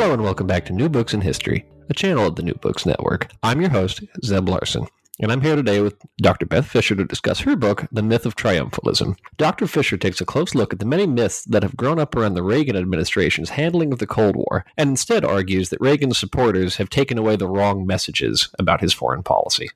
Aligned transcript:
Hello 0.00 0.14
and 0.14 0.22
welcome 0.22 0.46
back 0.46 0.64
to 0.64 0.72
New 0.72 0.88
Books 0.88 1.12
in 1.12 1.20
History, 1.20 1.66
a 1.90 1.92
channel 1.92 2.26
of 2.26 2.36
the 2.36 2.42
New 2.42 2.54
Books 2.54 2.86
Network. 2.86 3.30
I'm 3.42 3.60
your 3.60 3.68
host, 3.68 4.00
Zeb 4.24 4.48
Larson, 4.48 4.86
and 5.20 5.30
I'm 5.30 5.42
here 5.42 5.56
today 5.56 5.82
with 5.82 5.94
Dr. 6.22 6.46
Beth 6.46 6.66
Fischer 6.66 6.96
to 6.96 7.04
discuss 7.04 7.40
her 7.40 7.54
book, 7.54 7.86
The 7.92 8.02
Myth 8.02 8.24
of 8.24 8.34
Triumphalism. 8.34 9.18
Dr. 9.36 9.66
Fischer 9.66 9.98
takes 9.98 10.18
a 10.22 10.24
close 10.24 10.54
look 10.54 10.72
at 10.72 10.78
the 10.78 10.86
many 10.86 11.06
myths 11.06 11.44
that 11.44 11.62
have 11.62 11.76
grown 11.76 11.98
up 11.98 12.16
around 12.16 12.32
the 12.32 12.42
Reagan 12.42 12.76
administration's 12.76 13.50
handling 13.50 13.92
of 13.92 13.98
the 13.98 14.06
Cold 14.06 14.36
War, 14.36 14.64
and 14.78 14.88
instead 14.88 15.22
argues 15.22 15.68
that 15.68 15.82
Reagan's 15.82 16.16
supporters 16.16 16.76
have 16.76 16.88
taken 16.88 17.18
away 17.18 17.36
the 17.36 17.46
wrong 17.46 17.86
messages 17.86 18.48
about 18.58 18.80
his 18.80 18.94
foreign 18.94 19.22
policy. 19.22 19.68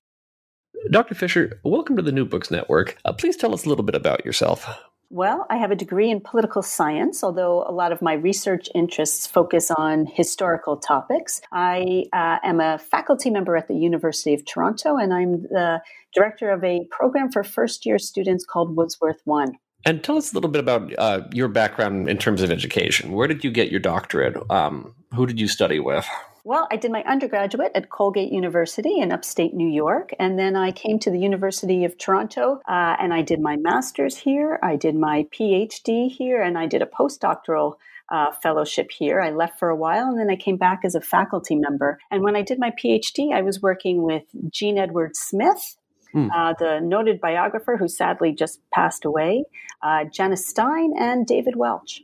Dr. 0.90 1.14
Fischer, 1.14 1.60
welcome 1.64 1.96
to 1.96 2.02
the 2.02 2.12
New 2.12 2.24
Books 2.24 2.50
Network. 2.50 2.96
Uh, 3.04 3.12
please 3.12 3.36
tell 3.36 3.52
us 3.52 3.66
a 3.66 3.68
little 3.68 3.84
bit 3.84 3.94
about 3.94 4.24
yourself. 4.24 4.66
Well, 5.14 5.46
I 5.48 5.58
have 5.58 5.70
a 5.70 5.76
degree 5.76 6.10
in 6.10 6.20
political 6.20 6.60
science, 6.60 7.22
although 7.22 7.62
a 7.68 7.70
lot 7.70 7.92
of 7.92 8.02
my 8.02 8.14
research 8.14 8.68
interests 8.74 9.28
focus 9.28 9.70
on 9.70 10.06
historical 10.06 10.76
topics. 10.76 11.40
I 11.52 12.06
uh, 12.12 12.38
am 12.42 12.58
a 12.58 12.78
faculty 12.78 13.30
member 13.30 13.56
at 13.56 13.68
the 13.68 13.76
University 13.76 14.34
of 14.34 14.44
Toronto, 14.44 14.96
and 14.96 15.14
I'm 15.14 15.42
the 15.42 15.80
director 16.16 16.50
of 16.50 16.64
a 16.64 16.88
program 16.90 17.30
for 17.30 17.44
first 17.44 17.86
year 17.86 17.96
students 17.96 18.44
called 18.44 18.74
Woodsworth 18.74 19.20
One. 19.24 19.52
And 19.86 20.02
tell 20.02 20.16
us 20.16 20.32
a 20.32 20.34
little 20.34 20.50
bit 20.50 20.58
about 20.58 20.92
uh, 20.98 21.20
your 21.30 21.46
background 21.46 22.08
in 22.08 22.18
terms 22.18 22.42
of 22.42 22.50
education. 22.50 23.12
Where 23.12 23.28
did 23.28 23.44
you 23.44 23.52
get 23.52 23.70
your 23.70 23.78
doctorate? 23.78 24.36
Um, 24.50 24.96
who 25.14 25.26
did 25.26 25.38
you 25.38 25.46
study 25.46 25.78
with? 25.78 26.08
Well, 26.46 26.68
I 26.70 26.76
did 26.76 26.92
my 26.92 27.02
undergraduate 27.04 27.72
at 27.74 27.88
Colgate 27.88 28.30
University 28.30 29.00
in 29.00 29.12
upstate 29.12 29.54
New 29.54 29.68
York, 29.68 30.12
and 30.18 30.38
then 30.38 30.56
I 30.56 30.72
came 30.72 30.98
to 30.98 31.10
the 31.10 31.18
University 31.18 31.86
of 31.86 31.96
Toronto 31.96 32.60
uh, 32.68 32.96
and 33.00 33.14
I 33.14 33.22
did 33.22 33.40
my 33.40 33.56
master's 33.56 34.18
here. 34.18 34.58
I 34.62 34.76
did 34.76 34.94
my 34.94 35.26
PhD 35.32 36.10
here, 36.10 36.42
and 36.42 36.58
I 36.58 36.66
did 36.66 36.82
a 36.82 36.86
postdoctoral 36.86 37.76
uh, 38.12 38.32
fellowship 38.42 38.90
here. 38.90 39.22
I 39.22 39.30
left 39.30 39.58
for 39.58 39.70
a 39.70 39.76
while 39.76 40.06
and 40.06 40.18
then 40.18 40.28
I 40.28 40.36
came 40.36 40.58
back 40.58 40.80
as 40.84 40.94
a 40.94 41.00
faculty 41.00 41.56
member. 41.56 41.98
And 42.10 42.22
when 42.22 42.36
I 42.36 42.42
did 42.42 42.58
my 42.58 42.72
PhD, 42.72 43.32
I 43.32 43.40
was 43.40 43.62
working 43.62 44.02
with 44.02 44.24
Jean 44.50 44.76
Edward 44.76 45.16
Smith, 45.16 45.76
mm. 46.14 46.28
uh, 46.30 46.52
the 46.58 46.80
noted 46.80 47.22
biographer 47.22 47.78
who 47.78 47.88
sadly 47.88 48.34
just 48.34 48.60
passed 48.70 49.06
away, 49.06 49.44
uh, 49.82 50.04
Janice 50.12 50.46
Stein, 50.46 50.92
and 50.98 51.26
David 51.26 51.56
Welch. 51.56 52.02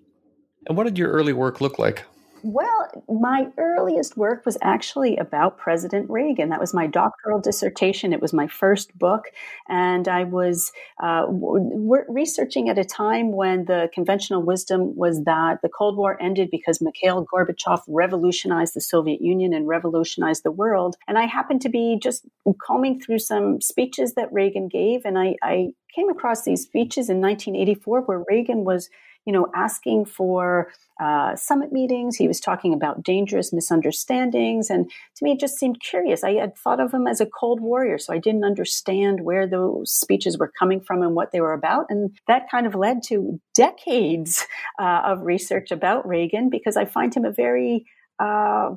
And 0.67 0.79
what 0.79 0.85
did 0.85 0.97
your 0.97 1.11
early 1.11 1.35
work 1.35 1.61
look 1.61 1.79
like? 1.79 2.07
Well, 2.43 3.05
my 3.09 3.49
earliest 3.59 4.17
work 4.17 4.47
was 4.47 4.57
actually 4.63 5.17
about 5.17 5.59
President 5.59 6.09
Reagan. 6.09 6.49
That 6.49 6.61
was 6.61 6.73
my 6.73 6.87
doctoral 6.87 7.39
dissertation. 7.39 8.13
It 8.13 8.23
was 8.23 8.33
my 8.33 8.47
first 8.47 8.97
book. 8.99 9.25
And 9.69 10.09
I 10.09 10.25
was 10.25 10.73
uh, 11.03 11.27
w- 11.27 12.05
researching 12.09 12.69
at 12.69 12.79
a 12.79 12.85
time 12.85 13.33
when 13.33 13.67
the 13.67 13.91
conventional 13.93 14.43
wisdom 14.43 14.97
was 14.97 15.25
that 15.25 15.61
the 15.63 15.69
Cold 15.69 15.97
War 15.97 16.17
ended 16.21 16.51
because 16.51 16.81
Mikhail 16.81 17.27
Gorbachev 17.27 17.83
revolutionized 17.89 18.75
the 18.75 18.81
Soviet 18.81 19.21
Union 19.21 19.53
and 19.53 19.69
revolutionized 19.69 20.43
the 20.43 20.51
world. 20.51 20.97
And 21.09 21.19
I 21.19 21.27
happened 21.27 21.61
to 21.63 21.69
be 21.69 21.99
just 22.03 22.25
combing 22.67 23.01
through 23.01 23.19
some 23.19 23.61
speeches 23.61 24.15
that 24.15 24.33
Reagan 24.33 24.69
gave. 24.69 25.05
And 25.05 25.19
I, 25.19 25.37
I 25.43 25.69
came 25.95 26.09
across 26.09 26.45
these 26.45 26.63
speeches 26.63 27.11
in 27.11 27.21
1984 27.21 28.03
where 28.03 28.25
Reagan 28.29 28.65
was 28.65 28.89
you 29.27 29.33
know, 29.33 29.47
asking 29.55 30.07
for 30.07 30.73
uh, 31.01 31.35
summit 31.37 31.73
meetings. 31.73 32.17
He 32.17 32.29
was 32.29 32.41
talking 32.41 32.75
about 32.75 33.03
dangerous 33.03 33.53
misunderstandings. 33.53 34.71
And 34.71 34.91
to 35.17 35.25
me, 35.25 35.33
it 35.33 35.41
just 35.41 35.59
seemed 35.59 35.81
curious. 35.81 36.25
I 36.25 36.33
had 36.35 36.57
thought 36.57 36.81
of 36.81 36.93
him 36.93 37.07
as 37.07 37.21
a 37.21 37.27
Cold 37.27 37.61
Warrior, 37.61 37.99
so 37.99 38.13
I 38.13 38.19
didn't 38.19 38.45
understand 38.45 39.23
where 39.23 39.47
those 39.47 39.91
speeches 39.91 40.39
were 40.39 40.53
coming 40.59 40.81
from 40.81 41.03
and 41.03 41.15
what 41.15 41.33
they 41.33 41.41
were 41.41 41.53
about. 41.53 41.87
And 41.89 42.17
that 42.27 42.51
kind 42.51 42.67
of 42.67 42.75
led 42.75 43.03
to 43.05 43.41
decades 43.55 44.47
uh, 44.79 45.03
of 45.05 45.23
research 45.23 45.71
about 45.71 46.07
Reagan 46.07 46.51
because 46.51 46.77
I 46.77 46.85
find 46.85 47.15
him 47.15 47.25
a 47.25 47.33
very 47.33 47.87
uh, 48.19 48.71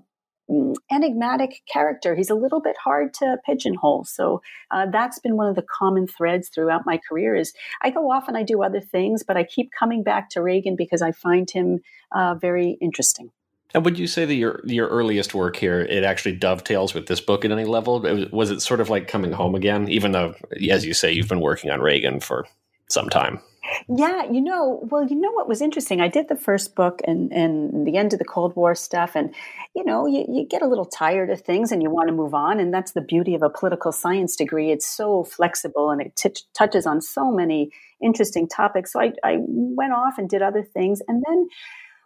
enigmatic 0.92 1.62
character. 1.72 2.16
He's 2.16 2.30
a 2.30 2.36
little 2.36 2.62
bit 2.62 2.76
hard 2.84 3.14
to 3.16 3.38
pigeonhole. 3.46 4.06
So 4.06 4.42
uh, 4.72 4.88
that's 4.92 5.20
been 5.20 5.38
one 5.38 5.48
of 5.48 5.56
the 5.56 5.64
common 5.64 6.08
threads 6.08 6.50
throughout 6.50 6.86
my 6.86 6.98
career. 6.98 7.36
Is 7.36 7.54
I 7.81 7.90
go 7.90 8.12
off 8.12 8.28
and 8.28 8.38
I 8.38 8.44
do 8.44 8.64
other 8.64 8.81
things, 8.81 9.24
but 9.24 9.38
I 9.38 9.44
keep 9.44 9.72
coming 9.78 10.04
back 10.04 10.30
to 10.31 10.42
Reagan 10.42 10.76
because 10.76 11.02
I 11.02 11.12
find 11.12 11.50
him 11.50 11.80
uh, 12.12 12.36
very 12.36 12.78
interesting. 12.81 13.31
And 13.74 13.84
would 13.86 13.98
you 13.98 14.06
say 14.06 14.26
that 14.26 14.36
your 14.36 14.62
your 14.66 14.88
earliest 14.88 15.34
work 15.34 15.56
here 15.56 15.80
it 15.81 16.04
actually 16.04 16.36
dovetails 16.36 16.94
with 16.94 17.08
this 17.08 17.22
book 17.22 17.44
at 17.44 17.52
any 17.52 17.66
level? 17.66 18.02
Was 18.31 18.52
it 18.52 18.62
sort 18.62 18.81
of 18.81 18.90
like 18.90 19.08
coming 19.08 19.31
home 19.31 19.56
again, 19.56 19.90
even 19.90 20.12
though, 20.12 20.36
as 20.70 20.86
you 20.86 20.94
say, 20.94 21.12
you've 21.12 21.30
been 21.30 21.40
working 21.40 21.72
on 21.72 21.81
Reagan 21.81 22.20
for 22.20 22.46
some 22.94 23.09
time? 23.09 23.40
Yeah, 23.88 24.30
you 24.30 24.42
know, 24.42 24.81
well, 24.92 25.08
you 25.08 25.16
know 25.16 25.31
what 25.31 25.48
was 25.48 25.62
interesting? 25.62 26.02
I 26.02 26.09
did 26.09 26.28
the 26.28 26.36
first 26.36 26.76
book 26.76 27.02
and, 27.06 27.31
and 27.31 27.88
the 27.88 27.98
end 27.98 28.14
of 28.14 28.20
the 28.20 28.26
Cold 28.26 28.56
War 28.56 28.76
stuff, 28.76 29.16
and 29.16 29.34
you 29.76 29.84
know, 29.84 30.06
you, 30.06 30.26
you 30.30 30.46
get 30.46 30.62
a 30.62 30.68
little 30.68 30.86
tired 30.86 31.30
of 31.30 31.42
things 31.42 31.72
and 31.72 31.81
you 31.81 31.90
want 31.90 32.08
to 32.08 32.14
move 32.14 32.34
on. 32.34 32.59
And 32.59 32.74
that's 32.74 32.92
the 32.92 33.02
beauty 33.02 33.34
of 33.34 33.42
a 33.42 33.50
political 33.50 33.92
science 33.92 34.36
degree. 34.36 34.72
It's 34.72 34.86
so 34.86 35.24
flexible 35.24 35.90
and 35.90 36.02
it 36.02 36.16
t- 36.16 36.44
touches 36.54 36.86
on 36.86 37.02
so 37.02 37.31
many 37.31 37.72
interesting 38.02 38.48
topics. 38.48 38.94
So 38.94 39.02
I, 39.02 39.14
I 39.24 39.38
went 39.40 39.94
off 39.94 40.18
and 40.18 40.30
did 40.30 40.44
other 40.44 40.62
things. 40.62 41.02
And 41.08 41.24
then 41.28 41.48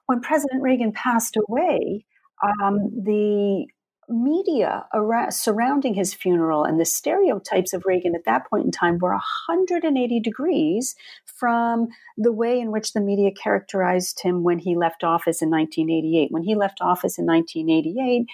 when 0.05 0.21
President 0.21 0.61
Reagan 0.61 0.93
passed 0.93 1.37
away, 1.49 2.05
um, 2.41 2.77
the 3.03 3.65
media 4.09 4.85
around, 4.93 5.33
surrounding 5.33 5.93
his 5.93 6.13
funeral 6.13 6.63
and 6.63 6.79
the 6.79 6.85
stereotypes 6.85 7.73
of 7.73 7.85
Reagan 7.85 8.15
at 8.15 8.25
that 8.25 8.49
point 8.49 8.65
in 8.65 8.71
time 8.71 8.97
were 8.99 9.11
180 9.11 10.19
degrees 10.21 10.95
from 11.25 11.89
the 12.17 12.31
way 12.31 12.59
in 12.59 12.71
which 12.71 12.93
the 12.93 13.01
media 13.01 13.31
characterized 13.31 14.21
him 14.21 14.43
when 14.43 14.59
he 14.59 14.75
left 14.75 15.03
office 15.03 15.41
in 15.41 15.49
1988. 15.49 16.31
When 16.31 16.43
he 16.43 16.55
left 16.55 16.81
office 16.81 17.17
in 17.17 17.25
1988, 17.25 18.27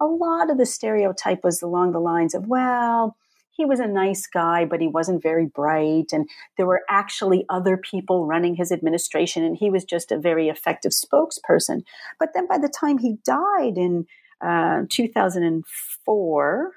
a 0.00 0.06
lot 0.06 0.50
of 0.50 0.58
the 0.58 0.66
stereotype 0.66 1.42
was 1.42 1.62
along 1.62 1.92
the 1.92 1.98
lines 1.98 2.34
of, 2.34 2.46
well, 2.46 3.16
he 3.50 3.64
was 3.64 3.80
a 3.80 3.88
nice 3.88 4.28
guy, 4.28 4.64
but 4.64 4.80
he 4.80 4.86
wasn't 4.86 5.20
very 5.20 5.46
bright. 5.46 6.12
And 6.12 6.28
there 6.56 6.66
were 6.66 6.82
actually 6.88 7.44
other 7.48 7.76
people 7.76 8.24
running 8.24 8.54
his 8.54 8.70
administration, 8.70 9.44
and 9.44 9.56
he 9.56 9.68
was 9.68 9.84
just 9.84 10.12
a 10.12 10.18
very 10.18 10.48
effective 10.48 10.92
spokesperson. 10.92 11.82
But 12.20 12.30
then 12.34 12.46
by 12.46 12.58
the 12.58 12.68
time 12.68 12.98
he 12.98 13.18
died 13.24 13.76
in 13.76 14.06
uh, 14.40 14.82
2004. 14.88 16.72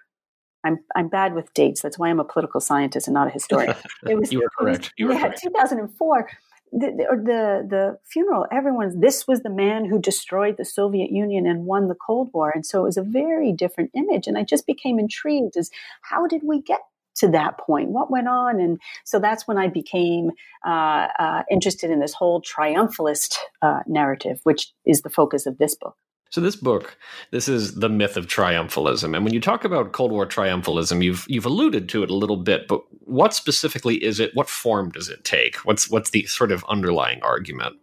I'm 0.64 0.80
I'm 0.96 1.08
bad 1.08 1.34
with 1.34 1.54
dates. 1.54 1.82
That's 1.82 1.98
why 1.98 2.10
I'm 2.10 2.20
a 2.20 2.24
political 2.24 2.62
scientist 2.62 3.08
and 3.08 3.14
not 3.14 3.28
a 3.28 3.32
historian. 3.32 3.76
It 4.08 4.18
was 4.18 4.32
you 4.32 4.40
were 4.40 4.50
correct. 4.58 4.94
You 4.98 5.08
were 5.08 5.14
yeah, 5.14 5.22
correct. 5.22 5.42
2004. 5.42 6.30
The, 6.74 6.88
the, 6.88 7.68
the 7.68 7.98
funeral. 8.06 8.46
Everyone. 8.50 9.00
This 9.02 9.28
was 9.28 9.42
the 9.42 9.50
man 9.50 9.86
who 9.86 10.00
destroyed 10.00 10.56
the 10.58 10.64
Soviet 10.64 11.12
Union 11.12 11.46
and 11.46 11.66
won 11.66 11.88
the 11.88 11.96
Cold 11.96 12.30
War, 12.34 12.50
and 12.54 12.66
so 12.66 12.82
it 12.82 12.84
was 12.84 12.98
a 12.98 13.04
very 13.04 13.52
different 13.52 13.92
image. 13.94 14.28
And 14.28 14.38
I 14.38 14.44
just 14.44 14.66
became 14.66 14.98
intrigued 14.98 15.58
as 15.58 15.70
how 16.02 16.28
did 16.28 16.44
we 16.44 16.62
get 16.62 16.80
to 17.16 17.28
that 17.30 17.58
point? 17.58 17.90
What 17.90 18.10
went 18.10 18.28
on? 18.28 18.60
And 18.60 18.80
so 19.04 19.20
that's 19.20 19.48
when 19.48 19.58
I 19.58 19.68
became 19.68 20.32
uh, 20.66 21.08
uh, 21.20 21.44
interested 21.52 21.92
in 21.92 22.00
this 22.00 22.14
whole 22.14 22.42
triumphalist 22.42 23.36
uh, 23.62 23.82
narrative, 23.88 24.40
which 24.44 24.72
is 24.86 25.02
the 25.02 25.10
focus 25.10 25.46
of 25.46 25.58
this 25.58 25.76
book. 25.76 25.98
So 26.32 26.40
this 26.40 26.56
book, 26.56 26.98
this 27.32 27.50
is 27.50 27.76
the 27.76 27.90
myth 27.90 28.16
of 28.16 28.26
triumphalism, 28.26 29.14
and 29.14 29.26
when 29.26 29.34
you 29.34 29.42
talk 29.42 29.66
about 29.66 29.92
Cold 29.92 30.14
War 30.14 30.26
triumphalism, 30.26 31.04
you've 31.04 31.26
you've 31.28 31.46
alluded 31.46 31.90
to 31.90 32.04
it 32.04 32.10
a 32.10 32.16
little 32.16 32.38
bit, 32.38 32.70
but 32.70 32.82
what 33.02 33.34
specifically 33.34 34.02
is 34.02 34.22
it? 34.22 34.32
What 34.34 34.50
form 34.50 34.92
does 34.92 35.10
it 35.10 35.26
take? 35.26 35.58
What's 35.58 35.90
what's 35.90 36.12
the 36.12 36.26
sort 36.28 36.54
of 36.54 36.64
underlying 36.70 37.22
argument? 37.22 37.76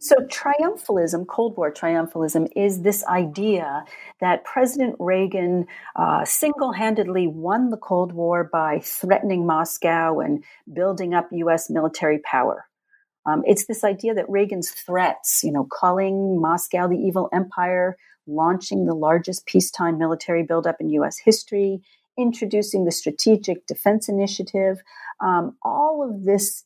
So, 0.00 0.16
triumphalism, 0.26 1.26
Cold 1.26 1.56
War 1.56 1.72
triumphalism, 1.72 2.48
is 2.54 2.82
this 2.82 3.02
idea 3.06 3.86
that 4.20 4.44
President 4.44 4.96
Reagan 4.98 5.66
uh, 5.96 6.26
single 6.26 6.72
handedly 6.72 7.26
won 7.26 7.70
the 7.70 7.78
Cold 7.78 8.12
War 8.12 8.44
by 8.44 8.80
threatening 8.80 9.46
Moscow 9.46 10.20
and 10.20 10.44
building 10.70 11.14
up 11.14 11.28
U.S. 11.32 11.70
military 11.70 12.18
power. 12.18 12.66
Um, 13.26 13.42
it's 13.46 13.66
this 13.66 13.84
idea 13.84 14.14
that 14.14 14.28
Reagan's 14.28 14.70
threats, 14.70 15.42
you 15.42 15.52
know, 15.52 15.66
calling 15.70 16.40
Moscow 16.40 16.86
the 16.88 16.98
evil 16.98 17.28
empire, 17.32 17.96
launching 18.26 18.86
the 18.86 18.94
largest 18.94 19.46
peacetime 19.46 19.98
military 19.98 20.42
buildup 20.42 20.76
in 20.80 20.90
U.S. 20.90 21.18
history, 21.18 21.80
introducing 22.18 22.84
the 22.84 22.92
Strategic 22.92 23.66
Defense 23.66 24.08
Initiative, 24.08 24.82
um, 25.20 25.56
all 25.62 26.08
of 26.08 26.24
this, 26.24 26.64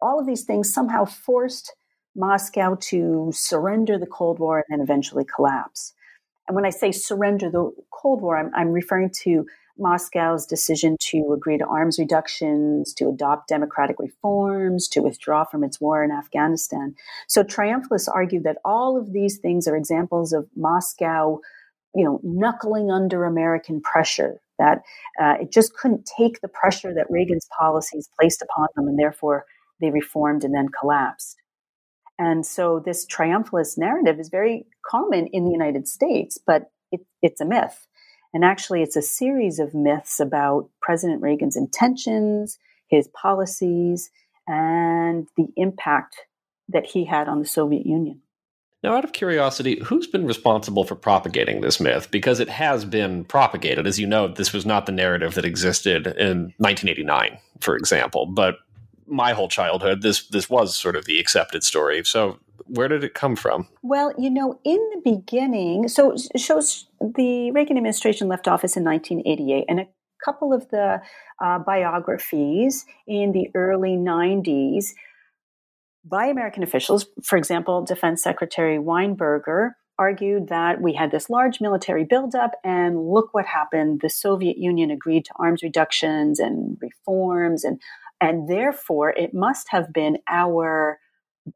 all 0.00 0.20
of 0.20 0.26
these 0.26 0.44
things 0.44 0.72
somehow 0.72 1.04
forced 1.04 1.74
Moscow 2.16 2.76
to 2.80 3.30
surrender 3.34 3.98
the 3.98 4.06
Cold 4.06 4.38
War 4.38 4.58
and 4.58 4.66
then 4.68 4.80
eventually 4.82 5.24
collapse. 5.24 5.94
And 6.46 6.54
when 6.54 6.66
I 6.66 6.70
say 6.70 6.92
surrender 6.92 7.50
the 7.50 7.72
Cold 7.90 8.20
War, 8.20 8.36
I'm, 8.36 8.50
I'm 8.54 8.72
referring 8.72 9.10
to 9.22 9.46
Moscow's 9.78 10.46
decision 10.46 10.96
to 11.00 11.32
agree 11.32 11.58
to 11.58 11.66
arms 11.66 11.98
reductions, 11.98 12.94
to 12.94 13.08
adopt 13.08 13.48
democratic 13.48 13.96
reforms, 13.98 14.88
to 14.88 15.00
withdraw 15.00 15.44
from 15.44 15.64
its 15.64 15.80
war 15.80 16.04
in 16.04 16.10
Afghanistan. 16.10 16.94
So 17.26 17.42
triumphalists 17.42 18.08
argue 18.08 18.40
that 18.42 18.58
all 18.64 18.96
of 18.96 19.12
these 19.12 19.38
things 19.38 19.66
are 19.66 19.76
examples 19.76 20.32
of 20.32 20.48
Moscow, 20.56 21.40
you 21.94 22.04
know, 22.04 22.20
knuckling 22.22 22.90
under 22.90 23.24
American 23.24 23.80
pressure. 23.80 24.40
That 24.58 24.82
uh, 25.20 25.34
it 25.40 25.50
just 25.50 25.74
couldn't 25.74 26.08
take 26.16 26.40
the 26.40 26.48
pressure 26.48 26.94
that 26.94 27.10
Reagan's 27.10 27.48
policies 27.58 28.08
placed 28.18 28.40
upon 28.42 28.68
them, 28.76 28.86
and 28.86 28.98
therefore 28.98 29.46
they 29.80 29.90
reformed 29.90 30.44
and 30.44 30.54
then 30.54 30.68
collapsed. 30.68 31.36
And 32.18 32.46
so 32.46 32.80
this 32.84 33.04
triumphalist 33.06 33.76
narrative 33.76 34.20
is 34.20 34.28
very 34.28 34.66
common 34.88 35.26
in 35.32 35.44
the 35.44 35.50
United 35.50 35.88
States, 35.88 36.38
but 36.46 36.70
it, 36.92 37.00
it's 37.22 37.40
a 37.40 37.44
myth. 37.44 37.88
And 38.34 38.44
actually, 38.44 38.82
it's 38.82 38.96
a 38.96 39.02
series 39.02 39.60
of 39.60 39.74
myths 39.74 40.18
about 40.18 40.68
President 40.82 41.22
Reagan's 41.22 41.56
intentions, 41.56 42.58
his 42.88 43.08
policies, 43.08 44.10
and 44.48 45.28
the 45.36 45.46
impact 45.56 46.16
that 46.68 46.84
he 46.84 47.04
had 47.04 47.28
on 47.28 47.38
the 47.38 47.46
Soviet 47.46 47.86
Union. 47.86 48.20
Now, 48.82 48.96
out 48.96 49.04
of 49.04 49.12
curiosity, 49.12 49.80
who's 49.82 50.06
been 50.06 50.26
responsible 50.26 50.84
for 50.84 50.94
propagating 50.94 51.62
this 51.62 51.80
myth? 51.80 52.10
Because 52.10 52.38
it 52.38 52.50
has 52.50 52.84
been 52.84 53.24
propagated. 53.24 53.86
As 53.86 53.98
you 53.98 54.06
know, 54.06 54.28
this 54.28 54.52
was 54.52 54.66
not 54.66 54.84
the 54.84 54.92
narrative 54.92 55.34
that 55.34 55.46
existed 55.46 56.06
in 56.06 56.52
1989, 56.58 57.38
for 57.60 57.76
example. 57.76 58.26
But 58.26 58.56
my 59.06 59.32
whole 59.32 59.48
childhood, 59.48 60.02
this 60.02 60.26
this 60.28 60.50
was 60.50 60.76
sort 60.76 60.96
of 60.96 61.06
the 61.06 61.18
accepted 61.18 61.64
story. 61.64 62.04
So, 62.04 62.38
where 62.66 62.88
did 62.88 63.04
it 63.04 63.14
come 63.14 63.36
from? 63.36 63.68
Well, 63.82 64.12
you 64.18 64.30
know, 64.30 64.58
in 64.64 64.78
the 64.94 65.00
beginning, 65.04 65.88
so 65.88 66.14
shows 66.36 66.86
the 67.00 67.50
Reagan 67.50 67.76
administration 67.76 68.28
left 68.28 68.48
office 68.48 68.76
in 68.76 68.84
1988, 68.84 69.64
and 69.68 69.80
a 69.80 69.88
couple 70.24 70.52
of 70.52 70.68
the 70.70 71.00
uh, 71.42 71.58
biographies 71.60 72.86
in 73.06 73.32
the 73.32 73.48
early 73.54 73.96
90s 73.96 74.86
by 76.04 76.26
American 76.26 76.62
officials. 76.62 77.06
For 77.22 77.36
example, 77.36 77.84
Defense 77.84 78.22
Secretary 78.22 78.78
Weinberger 78.78 79.72
argued 79.98 80.48
that 80.48 80.80
we 80.80 80.92
had 80.92 81.10
this 81.10 81.30
large 81.30 81.60
military 81.60 82.04
buildup, 82.04 82.52
and 82.64 83.08
look 83.08 83.32
what 83.32 83.46
happened. 83.46 84.00
The 84.00 84.10
Soviet 84.10 84.58
Union 84.58 84.90
agreed 84.90 85.24
to 85.26 85.34
arms 85.38 85.62
reductions 85.62 86.40
and 86.40 86.76
reforms, 86.80 87.64
and, 87.64 87.80
and 88.20 88.48
therefore 88.48 89.10
it 89.10 89.34
must 89.34 89.68
have 89.70 89.92
been 89.92 90.18
our 90.28 90.98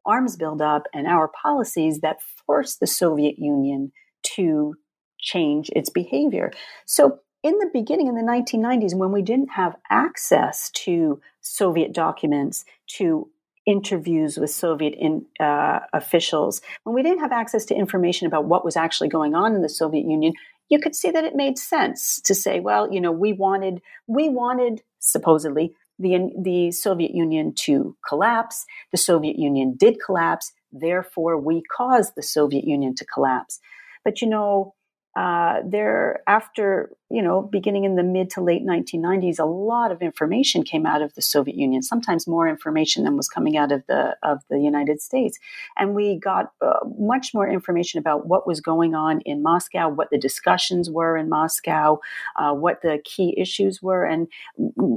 arms 0.05 0.35
buildup 0.35 0.87
and 0.93 1.07
our 1.07 1.27
policies 1.27 1.99
that 1.99 2.21
forced 2.45 2.79
the 2.79 2.87
Soviet 2.87 3.37
Union 3.37 3.91
to 4.35 4.75
change 5.19 5.69
its 5.75 5.89
behavior. 5.89 6.51
So 6.85 7.19
in 7.43 7.57
the 7.59 7.69
beginning, 7.73 8.07
in 8.07 8.15
the 8.15 8.21
1990s, 8.21 8.95
when 8.95 9.11
we 9.11 9.21
didn't 9.21 9.51
have 9.51 9.75
access 9.89 10.69
to 10.71 11.21
Soviet 11.41 11.93
documents, 11.93 12.65
to 12.97 13.29
interviews 13.65 14.37
with 14.37 14.49
Soviet 14.49 14.95
in, 14.97 15.25
uh, 15.39 15.79
officials, 15.93 16.61
when 16.83 16.95
we 16.95 17.03
didn't 17.03 17.19
have 17.19 17.31
access 17.31 17.65
to 17.65 17.75
information 17.75 18.27
about 18.27 18.45
what 18.45 18.65
was 18.65 18.75
actually 18.75 19.09
going 19.09 19.35
on 19.35 19.55
in 19.55 19.61
the 19.61 19.69
Soviet 19.69 20.05
Union, 20.05 20.33
you 20.69 20.79
could 20.79 20.95
see 20.95 21.11
that 21.11 21.23
it 21.23 21.35
made 21.35 21.57
sense 21.57 22.19
to 22.21 22.35
say, 22.35 22.59
well, 22.59 22.91
you 22.91 22.99
know, 22.99 23.11
we 23.11 23.33
wanted, 23.33 23.81
we 24.07 24.29
wanted 24.29 24.81
supposedly 24.99 25.73
the 25.99 26.31
the 26.41 26.71
Soviet 26.71 27.11
Union 27.11 27.53
to 27.65 27.95
collapse. 28.07 28.65
The 28.91 28.97
Soviet 28.97 29.37
Union 29.37 29.75
did 29.77 29.97
collapse. 30.03 30.51
Therefore, 30.71 31.37
we 31.37 31.61
caused 31.75 32.13
the 32.15 32.23
Soviet 32.23 32.63
Union 32.63 32.95
to 32.95 33.05
collapse. 33.05 33.59
But 34.03 34.21
you 34.21 34.29
know, 34.29 34.75
uh, 35.15 35.59
there 35.65 36.21
after 36.27 36.91
you 37.09 37.21
know 37.21 37.41
beginning 37.41 37.83
in 37.83 37.95
the 37.95 38.03
mid 38.03 38.29
to 38.29 38.41
late 38.41 38.63
1990s 38.63 39.39
a 39.39 39.45
lot 39.45 39.91
of 39.91 40.01
information 40.01 40.63
came 40.63 40.85
out 40.85 41.01
of 41.01 41.13
the 41.15 41.21
soviet 41.21 41.57
union 41.57 41.81
sometimes 41.81 42.27
more 42.27 42.47
information 42.47 43.03
than 43.03 43.17
was 43.17 43.27
coming 43.27 43.57
out 43.57 43.71
of 43.71 43.83
the 43.87 44.15
of 44.21 44.39
the 44.49 44.59
united 44.59 45.01
states. 45.01 45.39
And 45.77 45.95
we 45.95 46.17
got 46.17 46.51
uh, 46.61 46.79
much 46.99 47.33
more 47.33 47.49
information 47.49 47.99
about 47.99 48.27
what 48.27 48.45
was 48.45 48.61
going 48.61 48.93
on 48.93 49.21
in 49.21 49.41
moscow 49.41 49.89
what 49.89 50.11
the 50.11 50.19
discussions 50.19 50.89
were 50.89 51.17
in 51.17 51.27
moscow 51.27 51.99
uh, 52.35 52.53
what 52.53 52.81
the 52.83 52.99
key 53.03 53.33
issues 53.37 53.81
were. 53.81 54.05
And 54.05 54.27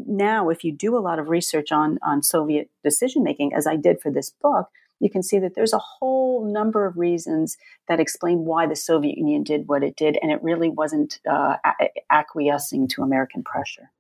now 0.07 0.51
if 0.51 0.63
you 0.63 0.73
do 0.73 0.97
a 0.97 1.01
lot 1.01 1.19
of 1.19 1.29
research 1.29 1.73
on 1.73 1.99
on 2.03 2.23
soviet 2.23 2.69
decision 2.85 3.23
making 3.23 3.55
as 3.55 3.67
i 3.67 3.77
did 3.77 4.01
for 4.01 4.11
this 4.11 4.31
book 4.43 4.69
you 5.03 5.11
can 5.11 5.23
see 5.23 5.41
that 5.41 5.57
there's 5.57 5.73
a 5.73 5.79
whole 5.79 6.45
number 6.45 6.87
of 6.87 6.97
reasons 6.97 7.59
that 7.89 7.99
explain 7.99 8.45
why 8.45 8.69
the 8.69 8.77
Soviet 8.77 9.19
Union 9.19 9.43
did 9.43 9.67
what 9.67 9.83
it 9.83 9.97
did, 9.97 10.17
and 10.23 10.31
it 10.31 10.41
really 10.43 10.71
wasn't 10.71 11.19
uh, 11.29 11.57
acquiescing 12.09 12.87
to 12.89 13.03
American 13.03 13.43
pressure. 13.43 13.91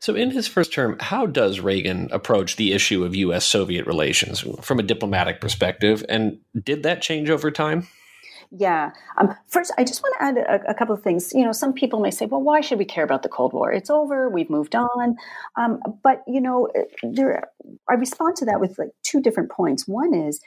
So, 0.00 0.16
in 0.16 0.32
his 0.32 0.48
first 0.48 0.72
term, 0.72 0.96
how 0.98 1.26
does 1.26 1.60
Reagan 1.60 2.08
approach 2.10 2.56
the 2.56 2.72
issue 2.72 3.04
of 3.04 3.14
U.S. 3.14 3.46
Soviet 3.46 3.86
relations 3.86 4.44
from 4.60 4.80
a 4.80 4.82
diplomatic 4.82 5.40
perspective? 5.40 6.04
And 6.08 6.40
did 6.60 6.82
that 6.82 7.00
change 7.00 7.30
over 7.30 7.52
time? 7.52 7.86
Yeah. 8.50 8.92
Um, 9.18 9.34
first, 9.48 9.72
I 9.78 9.84
just 9.84 10.02
want 10.02 10.14
to 10.18 10.24
add 10.24 10.38
a, 10.38 10.70
a, 10.70 10.74
couple 10.74 10.94
of 10.94 11.02
things. 11.02 11.32
You 11.34 11.44
know, 11.44 11.52
some 11.52 11.72
people 11.72 12.00
may 12.00 12.10
say, 12.10 12.26
well, 12.26 12.42
why 12.42 12.60
should 12.60 12.78
we 12.78 12.84
care 12.84 13.04
about 13.04 13.22
the 13.22 13.28
Cold 13.28 13.52
War? 13.52 13.72
It's 13.72 13.90
over. 13.90 14.28
We've 14.28 14.50
moved 14.50 14.74
on. 14.74 15.16
Um, 15.56 15.80
but, 16.02 16.22
you 16.26 16.40
know, 16.40 16.68
uh, 16.78 16.82
there, 17.02 17.44
I 17.88 17.94
respond 17.94 18.36
to 18.36 18.44
that 18.46 18.60
with 18.60 18.78
like 18.78 18.90
two 19.02 19.20
different 19.20 19.50
points. 19.50 19.86
One 19.86 20.14
is 20.14 20.40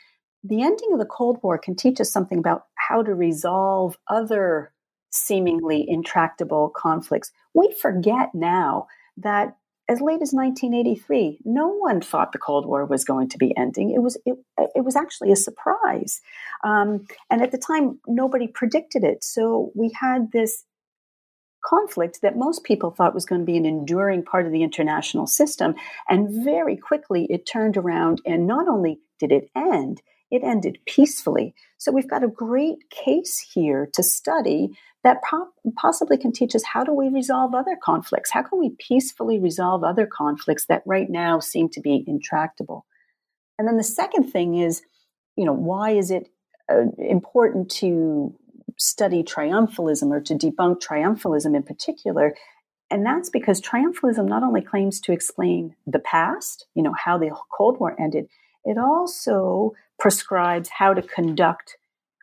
the 0.43 0.61
ending 0.61 0.89
of 0.93 0.99
the 0.99 1.05
Cold 1.05 1.39
War 1.43 1.57
can 1.57 1.75
teach 1.75 1.99
us 1.99 2.11
something 2.11 2.37
about 2.37 2.65
how 2.75 3.03
to 3.03 3.13
resolve 3.13 3.97
other 4.09 4.71
seemingly 5.09 5.85
intractable 5.87 6.69
conflicts. 6.75 7.31
We 7.53 7.73
forget 7.81 8.29
now 8.33 8.87
that 9.17 9.55
as 9.89 10.01
late 10.01 10.21
as 10.21 10.33
1983, 10.33 11.39
no 11.45 11.69
one 11.69 12.01
thought 12.01 12.33
the 12.33 12.37
Cold 12.37 12.65
War 12.65 12.85
was 12.85 13.05
going 13.05 13.29
to 13.29 13.37
be 13.37 13.55
ending. 13.55 13.91
It 13.91 14.01
was 14.01 14.17
it, 14.25 14.37
it 14.75 14.83
was 14.83 14.95
actually 14.95 15.31
a 15.31 15.37
surprise, 15.37 16.21
um, 16.63 17.07
and 17.29 17.41
at 17.41 17.51
the 17.51 17.57
time, 17.57 17.99
nobody 18.07 18.47
predicted 18.47 19.03
it. 19.03 19.23
So 19.23 19.71
we 19.75 19.91
had 19.99 20.31
this 20.33 20.65
conflict 21.63 22.19
that 22.21 22.37
most 22.37 22.63
people 22.63 22.91
thought 22.91 23.13
was 23.13 23.25
going 23.25 23.41
to 23.41 23.45
be 23.45 23.57
an 23.57 23.65
enduring 23.65 24.23
part 24.23 24.45
of 24.45 24.51
the 24.51 24.63
international 24.63 25.27
system, 25.27 25.75
and 26.09 26.43
very 26.43 26.75
quickly 26.75 27.25
it 27.29 27.45
turned 27.45 27.77
around. 27.77 28.21
And 28.25 28.45
not 28.45 28.67
only 28.67 28.99
did 29.19 29.31
it 29.31 29.49
end, 29.55 30.01
it 30.31 30.43
ended 30.43 30.79
peacefully. 30.85 31.53
So 31.77 31.91
we've 31.91 32.09
got 32.09 32.23
a 32.23 32.27
great 32.27 32.89
case 32.89 33.39
here 33.39 33.87
to 33.93 34.03
study 34.03 34.71
that 35.03 35.23
po- 35.23 35.49
possibly 35.75 36.17
can 36.17 36.31
teach 36.31 36.55
us 36.55 36.63
how 36.63 36.83
do 36.83 36.93
we 36.93 37.07
resolve 37.07 37.53
other 37.53 37.77
conflicts? 37.81 38.31
How 38.31 38.41
can 38.41 38.59
we 38.59 38.71
peacefully 38.71 39.39
resolve 39.39 39.83
other 39.83 40.05
conflicts 40.05 40.65
that 40.65 40.83
right 40.85 41.09
now 41.09 41.39
seem 41.39 41.69
to 41.69 41.81
be 41.81 42.03
intractable? 42.07 42.85
And 43.57 43.67
then 43.67 43.77
the 43.77 43.83
second 43.83 44.25
thing 44.25 44.55
is, 44.55 44.81
you 45.35 45.45
know, 45.45 45.53
why 45.53 45.91
is 45.91 46.11
it 46.11 46.29
uh, 46.69 46.85
important 46.97 47.71
to 47.71 48.35
study 48.77 49.23
triumphalism 49.23 50.11
or 50.11 50.19
to 50.21 50.35
debunk 50.35 50.81
triumphalism 50.81 51.55
in 51.55 51.63
particular? 51.63 52.35
And 52.89 53.05
that's 53.05 53.29
because 53.29 53.61
triumphalism 53.61 54.27
not 54.27 54.43
only 54.43 54.61
claims 54.61 54.99
to 55.01 55.11
explain 55.11 55.75
the 55.85 55.99
past, 55.99 56.67
you 56.73 56.83
know, 56.83 56.93
how 56.93 57.17
the 57.17 57.31
Cold 57.55 57.79
War 57.79 57.95
ended, 57.99 58.27
it 58.65 58.77
also 58.77 59.73
prescribes 59.99 60.69
how 60.69 60.93
to 60.93 61.01
conduct 61.01 61.77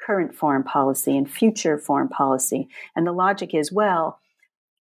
current 0.04 0.35
foreign 0.35 0.62
policy 0.62 1.16
and 1.16 1.31
future 1.31 1.78
foreign 1.78 2.09
policy. 2.09 2.69
And 2.95 3.07
the 3.07 3.12
logic 3.12 3.54
is 3.54 3.73
well, 3.73 4.21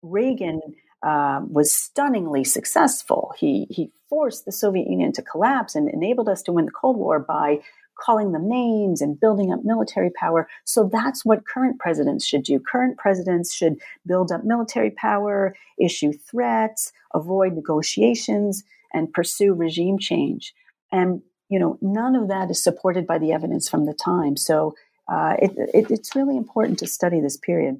Reagan 0.01 0.62
uh, 1.03 1.41
was 1.48 1.74
stunningly 1.74 2.44
successful. 2.44 3.34
He, 3.38 3.67
he 3.70 3.91
forced 4.10 4.46
the 4.46 4.51
Soviet 4.51 4.88
Union 4.88 5.12
to 5.13 5.22
collapse 5.22 5.75
and 5.75 5.89
enabled 5.89 6.29
us 6.29 6.41
to 6.44 6.53
win 6.53 6.65
the 6.65 6.72
Cold 6.72 6.98
War 6.98 7.20
by 7.20 7.60
calling 8.00 8.32
them 8.32 8.48
names 8.48 9.01
and 9.01 9.20
building 9.20 9.51
up 9.51 9.63
military 9.63 10.12
power. 10.12 10.48
So 10.65 10.88
that's 10.91 11.25
what 11.25 11.48
current 11.48 11.79
presidents 11.79 12.25
should 12.25 12.44
do. 12.44 12.60
Current 12.60 12.98
presidents 12.98 13.53
should 13.53 13.77
build 14.06 14.32
up 14.32 14.44
military 14.44 14.91
power, 14.91 15.56
issue 15.79 16.13
threats, 16.13 16.91
avoid 17.13 17.53
negotiations, 17.53 18.63
and 18.94 19.12
pursue 19.12 19.53
regime 19.53 19.98
change. 19.98 20.53
And 20.91 21.22
you 21.50 21.60
know, 21.60 21.77
none 21.82 22.16
of 22.16 22.27
that 22.27 22.50
is 22.50 22.62
supported 22.62 23.08
by 23.08 23.18
the 23.18 23.32
evidence 23.32 23.70
from 23.70 23.86
the 23.86 23.94
time. 23.94 24.36
So 24.36 24.75
uh, 25.08 25.36
it, 25.39 25.51
it, 25.74 25.92
it's 25.92 26.16
really 26.16 26.38
important 26.38 26.80
to 26.80 26.88
study 26.88 27.22
this 27.22 27.38
period. 27.38 27.80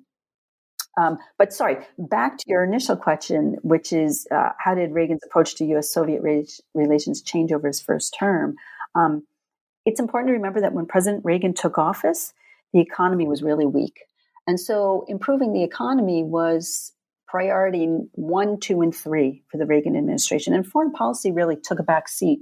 Um, 0.98 1.20
but 1.38 1.54
sorry, 1.54 1.78
back 1.98 2.38
to 2.40 2.44
your 2.48 2.64
initial 2.64 2.96
question, 2.96 3.58
which 3.62 3.94
is 3.94 4.28
uh, 4.32 4.50
how 4.58 4.74
did 4.74 4.94
Reagan's 4.94 5.22
approach 5.24 5.56
to 5.56 5.66
U.S. 5.66 5.92
Soviet 5.92 6.24
relations 6.74 7.22
change 7.22 7.52
over 7.52 7.68
his 7.68 7.82
first 7.82 8.16
term? 8.18 8.56
Um, 8.96 9.24
it's 9.86 10.00
important 10.00 10.30
to 10.30 10.34
remember 10.34 10.62
that 10.62 10.74
when 10.74 10.88
President 10.88 11.24
Reagan 11.24 11.54
took 11.54 11.78
office, 11.78 12.34
the 12.74 12.80
economy 12.80 13.28
was 13.28 13.44
really 13.44 13.66
weak. 13.66 14.02
And 14.48 14.60
so 14.60 15.06
improving 15.08 15.54
the 15.54 15.64
economy 15.64 16.24
was 16.24 16.94
priority 17.28 17.86
one, 18.14 18.60
two, 18.60 18.82
and 18.82 18.96
three 18.96 19.44
for 19.52 19.58
the 19.58 19.66
Reagan 19.66 19.96
administration. 19.96 20.54
And 20.54 20.66
foreign 20.66 20.92
policy 20.92 21.32
really 21.32 21.58
took 21.58 21.80
a 21.80 21.84
back 21.84 22.10
seat 22.10 22.40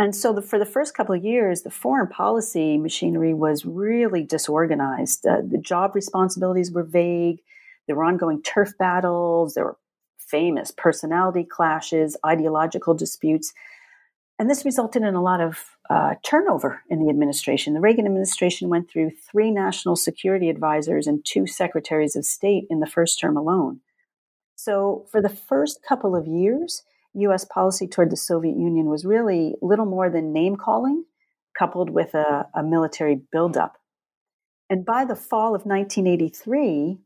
and 0.00 0.16
so, 0.16 0.32
the, 0.32 0.40
for 0.40 0.58
the 0.58 0.64
first 0.64 0.94
couple 0.94 1.14
of 1.14 1.22
years, 1.22 1.60
the 1.60 1.70
foreign 1.70 2.06
policy 2.06 2.78
machinery 2.78 3.34
was 3.34 3.66
really 3.66 4.22
disorganized. 4.22 5.26
Uh, 5.26 5.42
the 5.46 5.58
job 5.58 5.94
responsibilities 5.94 6.72
were 6.72 6.84
vague. 6.84 7.42
There 7.86 7.94
were 7.94 8.04
ongoing 8.04 8.42
turf 8.42 8.72
battles. 8.78 9.52
There 9.52 9.64
were 9.66 9.76
famous 10.16 10.70
personality 10.70 11.44
clashes, 11.44 12.16
ideological 12.24 12.94
disputes. 12.94 13.52
And 14.38 14.48
this 14.48 14.64
resulted 14.64 15.02
in 15.02 15.14
a 15.14 15.22
lot 15.22 15.42
of 15.42 15.58
uh, 15.90 16.14
turnover 16.22 16.80
in 16.88 17.04
the 17.04 17.10
administration. 17.10 17.74
The 17.74 17.80
Reagan 17.80 18.06
administration 18.06 18.70
went 18.70 18.90
through 18.90 19.10
three 19.30 19.50
national 19.50 19.96
security 19.96 20.48
advisors 20.48 21.06
and 21.06 21.22
two 21.26 21.46
secretaries 21.46 22.16
of 22.16 22.24
state 22.24 22.64
in 22.70 22.80
the 22.80 22.86
first 22.86 23.20
term 23.20 23.36
alone. 23.36 23.80
So, 24.56 25.04
for 25.10 25.20
the 25.20 25.28
first 25.28 25.82
couple 25.86 26.16
of 26.16 26.26
years, 26.26 26.84
US 27.14 27.44
policy 27.44 27.86
toward 27.86 28.10
the 28.10 28.16
Soviet 28.16 28.56
Union 28.56 28.86
was 28.86 29.04
really 29.04 29.54
little 29.62 29.86
more 29.86 30.10
than 30.10 30.32
name 30.32 30.56
calling 30.56 31.04
coupled 31.58 31.90
with 31.90 32.14
a, 32.14 32.46
a 32.54 32.62
military 32.62 33.20
buildup. 33.32 33.76
And 34.68 34.84
by 34.84 35.04
the 35.04 35.16
fall 35.16 35.54
of 35.54 35.66
1983, 35.66 36.98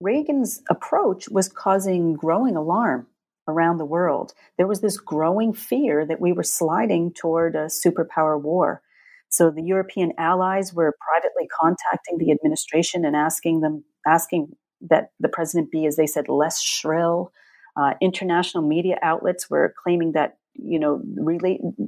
Reagan's 0.00 0.62
approach 0.68 1.28
was 1.28 1.48
causing 1.48 2.14
growing 2.14 2.56
alarm 2.56 3.06
around 3.46 3.78
the 3.78 3.84
world. 3.84 4.32
There 4.56 4.66
was 4.66 4.80
this 4.80 4.98
growing 4.98 5.52
fear 5.52 6.04
that 6.06 6.20
we 6.20 6.32
were 6.32 6.42
sliding 6.42 7.12
toward 7.12 7.54
a 7.54 7.66
superpower 7.66 8.40
war. 8.40 8.82
So 9.28 9.50
the 9.50 9.62
European 9.62 10.12
allies 10.18 10.74
were 10.74 10.96
privately 11.00 11.48
contacting 11.60 12.18
the 12.18 12.32
administration 12.32 13.04
and 13.04 13.14
asking 13.14 13.60
them, 13.60 13.84
asking 14.06 14.56
that 14.80 15.10
the 15.20 15.28
president 15.28 15.70
be, 15.70 15.86
as 15.86 15.96
they 15.96 16.06
said, 16.06 16.28
less 16.28 16.60
shrill. 16.60 17.32
Uh, 17.76 17.94
international 18.00 18.66
media 18.66 18.98
outlets 19.02 19.48
were 19.48 19.74
claiming 19.82 20.12
that 20.12 20.36
you 20.54 20.78
know 20.78 21.02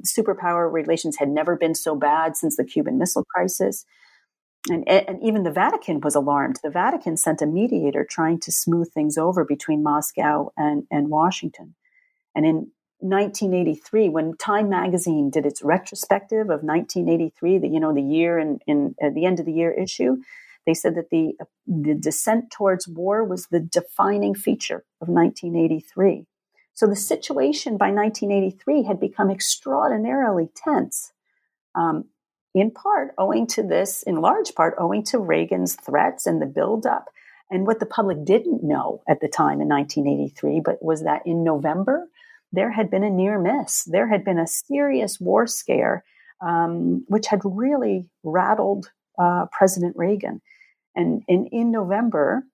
superpower 0.07 0.73
relations 0.73 1.17
had 1.19 1.29
never 1.29 1.57
been 1.57 1.75
so 1.75 1.95
bad 1.95 2.37
since 2.37 2.57
the 2.57 2.65
Cuban 2.65 2.99
Missile 2.99 3.25
Crisis. 3.25 3.85
And, 4.71 4.89
and 4.89 5.21
even 5.25 5.43
the 5.43 5.51
Vatican 5.51 6.01
was 6.01 6.15
alarmed. 6.15 6.61
The 6.63 6.71
Vatican 6.71 7.17
sent 7.17 7.43
a 7.43 7.47
mediator 7.47 8.07
trying 8.09 8.39
to 8.41 8.53
smooth 8.53 8.93
things 8.93 9.19
over 9.19 9.45
between 9.45 9.83
Moscow 9.83 10.53
and, 10.57 10.85
and 10.89 11.09
Washington. 11.09 11.75
And 12.37 12.47
in 12.47 12.71
1983, 12.99 14.09
when 14.09 14.37
Time 14.37 14.69
magazine 14.69 15.31
did 15.31 15.45
its 15.45 15.63
retrospective 15.63 16.43
of 16.43 16.63
1983, 16.63 17.59
the, 17.59 17.69
you 17.69 17.81
know, 17.81 17.93
the 17.93 18.01
year 18.01 18.39
and 18.39 18.63
in, 18.69 18.95
in 19.01 19.15
the 19.15 19.27
end 19.27 19.41
of 19.41 19.47
the 19.47 19.53
year 19.53 19.73
issue, 19.73 20.19
they 20.67 20.75
said 20.75 20.95
that 20.95 21.11
the, 21.11 21.33
the 21.67 21.95
descent 21.95 22.51
towards 22.51 22.87
war 22.87 23.25
was 23.25 23.47
the 23.47 23.61
defining 23.61 24.35
feature 24.35 24.85
of 25.01 25.09
1983. 25.09 26.27
So 26.75 26.87
the 26.87 26.97
situation 26.97 27.77
by 27.77 27.91
1983 27.91 28.85
had 28.85 29.01
become 29.01 29.31
extraordinarily 29.31 30.49
tense. 30.55 31.13
Um, 31.75 32.07
in 32.55 32.71
part 32.71 33.15
owing 33.19 33.47
to 33.49 33.63
this, 33.63 34.03
in 34.03 34.17
large 34.17 34.55
part 34.55 34.75
owing 34.79 35.03
to 35.05 35.19
Reagan's 35.19 35.75
threats 35.75 36.27
and 36.27 36.41
the 36.41 36.47
buildup. 36.47 37.09
And 37.51 37.67
what 37.67 37.81
the 37.81 37.87
public 37.87 38.25
didn't 38.25 38.63
know 38.63 39.03
at 39.09 39.21
the 39.21 39.29
time 39.29 39.61
in 39.61 39.69
1983, 39.69 40.61
but 40.61 40.83
was 40.83 41.03
that 41.05 41.23
in 41.27 41.45
November, 41.45 42.09
there 42.53 42.71
had 42.71 42.91
been 42.91 43.05
a 43.05 43.11
near 43.11 43.39
miss. 43.39 43.85
There 43.85 44.09
had 44.09 44.25
been 44.25 44.39
a 44.39 44.47
serious 44.47 45.21
war 45.21 45.47
scare, 45.47 46.05
um, 46.41 47.05
which 47.09 47.27
had 47.27 47.41
really 47.45 48.11
rattled 48.23 48.91
uh, 49.19 49.47
President 49.53 49.97
Reagan. 49.97 50.41
And 50.95 51.23
in, 51.27 51.71
November, 51.71 52.45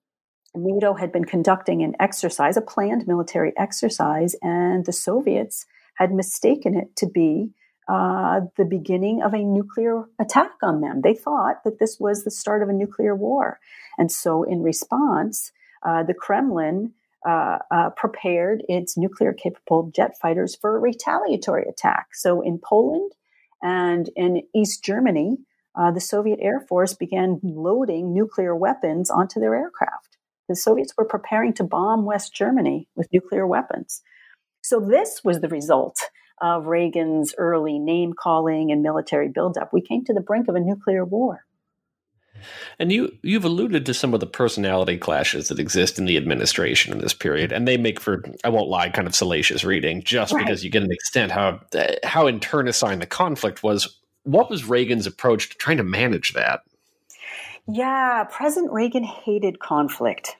NATO 0.55 0.93
had 0.93 1.11
been 1.11 1.25
conducting 1.25 1.83
an 1.83 1.95
exercise, 1.99 2.57
a 2.57 2.61
planned 2.61 3.07
military 3.07 3.53
exercise, 3.57 4.35
and 4.41 4.85
the 4.85 4.93
Soviets 4.93 5.65
had 5.95 6.13
mistaken 6.13 6.75
it 6.75 6.95
to 6.95 7.07
be 7.07 7.51
uh, 7.89 8.41
the 8.55 8.65
beginning 8.65 9.21
of 9.21 9.33
a 9.33 9.43
nuclear 9.43 10.05
attack 10.19 10.51
on 10.61 10.79
them. 10.79 11.01
They 11.01 11.15
thought 11.15 11.63
that 11.65 11.79
this 11.79 11.97
was 11.99 12.23
the 12.23 12.31
start 12.31 12.61
of 12.63 12.69
a 12.69 12.73
nuclear 12.73 13.15
war. 13.15 13.59
And 13.97 14.11
so, 14.11 14.43
in 14.43 14.61
response, 14.61 15.51
uh, 15.83 16.03
the 16.03 16.13
Kremlin 16.13 16.93
uh, 17.27 17.57
uh 17.69 17.89
prepared 17.97 18.63
its 18.69 18.97
nuclear 18.97 19.33
capable 19.33 19.91
jet 19.93 20.17
fighters 20.21 20.55
for 20.55 20.77
a 20.77 20.79
retaliatory 20.79 21.65
attack. 21.67 22.09
So, 22.13 22.41
in 22.41 22.59
Poland 22.63 23.11
and 23.61 24.09
in 24.15 24.43
East 24.55 24.83
Germany, 24.83 25.39
uh, 25.75 25.91
the 25.91 26.01
Soviet 26.01 26.39
Air 26.41 26.59
Force 26.67 26.93
began 26.93 27.39
loading 27.43 28.13
nuclear 28.13 28.55
weapons 28.55 29.09
onto 29.09 29.39
their 29.39 29.55
aircraft. 29.55 30.17
The 30.47 30.55
Soviets 30.55 30.93
were 30.97 31.05
preparing 31.05 31.53
to 31.55 31.63
bomb 31.63 32.05
West 32.05 32.33
Germany 32.33 32.87
with 32.95 33.07
nuclear 33.13 33.45
weapons. 33.45 34.01
So, 34.61 34.79
this 34.79 35.21
was 35.23 35.41
the 35.41 35.47
result 35.47 35.99
of 36.41 36.67
Reagan's 36.67 37.33
early 37.37 37.79
name 37.79 38.13
calling 38.13 38.71
and 38.71 38.81
military 38.81 39.29
buildup. 39.29 39.71
We 39.73 39.81
came 39.81 40.03
to 40.05 40.13
the 40.13 40.21
brink 40.21 40.47
of 40.47 40.55
a 40.55 40.59
nuclear 40.59 41.05
war. 41.05 41.45
And 42.77 42.91
you 42.91 43.17
you've 43.21 43.45
alluded 43.45 43.85
to 43.85 43.93
some 43.93 44.13
of 44.13 44.19
the 44.19 44.25
personality 44.25 44.97
clashes 44.97 45.49
that 45.49 45.59
exist 45.59 45.99
in 45.99 46.05
the 46.05 46.17
administration 46.17 46.93
in 46.93 46.99
this 46.99 47.13
period, 47.13 47.51
and 47.51 47.67
they 47.67 47.77
make 47.77 47.99
for 47.99 48.23
I 48.43 48.49
won't 48.49 48.69
lie, 48.69 48.89
kind 48.89 49.07
of 49.07 49.15
salacious 49.15 49.63
reading, 49.63 50.03
just 50.03 50.33
right. 50.33 50.43
because 50.43 50.63
you 50.63 50.69
get 50.69 50.83
an 50.83 50.91
extent 50.91 51.31
how 51.31 51.59
how 52.03 52.27
internecine 52.27 52.99
the 52.99 53.05
conflict 53.05 53.63
was. 53.63 53.98
What 54.29 54.49
was 54.49 54.65
Reagan's 54.65 55.07
approach 55.07 55.49
to 55.49 55.57
trying 55.57 55.77
to 55.77 55.83
manage 55.83 56.33
that? 56.33 56.61
Yeah, 57.67 58.25
President 58.29 58.71
Reagan 58.71 59.03
hated 59.03 59.59
conflict, 59.59 60.37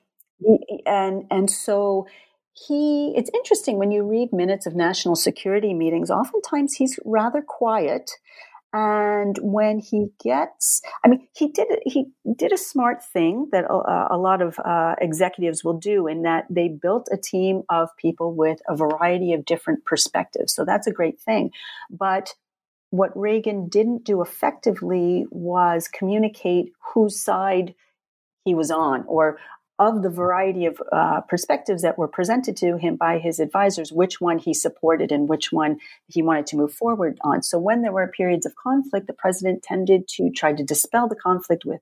and 0.85 1.25
and 1.31 1.49
so 1.49 2.07
he 2.53 3.13
it's 3.15 3.31
interesting 3.33 3.77
when 3.77 3.91
you 3.91 4.03
read 4.03 4.31
minutes 4.31 4.67
of 4.67 4.75
national 4.75 5.15
security 5.15 5.73
meetings 5.73 6.11
oftentimes 6.11 6.75
he's 6.75 6.99
rather 7.03 7.41
quiet. 7.41 8.11
And 8.71 9.35
when 9.41 9.79
he 9.79 10.09
gets 10.23 10.83
i 11.03 11.07
mean 11.07 11.27
he 11.35 11.47
did 11.47 11.67
he 11.85 12.11
did 12.35 12.53
a 12.53 12.57
smart 12.57 13.03
thing 13.03 13.47
that 13.51 13.65
a, 13.65 14.07
a 14.15 14.17
lot 14.17 14.43
of 14.43 14.59
uh, 14.63 14.93
executives 15.01 15.63
will 15.63 15.79
do 15.79 16.05
in 16.05 16.21
that 16.21 16.45
they 16.51 16.67
built 16.67 17.07
a 17.11 17.17
team 17.17 17.63
of 17.69 17.89
people 17.97 18.35
with 18.35 18.59
a 18.67 18.75
variety 18.75 19.33
of 19.33 19.45
different 19.45 19.85
perspectives. 19.85 20.53
So 20.53 20.65
that's 20.65 20.85
a 20.85 20.91
great 20.91 21.19
thing. 21.19 21.49
But 21.89 22.35
what 22.91 23.17
reagan 23.17 23.67
didn't 23.69 24.03
do 24.03 24.21
effectively 24.21 25.25
was 25.29 25.87
communicate 25.87 26.71
whose 26.93 27.19
side 27.19 27.75
he 28.45 28.55
was 28.55 28.71
on 28.71 29.03
or 29.07 29.37
of 29.79 30.03
the 30.03 30.09
variety 30.09 30.65
of 30.65 30.81
uh, 30.91 31.21
perspectives 31.21 31.81
that 31.81 31.97
were 31.97 32.07
presented 32.07 32.57
to 32.57 32.77
him 32.77 32.97
by 32.97 33.17
his 33.17 33.39
advisors, 33.39 33.93
which 33.93 34.19
one 34.19 34.37
he 34.37 34.53
supported 34.53 35.09
and 35.09 35.29
which 35.29 35.53
one 35.53 35.77
he 36.07 36.21
wanted 36.21 36.45
to 36.45 36.57
move 36.57 36.73
forward 36.73 37.17
on. 37.21 37.41
So 37.41 37.57
when 37.57 37.81
there 37.81 37.93
were 37.93 38.07
periods 38.07 38.45
of 38.45 38.55
conflict, 38.55 39.07
the 39.07 39.13
president 39.13 39.63
tended 39.63 40.07
to 40.09 40.29
try 40.31 40.51
to 40.51 40.63
dispel 40.63 41.07
the 41.07 41.15
conflict 41.15 41.63
with 41.63 41.79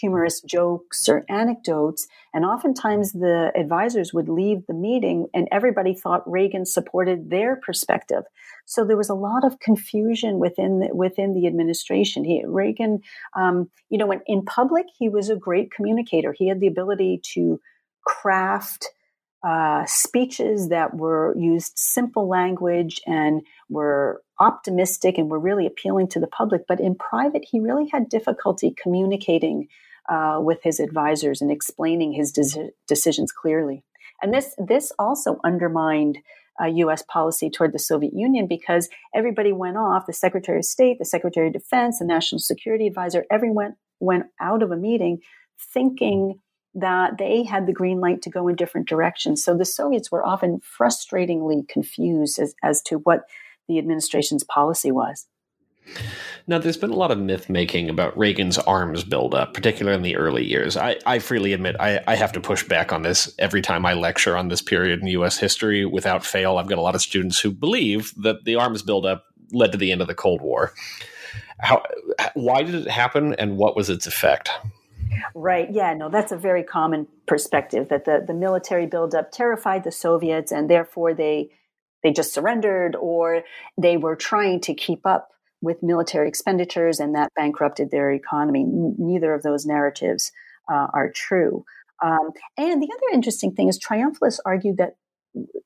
humorous 0.00 0.40
jokes 0.40 1.08
or 1.08 1.24
anecdotes. 1.28 2.06
And 2.32 2.44
oftentimes 2.44 3.12
the 3.12 3.52
advisors 3.56 4.14
would 4.14 4.28
leave 4.28 4.66
the 4.66 4.74
meeting 4.74 5.26
and 5.34 5.48
everybody 5.52 5.94
thought 5.94 6.30
Reagan 6.30 6.64
supported 6.66 7.30
their 7.30 7.56
perspective. 7.56 8.24
So 8.66 8.84
there 8.84 8.96
was 8.96 9.10
a 9.10 9.14
lot 9.14 9.44
of 9.44 9.58
confusion 9.60 10.38
within 10.38 10.80
the, 10.80 10.94
within 10.94 11.34
the 11.34 11.46
administration. 11.46 12.24
He, 12.24 12.42
Reagan, 12.46 13.00
um, 13.36 13.70
you 13.88 13.98
know, 13.98 14.06
when, 14.06 14.20
in 14.26 14.44
public, 14.44 14.86
he 14.98 15.08
was 15.08 15.28
a 15.28 15.36
great 15.36 15.70
communicator. 15.72 16.32
He 16.36 16.48
had 16.48 16.60
the 16.60 16.68
ability 16.68 17.20
to 17.34 17.60
craft 18.06 18.86
uh, 19.42 19.84
speeches 19.86 20.68
that 20.68 20.94
were 20.94 21.34
used 21.36 21.72
simple 21.76 22.28
language 22.28 23.00
and 23.06 23.40
were 23.68 24.22
optimistic 24.38 25.16
and 25.16 25.30
were 25.30 25.38
really 25.38 25.66
appealing 25.66 26.08
to 26.08 26.20
the 26.20 26.26
public. 26.26 26.62
But 26.68 26.80
in 26.80 26.94
private, 26.94 27.44
he 27.50 27.60
really 27.60 27.88
had 27.90 28.08
difficulty 28.08 28.74
communicating 28.82 29.68
uh, 30.08 30.38
with 30.40 30.62
his 30.62 30.80
advisors 30.80 31.40
and 31.40 31.50
explaining 31.50 32.12
his 32.12 32.32
de- 32.32 32.70
decisions 32.86 33.32
clearly. 33.32 33.84
And 34.22 34.34
this 34.34 34.54
this 34.58 34.92
also 34.98 35.38
undermined 35.44 36.18
uh, 36.60 36.66
U.S. 36.66 37.02
policy 37.02 37.48
toward 37.48 37.72
the 37.72 37.78
Soviet 37.78 38.12
Union 38.12 38.46
because 38.46 38.88
everybody 39.14 39.52
went 39.52 39.76
off. 39.76 40.06
The 40.06 40.12
Secretary 40.12 40.58
of 40.58 40.64
State, 40.64 40.98
the 40.98 41.04
Secretary 41.04 41.46
of 41.46 41.52
Defense, 41.52 41.98
the 41.98 42.04
National 42.04 42.38
Security 42.38 42.86
Advisor, 42.86 43.24
everyone 43.30 43.76
went 43.98 44.26
out 44.40 44.62
of 44.62 44.70
a 44.70 44.76
meeting 44.76 45.20
thinking 45.72 46.40
that 46.74 47.18
they 47.18 47.42
had 47.42 47.66
the 47.66 47.72
green 47.72 48.00
light 48.00 48.22
to 48.22 48.30
go 48.30 48.46
in 48.48 48.56
different 48.56 48.88
directions. 48.88 49.42
So 49.42 49.56
the 49.56 49.64
Soviets 49.64 50.10
were 50.10 50.24
often 50.24 50.60
frustratingly 50.60 51.68
confused 51.68 52.38
as, 52.38 52.54
as 52.62 52.80
to 52.82 52.96
what 52.98 53.24
the 53.68 53.78
administration's 53.78 54.44
policy 54.44 54.92
was. 54.92 55.26
Now, 56.46 56.58
there's 56.58 56.76
been 56.76 56.90
a 56.90 56.96
lot 56.96 57.10
of 57.10 57.18
myth 57.18 57.48
making 57.48 57.88
about 57.88 58.16
Reagan's 58.16 58.58
arms 58.58 59.04
buildup, 59.04 59.54
particularly 59.54 59.96
in 59.96 60.02
the 60.02 60.16
early 60.16 60.44
years. 60.44 60.76
I, 60.76 60.96
I 61.06 61.18
freely 61.18 61.52
admit 61.52 61.76
I, 61.78 62.00
I, 62.06 62.14
have 62.16 62.32
to 62.32 62.40
push 62.40 62.66
back 62.66 62.92
on 62.92 63.02
this 63.02 63.32
every 63.38 63.62
time 63.62 63.86
I 63.86 63.94
lecture 63.94 64.36
on 64.36 64.48
this 64.48 64.62
period 64.62 65.00
in 65.00 65.06
U.S. 65.08 65.38
history 65.38 65.84
without 65.84 66.24
fail. 66.24 66.58
I've 66.58 66.68
got 66.68 66.78
a 66.78 66.82
lot 66.82 66.94
of 66.94 67.02
students 67.02 67.40
who 67.40 67.50
believe 67.50 68.12
that 68.22 68.44
the 68.44 68.56
arms 68.56 68.82
buildup 68.82 69.24
led 69.52 69.72
to 69.72 69.78
the 69.78 69.92
end 69.92 70.00
of 70.00 70.08
the 70.08 70.14
Cold 70.14 70.40
War. 70.40 70.72
How, 71.58 71.82
why 72.34 72.62
did 72.62 72.74
it 72.74 72.88
happen, 72.88 73.34
and 73.34 73.56
what 73.56 73.76
was 73.76 73.90
its 73.90 74.06
effect? 74.06 74.50
Right. 75.34 75.68
Yeah. 75.70 75.92
No, 75.94 76.08
that's 76.08 76.32
a 76.32 76.36
very 76.36 76.62
common 76.62 77.06
perspective 77.26 77.88
that 77.88 78.04
the, 78.04 78.24
the 78.26 78.34
military 78.34 78.86
buildup 78.86 79.30
terrified 79.32 79.84
the 79.84 79.92
Soviets, 79.92 80.52
and 80.52 80.70
therefore 80.70 81.14
they 81.14 81.50
they 82.02 82.12
just 82.12 82.32
surrendered, 82.32 82.96
or 82.96 83.42
they 83.76 83.98
were 83.98 84.16
trying 84.16 84.60
to 84.62 84.74
keep 84.74 85.06
up 85.06 85.30
with 85.60 85.82
military 85.82 86.28
expenditures 86.28 87.00
and 87.00 87.14
that 87.14 87.32
bankrupted 87.36 87.90
their 87.90 88.10
economy. 88.10 88.62
N- 88.62 88.96
neither 88.98 89.34
of 89.34 89.42
those 89.42 89.66
narratives 89.66 90.32
uh, 90.70 90.86
are 90.92 91.10
true. 91.10 91.64
Um, 92.02 92.30
and 92.56 92.82
the 92.82 92.90
other 92.92 93.14
interesting 93.14 93.52
thing 93.52 93.68
is 93.68 93.78
triumphalists 93.78 94.40
argue 94.46 94.74
that 94.76 94.96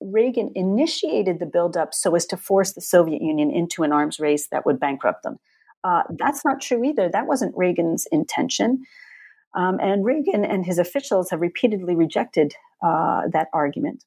Reagan 0.01 0.51
initiated 0.55 1.39
the 1.39 1.47
buildup 1.47 1.95
so 1.95 2.15
as 2.15 2.27
to 2.27 2.37
force 2.37 2.73
the 2.73 2.81
Soviet 2.81 3.23
Union 3.23 3.51
into 3.51 3.83
an 3.83 3.93
arms 3.93 4.21
race 4.21 4.49
that 4.49 4.67
would 4.67 4.81
bankrupt 4.81 5.23
them. 5.23 5.39
Uh, 5.85 6.03
that's 6.19 6.45
not 6.45 6.61
true 6.61 6.83
either. 6.85 7.09
That 7.09 7.27
wasn't 7.27 7.57
Reagan's 7.57 8.07
intention. 8.11 8.85
Um, 9.55 9.79
and 9.81 10.05
Reagan 10.05 10.45
and 10.45 10.67
his 10.67 10.79
officials 10.79 11.31
have 11.31 11.41
repeatedly 11.41 11.95
rejected 11.95 12.55
uh, 12.83 13.23
that 13.33 13.49
argument. 13.53 14.05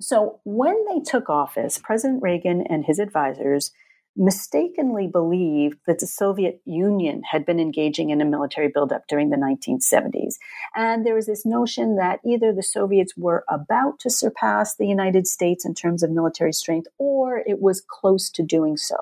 So 0.00 0.40
when 0.44 0.76
they 0.86 1.00
took 1.00 1.28
office, 1.28 1.78
President 1.78 2.22
Reagan 2.22 2.64
and 2.68 2.84
his 2.84 2.98
advisors 2.98 3.72
mistakenly 4.16 5.06
believed 5.06 5.78
that 5.86 6.00
the 6.00 6.06
Soviet 6.06 6.60
Union 6.64 7.22
had 7.30 7.46
been 7.46 7.60
engaging 7.60 8.10
in 8.10 8.20
a 8.20 8.24
military 8.24 8.68
buildup 8.68 9.06
during 9.08 9.30
the 9.30 9.36
1970s. 9.36 10.34
And 10.74 11.06
there 11.06 11.14
was 11.14 11.26
this 11.26 11.46
notion 11.46 11.96
that 11.96 12.20
either 12.26 12.52
the 12.52 12.62
Soviets 12.62 13.16
were 13.16 13.44
about 13.48 14.00
to 14.00 14.10
surpass 14.10 14.76
the 14.76 14.86
United 14.86 15.26
States 15.26 15.64
in 15.64 15.74
terms 15.74 16.02
of 16.02 16.10
military 16.10 16.52
strength 16.52 16.88
or 16.98 17.38
it 17.46 17.60
was 17.60 17.82
close 17.88 18.30
to 18.30 18.42
doing 18.42 18.76
so. 18.76 18.96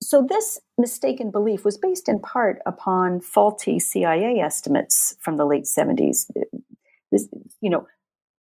So, 0.00 0.24
this 0.26 0.60
mistaken 0.78 1.32
belief 1.32 1.64
was 1.64 1.76
based 1.76 2.08
in 2.08 2.20
part 2.20 2.60
upon 2.64 3.20
faulty 3.20 3.80
CIA 3.80 4.38
estimates 4.38 5.16
from 5.20 5.36
the 5.36 5.44
late 5.44 5.64
70s. 5.64 6.30
This, 7.10 7.26
you 7.60 7.68
know, 7.68 7.86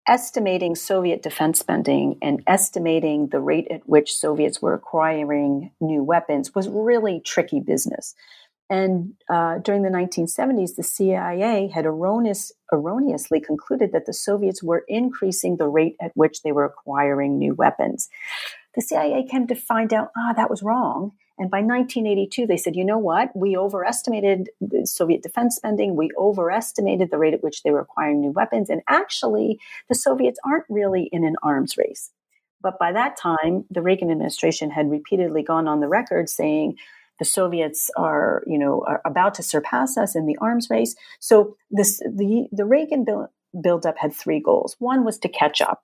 estimating 0.07 0.75
Soviet 0.75 1.21
defense 1.21 1.59
spending 1.59 2.17
and 2.21 2.43
estimating 2.47 3.27
the 3.27 3.39
rate 3.39 3.67
at 3.69 3.87
which 3.87 4.13
Soviets 4.13 4.61
were 4.61 4.73
acquiring 4.73 5.71
new 5.79 6.03
weapons 6.03 6.53
was 6.53 6.67
really 6.67 7.19
tricky 7.19 7.59
business. 7.59 8.15
And 8.69 9.13
uh, 9.29 9.59
during 9.59 9.83
the 9.83 9.89
1970s, 9.89 10.75
the 10.75 10.83
CIA 10.83 11.67
had 11.67 11.85
erroneous, 11.85 12.51
erroneously 12.71 13.39
concluded 13.39 13.91
that 13.91 14.05
the 14.05 14.13
Soviets 14.13 14.63
were 14.63 14.83
increasing 14.87 15.57
the 15.57 15.67
rate 15.67 15.95
at 16.01 16.11
which 16.15 16.41
they 16.41 16.51
were 16.51 16.65
acquiring 16.65 17.37
new 17.37 17.53
weapons. 17.53 18.09
The 18.75 18.81
CIA 18.81 19.27
came 19.29 19.47
to 19.47 19.55
find 19.55 19.93
out, 19.93 20.09
ah, 20.17 20.33
that 20.35 20.49
was 20.49 20.63
wrong. 20.63 21.11
And 21.39 21.49
by 21.49 21.57
1982, 21.57 22.45
they 22.45 22.57
said, 22.57 22.75
you 22.75 22.85
know 22.85 22.99
what? 22.99 23.35
We 23.35 23.57
overestimated 23.57 24.49
Soviet 24.85 25.23
defense 25.23 25.55
spending. 25.55 25.95
We 25.95 26.11
overestimated 26.17 27.09
the 27.09 27.17
rate 27.17 27.33
at 27.33 27.43
which 27.43 27.63
they 27.63 27.71
were 27.71 27.79
acquiring 27.79 28.21
new 28.21 28.31
weapons. 28.31 28.69
And 28.69 28.81
actually, 28.87 29.59
the 29.89 29.95
Soviets 29.95 30.39
aren't 30.45 30.65
really 30.69 31.09
in 31.11 31.23
an 31.23 31.35
arms 31.41 31.75
race. 31.75 32.11
But 32.61 32.77
by 32.79 32.91
that 32.93 33.17
time, 33.17 33.65
the 33.71 33.81
Reagan 33.81 34.11
administration 34.11 34.69
had 34.69 34.91
repeatedly 34.91 35.43
gone 35.43 35.67
on 35.67 35.79
the 35.79 35.87
record 35.87 36.29
saying 36.29 36.77
the 37.19 37.25
Soviets 37.25 37.89
are, 37.97 38.43
you 38.47 38.57
know, 38.57 38.83
are 38.87 39.01
about 39.03 39.33
to 39.35 39.43
surpass 39.43 39.97
us 39.97 40.15
in 40.15 40.27
the 40.27 40.37
arms 40.39 40.69
race. 40.69 40.95
So 41.19 41.57
this, 41.71 41.97
the, 41.99 42.47
the 42.51 42.65
Reagan 42.65 43.05
build, 43.05 43.27
buildup 43.59 43.97
had 43.97 44.13
three 44.13 44.39
goals. 44.39 44.75
One 44.79 45.03
was 45.03 45.17
to 45.19 45.29
catch 45.29 45.61
up 45.61 45.81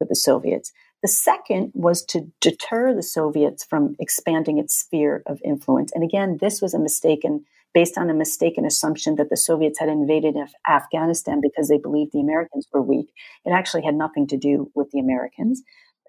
with 0.00 0.08
the 0.08 0.16
Soviets. 0.16 0.72
The 1.02 1.08
second 1.08 1.72
was 1.74 2.04
to 2.06 2.30
deter 2.40 2.94
the 2.94 3.02
Soviets 3.02 3.64
from 3.64 3.96
expanding 3.98 4.58
its 4.58 4.76
sphere 4.76 5.22
of 5.26 5.40
influence. 5.44 5.90
And 5.92 6.04
again, 6.04 6.38
this 6.40 6.62
was 6.62 6.74
a 6.74 6.78
mistaken, 6.78 7.44
based 7.74 7.98
on 7.98 8.08
a 8.08 8.14
mistaken 8.14 8.64
assumption 8.64 9.16
that 9.16 9.28
the 9.28 9.36
Soviets 9.36 9.80
had 9.80 9.88
invaded 9.88 10.36
Af- 10.36 10.54
Afghanistan 10.68 11.40
because 11.42 11.68
they 11.68 11.78
believed 11.78 12.12
the 12.12 12.20
Americans 12.20 12.68
were 12.72 12.82
weak. 12.82 13.12
It 13.44 13.50
actually 13.50 13.82
had 13.82 13.96
nothing 13.96 14.28
to 14.28 14.36
do 14.36 14.70
with 14.74 14.90
the 14.92 15.00
Americans. 15.00 15.62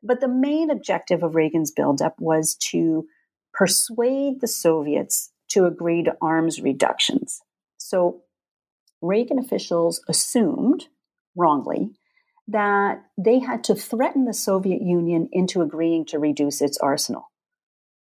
But 0.04 0.22
the 0.22 0.28
main 0.28 0.70
objective 0.70 1.24
of 1.24 1.34
Reagan's 1.34 1.72
buildup 1.72 2.16
was 2.20 2.56
to 2.72 3.08
persuade 3.54 4.42
the 4.42 4.48
Soviets 4.48 5.32
to 5.50 5.66
agree 5.66 6.04
to 6.04 6.18
arms 6.22 6.62
reductions. 6.62 7.42
So 7.78 8.22
Reagan 9.02 9.40
officials 9.40 10.02
assumed, 10.08 10.88
wrongly, 11.36 11.92
that 12.48 13.04
they 13.18 13.40
had 13.40 13.64
to 13.66 13.76
threaten 13.76 14.26
the 14.26 14.34
Soviet 14.34 14.82
Union 14.82 15.30
into 15.32 15.62
agreeing 15.62 16.06
to 16.06 16.20
reduce 16.20 16.62
its 16.62 16.78
arsenal. 16.78 17.32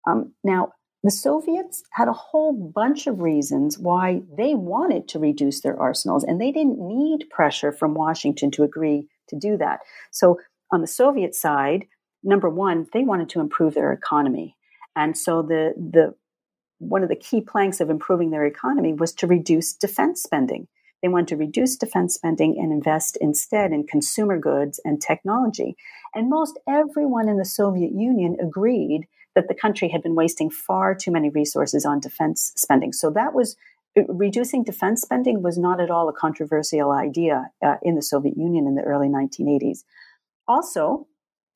Um, 0.07 0.35
now, 0.43 0.73
the 1.03 1.11
Soviets 1.11 1.83
had 1.93 2.09
a 2.09 2.12
whole 2.12 2.53
bunch 2.53 3.07
of 3.07 3.21
reasons 3.21 3.79
why 3.79 4.23
they 4.37 4.55
wanted 4.55 5.09
to 5.09 5.19
reduce 5.19 5.61
their 5.61 5.79
arsenals, 5.79 6.23
and 6.23 6.41
they 6.41 6.53
didn't 6.53 6.79
need 6.79 7.29
pressure 7.29 7.73
from 7.73 7.95
Washington 7.95 8.51
to 8.53 8.62
agree 8.62 9.09
to 9.29 9.37
do 9.37 9.57
that. 9.57 9.81
So, 10.12 10.39
on 10.71 10.81
the 10.81 10.87
Soviet 10.87 11.35
side, 11.35 11.87
number 12.23 12.49
one, 12.49 12.87
they 12.93 13.03
wanted 13.03 13.29
to 13.31 13.41
improve 13.41 13.75
their 13.75 13.93
economy. 13.93 14.57
And 14.95 15.19
so, 15.19 15.43
the, 15.43 15.75
the 15.77 16.15
one 16.79 17.03
of 17.03 17.09
the 17.09 17.16
key 17.16 17.40
planks 17.40 17.81
of 17.81 17.90
improving 17.90 18.31
their 18.31 18.47
economy 18.47 18.92
was 18.92 19.12
to 19.14 19.27
reduce 19.27 19.75
defense 19.75 20.23
spending. 20.23 20.68
They 21.03 21.09
want 21.09 21.29
to 21.29 21.37
reduce 21.37 21.77
defense 21.77 22.15
spending 22.15 22.57
and 22.59 22.73
invest 22.73 23.19
instead 23.21 23.73
in 23.73 23.87
consumer 23.87 24.38
goods 24.38 24.81
and 24.85 25.03
technology. 25.03 25.77
And 26.15 26.31
most 26.31 26.59
everyone 26.69 27.29
in 27.29 27.38
the 27.38 27.45
Soviet 27.45 27.93
Union 27.93 28.37
agreed 28.41 29.09
that 29.35 29.49
the 29.49 29.55
country 29.55 29.88
had 29.88 30.03
been 30.03 30.15
wasting 30.15 30.51
far 30.51 30.95
too 30.95 31.11
many 31.11 31.31
resources 31.31 31.85
on 31.85 32.01
defense 32.01 32.53
spending. 32.57 32.93
So 32.93 33.11
that 33.11 33.35
was 33.35 33.57
reducing 34.09 34.65
defense 34.65 35.03
spending 35.03 35.43
was 35.43 35.59
not 35.59 35.81
at 35.81 35.91
all 35.91 36.09
a 36.09 36.12
controversial 36.12 36.93
idea 36.93 37.51
uh, 37.65 37.77
in 37.83 37.95
the 37.95 38.03
Soviet 38.03 38.37
Union 38.37 38.67
in 38.67 38.75
the 38.75 38.83
early 38.83 39.09
1980s. 39.09 39.85
Also, 40.47 41.07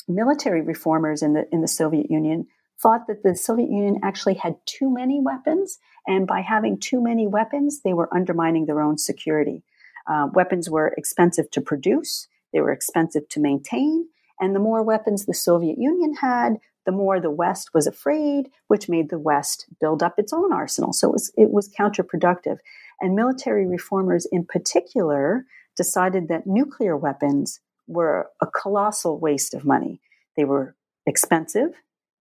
military 0.08 0.62
reformers 0.62 1.22
in 1.22 1.32
the 1.32 1.46
in 1.52 1.60
the 1.60 1.68
Soviet 1.68 2.10
Union 2.10 2.46
thought 2.80 3.06
that 3.06 3.22
the 3.22 3.34
Soviet 3.34 3.70
Union 3.70 3.98
actually 4.02 4.34
had 4.34 4.56
too 4.66 4.92
many 4.92 5.20
weapons, 5.20 5.78
and 6.06 6.26
by 6.26 6.40
having 6.40 6.78
too 6.78 7.02
many 7.02 7.26
weapons, 7.26 7.80
they 7.82 7.92
were 7.92 8.14
undermining 8.14 8.66
their 8.66 8.80
own 8.80 8.98
security. 8.98 9.64
Uh, 10.06 10.28
weapons 10.32 10.70
were 10.70 10.94
expensive 10.96 11.50
to 11.50 11.60
produce, 11.60 12.28
they 12.52 12.60
were 12.60 12.72
expensive 12.72 13.28
to 13.30 13.40
maintain, 13.40 14.08
and 14.40 14.54
the 14.54 14.60
more 14.60 14.82
weapons 14.82 15.24
the 15.24 15.34
Soviet 15.34 15.78
Union 15.78 16.14
had, 16.14 16.58
the 16.84 16.92
more 16.92 17.18
the 17.20 17.30
West 17.30 17.70
was 17.74 17.86
afraid, 17.86 18.48
which 18.68 18.88
made 18.88 19.10
the 19.10 19.18
West 19.18 19.66
build 19.80 20.02
up 20.02 20.14
its 20.18 20.32
own 20.32 20.52
arsenal. 20.52 20.92
So 20.92 21.08
it 21.08 21.12
was, 21.12 21.32
it 21.36 21.50
was 21.50 21.68
counterproductive. 21.68 22.58
And 23.00 23.16
military 23.16 23.66
reformers 23.66 24.26
in 24.30 24.44
particular 24.44 25.44
decided 25.76 26.28
that 26.28 26.46
nuclear 26.46 26.96
weapons 26.96 27.60
were 27.88 28.30
a 28.40 28.46
colossal 28.46 29.18
waste 29.18 29.52
of 29.52 29.64
money. 29.64 30.00
They 30.36 30.44
were 30.44 30.76
expensive, 31.06 31.72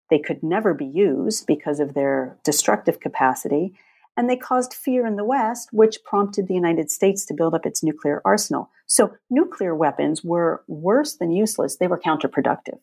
they 0.10 0.20
could 0.20 0.44
never 0.44 0.74
be 0.74 0.86
used 0.86 1.48
because 1.48 1.80
of 1.80 1.94
their 1.94 2.38
destructive 2.44 3.00
capacity. 3.00 3.74
And 4.18 4.30
they 4.30 4.38
caused 4.38 4.74
fear 4.74 5.06
in 5.06 5.18
the 5.18 5.26
West, 5.26 5.70
which 5.72 6.04
prompted 6.04 6.48
the 6.48 6.54
United 6.54 6.89
States 6.89 7.26
to 7.26 7.34
build 7.34 7.54
up 7.54 7.65
its 7.65 7.84
nuclear 7.84 8.22
arsenal. 8.24 8.70
So 8.88 9.15
nuclear 9.30 9.76
weapons 9.76 10.24
were 10.24 10.63
worse 10.68 11.15
than 11.15 11.32
useless. 11.32 11.78
They 11.78 11.88
were 11.88 12.00
counterproductive. 12.00 12.80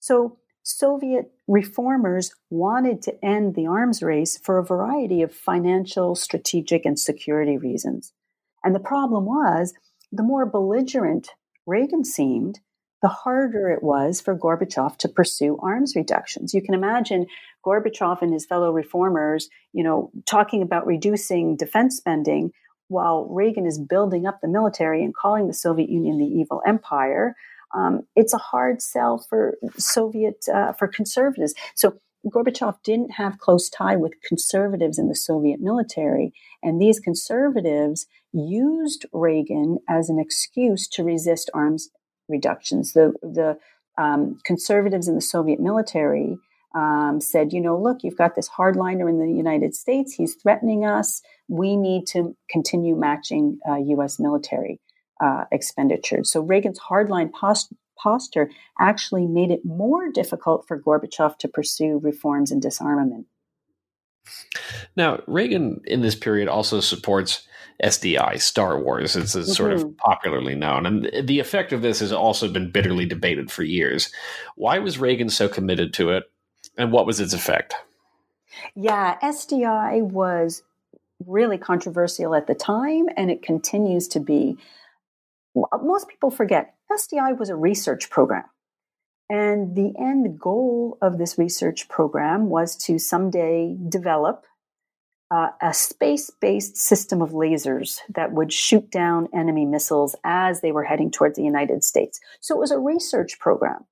So 0.00 0.38
Soviet 0.62 1.32
reformers 1.46 2.34
wanted 2.50 3.00
to 3.02 3.24
end 3.24 3.54
the 3.54 3.66
arms 3.66 4.02
race 4.02 4.36
for 4.36 4.58
a 4.58 4.64
variety 4.64 5.22
of 5.22 5.34
financial, 5.34 6.14
strategic, 6.14 6.84
and 6.84 6.98
security 6.98 7.56
reasons. 7.56 8.12
And 8.62 8.74
the 8.74 8.80
problem 8.80 9.24
was 9.24 9.72
the 10.12 10.22
more 10.22 10.44
belligerent 10.44 11.30
Reagan 11.66 12.04
seemed, 12.04 12.60
the 13.02 13.08
harder 13.08 13.70
it 13.70 13.82
was 13.82 14.20
for 14.20 14.36
Gorbachev 14.36 14.96
to 14.98 15.08
pursue 15.08 15.58
arms 15.62 15.94
reductions. 15.94 16.52
You 16.52 16.62
can 16.62 16.74
imagine 16.74 17.26
Gorbachev 17.64 18.22
and 18.22 18.32
his 18.32 18.46
fellow 18.46 18.72
reformers, 18.72 19.48
you 19.72 19.84
know, 19.84 20.10
talking 20.26 20.62
about 20.62 20.86
reducing 20.86 21.56
defense 21.56 21.96
spending 21.96 22.52
while 22.88 23.26
Reagan 23.30 23.66
is 23.66 23.78
building 23.78 24.26
up 24.26 24.40
the 24.40 24.48
military 24.48 25.04
and 25.04 25.14
calling 25.14 25.46
the 25.46 25.54
Soviet 25.54 25.90
Union 25.90 26.18
the 26.18 26.24
evil 26.24 26.62
empire. 26.66 27.36
Um, 27.74 28.02
it's 28.16 28.32
a 28.32 28.38
hard 28.38 28.80
sell 28.80 29.18
for 29.18 29.58
Soviet 29.76 30.46
uh, 30.52 30.72
for 30.72 30.88
conservatives. 30.88 31.54
So 31.74 31.98
Gorbachev 32.26 32.82
didn't 32.82 33.12
have 33.12 33.38
close 33.38 33.68
tie 33.68 33.96
with 33.96 34.20
conservatives 34.26 34.98
in 34.98 35.08
the 35.08 35.14
Soviet 35.14 35.60
military, 35.60 36.32
and 36.62 36.80
these 36.80 36.98
conservatives 36.98 38.06
used 38.32 39.06
Reagan 39.12 39.78
as 39.88 40.08
an 40.08 40.18
excuse 40.18 40.88
to 40.88 41.04
resist 41.04 41.50
arms 41.54 41.90
reductions. 42.28 42.92
The 42.92 43.12
the 43.22 43.58
um, 43.96 44.38
conservatives 44.44 45.08
in 45.08 45.14
the 45.14 45.20
Soviet 45.20 45.60
military 45.60 46.38
um, 46.74 47.20
said, 47.20 47.52
you 47.52 47.60
know, 47.60 47.76
look, 47.78 47.98
you've 48.02 48.16
got 48.16 48.36
this 48.36 48.48
hardliner 48.48 49.08
in 49.08 49.18
the 49.18 49.32
United 49.32 49.74
States. 49.74 50.14
He's 50.14 50.34
threatening 50.34 50.84
us. 50.84 51.22
We 51.48 51.76
need 51.76 52.06
to 52.08 52.36
continue 52.50 52.94
matching 52.94 53.58
uh, 53.68 53.76
U.S. 53.76 54.18
military 54.20 54.80
uh, 55.20 55.44
expenditures. 55.50 56.30
So 56.30 56.40
Reagan's 56.40 56.78
hardline 56.78 57.32
post- 57.32 57.72
posture 57.98 58.50
actually 58.80 59.26
made 59.26 59.50
it 59.50 59.64
more 59.64 60.10
difficult 60.12 60.66
for 60.68 60.80
Gorbachev 60.80 61.36
to 61.38 61.48
pursue 61.48 61.98
reforms 62.02 62.52
and 62.52 62.62
disarmament. 62.62 63.26
Now, 64.96 65.20
Reagan 65.26 65.80
in 65.84 66.02
this 66.02 66.14
period 66.14 66.48
also 66.48 66.80
supports 66.80 67.46
SDI, 67.82 68.40
Star 68.40 68.80
Wars, 68.80 69.16
as 69.16 69.36
it's 69.36 69.56
sort 69.56 69.72
mm-hmm. 69.72 69.86
of 69.86 69.96
popularly 69.98 70.54
known. 70.54 70.86
And 70.86 71.28
the 71.28 71.38
effect 71.38 71.72
of 71.72 71.82
this 71.82 72.00
has 72.00 72.12
also 72.12 72.50
been 72.50 72.70
bitterly 72.70 73.06
debated 73.06 73.50
for 73.50 73.62
years. 73.62 74.12
Why 74.56 74.78
was 74.78 74.98
Reagan 74.98 75.30
so 75.30 75.48
committed 75.48 75.94
to 75.94 76.10
it, 76.10 76.24
and 76.76 76.90
what 76.90 77.06
was 77.06 77.20
its 77.20 77.34
effect? 77.34 77.74
Yeah, 78.74 79.18
SDI 79.22 80.02
was 80.02 80.62
really 81.26 81.58
controversial 81.58 82.34
at 82.34 82.46
the 82.46 82.54
time, 82.54 83.06
and 83.16 83.30
it 83.30 83.42
continues 83.42 84.08
to 84.08 84.20
be. 84.20 84.56
Most 85.82 86.08
people 86.08 86.30
forget 86.30 86.74
SDI 86.90 87.38
was 87.38 87.48
a 87.48 87.56
research 87.56 88.10
program. 88.10 88.44
And 89.30 89.76
the 89.76 89.92
end 89.98 90.38
goal 90.38 90.96
of 91.02 91.18
this 91.18 91.36
research 91.36 91.88
program 91.88 92.48
was 92.48 92.76
to 92.84 92.98
someday 92.98 93.76
develop 93.88 94.46
uh, 95.30 95.50
a 95.60 95.74
space 95.74 96.30
based 96.30 96.76
system 96.76 97.20
of 97.20 97.30
lasers 97.30 97.98
that 98.08 98.32
would 98.32 98.52
shoot 98.52 98.90
down 98.90 99.28
enemy 99.34 99.66
missiles 99.66 100.16
as 100.24 100.62
they 100.62 100.72
were 100.72 100.84
heading 100.84 101.10
towards 101.10 101.36
the 101.36 101.44
United 101.44 101.84
States. 101.84 102.18
So 102.40 102.56
it 102.56 102.60
was 102.60 102.70
a 102.70 102.78
research 102.78 103.38
program. 103.38 103.84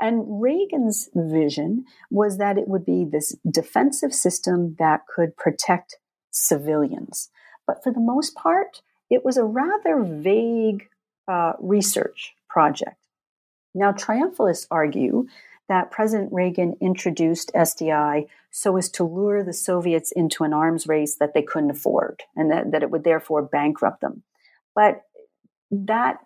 And 0.00 0.40
Reagan's 0.40 1.08
vision 1.14 1.84
was 2.10 2.38
that 2.38 2.58
it 2.58 2.68
would 2.68 2.86
be 2.86 3.04
this 3.04 3.36
defensive 3.50 4.14
system 4.14 4.76
that 4.78 5.00
could 5.12 5.36
protect 5.36 5.98
civilians. 6.30 7.30
But 7.66 7.82
for 7.82 7.92
the 7.92 8.00
most 8.00 8.34
part, 8.34 8.82
it 9.10 9.24
was 9.24 9.36
a 9.36 9.44
rather 9.44 10.02
vague 10.02 10.88
uh, 11.26 11.54
research 11.60 12.34
project. 12.48 13.03
Now, 13.74 13.92
triumphalists 13.92 14.66
argue 14.70 15.26
that 15.68 15.90
President 15.90 16.32
Reagan 16.32 16.76
introduced 16.80 17.50
SDI 17.54 18.26
so 18.50 18.76
as 18.76 18.88
to 18.90 19.04
lure 19.04 19.42
the 19.42 19.52
Soviets 19.52 20.12
into 20.12 20.44
an 20.44 20.52
arms 20.52 20.86
race 20.86 21.16
that 21.16 21.34
they 21.34 21.42
couldn't 21.42 21.70
afford 21.70 22.22
and 22.36 22.50
that, 22.50 22.70
that 22.72 22.82
it 22.82 22.90
would 22.90 23.04
therefore 23.04 23.42
bankrupt 23.42 24.00
them. 24.00 24.22
But 24.74 25.02
that 25.70 26.18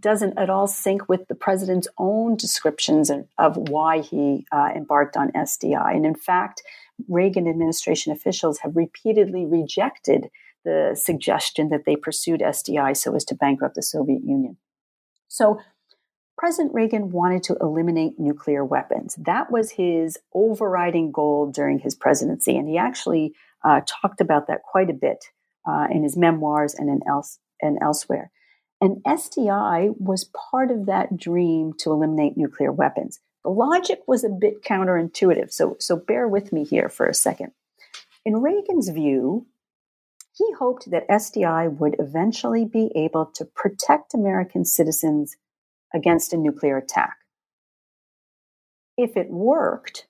doesn't 0.00 0.38
at 0.38 0.50
all 0.50 0.66
sync 0.66 1.08
with 1.08 1.28
the 1.28 1.34
president's 1.34 1.88
own 1.98 2.36
descriptions 2.36 3.10
of, 3.10 3.56
why 3.56 4.00
he 4.00 4.46
uh, 4.52 4.70
embarked 4.74 5.16
on 5.16 5.32
SDI. 5.32 5.94
And 5.94 6.04
in 6.04 6.14
fact, 6.14 6.62
Reagan 7.08 7.46
administration 7.46 8.12
officials 8.12 8.58
have 8.60 8.76
repeatedly 8.76 9.46
rejected 9.46 10.28
the 10.64 10.98
suggestion 11.00 11.68
that 11.70 11.84
they 11.86 11.96
pursued 11.96 12.40
SDI 12.40 12.96
so 12.96 13.14
as 13.14 13.24
to 13.26 13.34
bankrupt 13.34 13.76
the 13.76 13.82
Soviet 13.82 14.22
Union. 14.24 14.56
So 15.28 15.60
President 16.38 16.72
Reagan 16.72 17.10
wanted 17.10 17.42
to 17.42 17.56
eliminate 17.60 18.18
nuclear 18.18 18.64
weapons. 18.64 19.16
That 19.16 19.50
was 19.50 19.72
his 19.72 20.16
overriding 20.32 21.10
goal 21.10 21.50
during 21.50 21.80
his 21.80 21.96
presidency. 21.96 22.56
And 22.56 22.68
he 22.68 22.78
actually 22.78 23.34
uh, 23.64 23.80
talked 23.86 24.20
about 24.20 24.46
that 24.46 24.62
quite 24.62 24.88
a 24.88 24.94
bit 24.94 25.24
uh, 25.68 25.88
in 25.90 26.04
his 26.04 26.16
memoirs 26.16 26.74
and, 26.74 26.88
in 26.88 27.00
else, 27.08 27.40
and 27.60 27.76
elsewhere. 27.82 28.30
And 28.80 29.02
SDI 29.04 29.94
was 29.98 30.30
part 30.52 30.70
of 30.70 30.86
that 30.86 31.16
dream 31.16 31.72
to 31.80 31.90
eliminate 31.90 32.36
nuclear 32.36 32.70
weapons. 32.70 33.18
The 33.42 33.50
logic 33.50 34.02
was 34.06 34.22
a 34.22 34.28
bit 34.28 34.62
counterintuitive, 34.62 35.52
so, 35.52 35.76
so 35.80 35.96
bear 35.96 36.28
with 36.28 36.52
me 36.52 36.64
here 36.64 36.88
for 36.88 37.06
a 37.06 37.14
second. 37.14 37.50
In 38.24 38.42
Reagan's 38.42 38.90
view, 38.90 39.46
he 40.32 40.52
hoped 40.52 40.90
that 40.92 41.08
SDI 41.08 41.78
would 41.78 41.96
eventually 41.98 42.64
be 42.64 42.92
able 42.94 43.26
to 43.26 43.44
protect 43.44 44.14
American 44.14 44.64
citizens 44.64 45.36
against 45.94 46.32
a 46.32 46.36
nuclear 46.36 46.76
attack. 46.76 47.16
If 48.96 49.16
it 49.16 49.30
worked, 49.30 50.06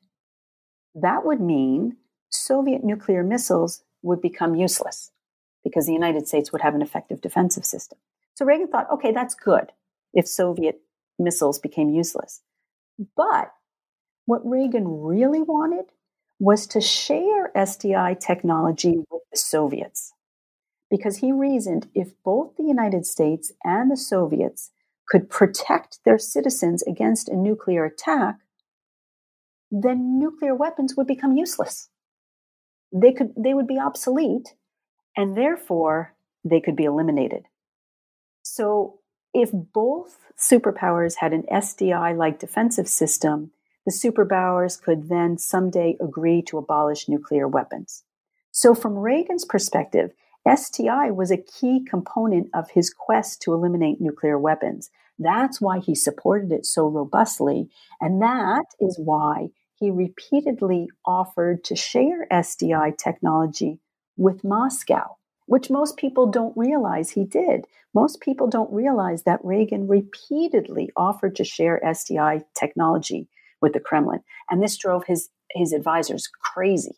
that 0.95 1.25
would 1.25 1.41
mean 1.41 1.97
Soviet 2.31 2.85
nuclear 2.85 3.23
missiles 3.23 3.85
would 4.03 4.21
become 4.21 4.55
useless 4.55 5.11
because 5.65 5.87
the 5.87 5.93
United 5.93 6.27
States 6.27 6.53
would 6.53 6.63
have 6.63 6.75
an 6.75 6.83
effective 6.83 7.21
defensive 7.21 7.65
system. 7.65 7.99
So 8.35 8.45
Reagan 8.45 8.69
thought, 8.69 8.91
okay, 8.91 9.13
that's 9.13 9.35
good 9.35 9.73
if 10.15 10.27
Soviet 10.27 10.81
missiles 11.19 11.59
became 11.59 11.91
useless. 11.91 12.43
But 13.17 13.53
what 14.27 14.49
Reagan 14.49 15.03
really 15.03 15.43
wanted 15.43 15.87
was 16.39 16.67
to 16.69 16.81
share 16.81 17.51
SDI 17.57 18.19
technology 18.21 18.99
with 19.11 19.23
the 19.31 19.39
Soviets 19.39 20.13
because 20.91 21.19
he 21.19 21.33
reasoned 21.33 21.89
if 21.95 22.13
both 22.25 22.57
the 22.57 22.65
United 22.65 23.07
States 23.07 23.53
and 23.65 23.91
the 23.91 23.97
Soviets 23.97 24.71
could 25.09 25.31
protect 25.31 26.01
their 26.05 26.19
citizens 26.19 26.83
against 26.83 27.29
a 27.29 27.37
nuclear 27.37 27.85
attack, 27.85 28.37
then 29.71 30.19
nuclear 30.19 30.55
weapons 30.55 30.97
would 30.97 31.07
become 31.07 31.37
useless. 31.37 31.89
They 32.93 33.13
could 33.13 33.33
they 33.37 33.55
would 33.55 33.67
be 33.67 33.79
obsolete 33.79 34.55
and 35.17 35.37
therefore 35.37 36.15
they 36.45 36.61
could 36.61 36.77
be 36.77 36.85
eliminated. 36.85 37.45
So 38.43 39.01
if 39.35 39.51
both 39.53 40.19
superpowers 40.39 41.17
had 41.17 41.33
an 41.33 41.45
SDI 41.53 42.17
like 42.17 42.39
defensive 42.39 42.89
system, 42.89 43.51
the 43.85 43.93
superpowers 43.93 44.81
could 44.81 45.09
then 45.09 45.39
someday 45.39 45.97
agree 46.01 46.43
to 46.43 46.59
abolish 46.59 47.09
nuclear 47.09 47.49
weapons. 47.49 48.05
So, 48.51 48.75
from 48.75 48.99
Reagan's 48.99 49.45
perspective, 49.45 50.13
SDI 50.49 51.15
was 51.15 51.31
a 51.31 51.37
key 51.37 51.85
component 51.85 52.49
of 52.55 52.71
his 52.71 52.89
quest 52.89 53.43
to 53.43 53.53
eliminate 53.53 54.01
nuclear 54.01 54.39
weapons. 54.39 54.89
That's 55.19 55.61
why 55.61 55.79
he 55.79 55.95
supported 55.95 56.51
it 56.53 56.65
so 56.65 56.87
robustly. 56.87 57.69
And 58.01 58.23
that 58.23 58.65
is 58.81 58.99
why 58.99 59.49
he 59.75 59.91
repeatedly 59.91 60.89
offered 61.05 61.65
to 61.65 61.77
share 61.77 62.27
SDI 62.33 62.97
technology 62.97 63.79
with 64.17 64.43
Moscow, 64.43 65.17
which 65.45 65.71
most 65.71 65.99
people 65.99 66.31
don't 66.31 66.57
realize 66.57 67.11
he 67.11 67.25
did. 67.25 67.67
Most 67.93 68.23
people 68.23 68.47
don't 68.47 68.73
realize 68.73 69.25
that 69.25 69.45
Reagan 69.45 69.87
repeatedly 69.87 70.91
offered 70.97 71.37
to 71.37 71.45
share 71.45 71.79
SDI 71.85 72.45
technology 72.59 73.29
with 73.61 73.75
the 73.75 73.81
Kremlin. 73.81 74.21
And 74.49 74.63
this 74.63 74.79
drove 74.79 75.05
his, 75.05 75.29
his 75.51 75.75
advisors 75.75 76.27
crazy. 76.27 76.97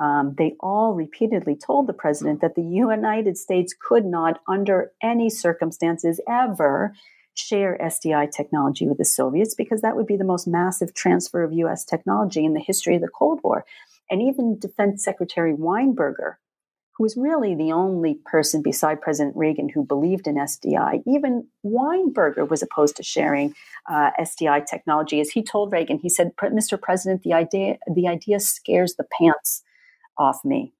Um, 0.00 0.34
they 0.38 0.54
all 0.60 0.94
repeatedly 0.94 1.56
told 1.56 1.86
the 1.86 1.92
president 1.92 2.40
that 2.40 2.54
the 2.54 2.62
United 2.62 3.36
States 3.36 3.74
could 3.78 4.04
not, 4.04 4.40
under 4.46 4.92
any 5.02 5.28
circumstances 5.28 6.20
ever, 6.28 6.94
share 7.34 7.78
SDI 7.80 8.30
technology 8.30 8.86
with 8.86 8.98
the 8.98 9.04
Soviets 9.04 9.54
because 9.54 9.80
that 9.80 9.96
would 9.96 10.06
be 10.06 10.16
the 10.16 10.24
most 10.24 10.46
massive 10.46 10.94
transfer 10.94 11.42
of 11.42 11.52
US 11.52 11.84
technology 11.84 12.44
in 12.44 12.54
the 12.54 12.60
history 12.60 12.96
of 12.96 13.02
the 13.02 13.08
Cold 13.08 13.40
War. 13.42 13.64
And 14.10 14.22
even 14.22 14.58
Defense 14.58 15.04
Secretary 15.04 15.52
Weinberger, 15.52 16.34
who 16.96 17.04
was 17.04 17.16
really 17.16 17.54
the 17.54 17.70
only 17.70 18.18
person 18.24 18.60
beside 18.62 19.00
President 19.00 19.36
Reagan 19.36 19.68
who 19.68 19.84
believed 19.84 20.26
in 20.26 20.34
SDI, 20.34 21.02
even 21.06 21.46
Weinberger 21.64 22.48
was 22.48 22.62
opposed 22.62 22.96
to 22.96 23.02
sharing 23.04 23.54
uh, 23.88 24.10
SDI 24.18 24.66
technology. 24.66 25.20
As 25.20 25.30
he 25.30 25.42
told 25.42 25.72
Reagan, 25.72 25.98
he 25.98 26.08
said, 26.08 26.32
"Mr. 26.36 26.80
President, 26.80 27.22
the 27.22 27.34
idea 27.34 27.78
the 27.92 28.08
idea 28.08 28.40
scares 28.40 28.94
the 28.94 29.06
pants 29.16 29.62
off 30.18 30.44
me. 30.44 30.72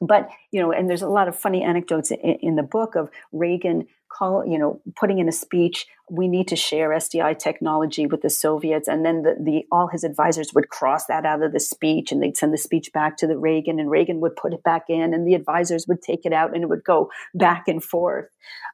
But, 0.00 0.28
you 0.52 0.60
know, 0.60 0.72
and 0.72 0.90
there's 0.90 1.02
a 1.02 1.08
lot 1.08 1.28
of 1.28 1.38
funny 1.38 1.62
anecdotes 1.62 2.10
in, 2.10 2.18
in 2.18 2.56
the 2.56 2.62
book 2.62 2.96
of 2.96 3.10
Reagan 3.32 3.86
call, 4.08 4.46
you 4.46 4.58
know, 4.58 4.80
putting 4.94 5.18
in 5.18 5.28
a 5.28 5.32
speech, 5.32 5.86
we 6.10 6.28
need 6.28 6.48
to 6.48 6.56
share 6.56 6.90
SDI 6.90 7.38
technology 7.38 8.06
with 8.06 8.22
the 8.22 8.30
Soviets. 8.30 8.88
And 8.88 9.04
then 9.04 9.22
the, 9.22 9.36
the, 9.40 9.64
all 9.72 9.88
his 9.88 10.04
advisors 10.04 10.52
would 10.54 10.68
cross 10.68 11.06
that 11.06 11.26
out 11.26 11.42
of 11.42 11.52
the 11.52 11.60
speech 11.60 12.12
and 12.12 12.22
they'd 12.22 12.36
send 12.36 12.52
the 12.52 12.58
speech 12.58 12.92
back 12.92 13.16
to 13.18 13.26
the 13.26 13.36
Reagan 13.36 13.80
and 13.80 13.90
Reagan 13.90 14.20
would 14.20 14.36
put 14.36 14.52
it 14.52 14.62
back 14.62 14.84
in 14.88 15.12
and 15.12 15.26
the 15.26 15.34
advisors 15.34 15.86
would 15.88 16.02
take 16.02 16.24
it 16.24 16.32
out 16.32 16.54
and 16.54 16.62
it 16.62 16.68
would 16.68 16.84
go 16.84 17.10
back 17.34 17.64
and 17.66 17.82
forth. 17.82 18.26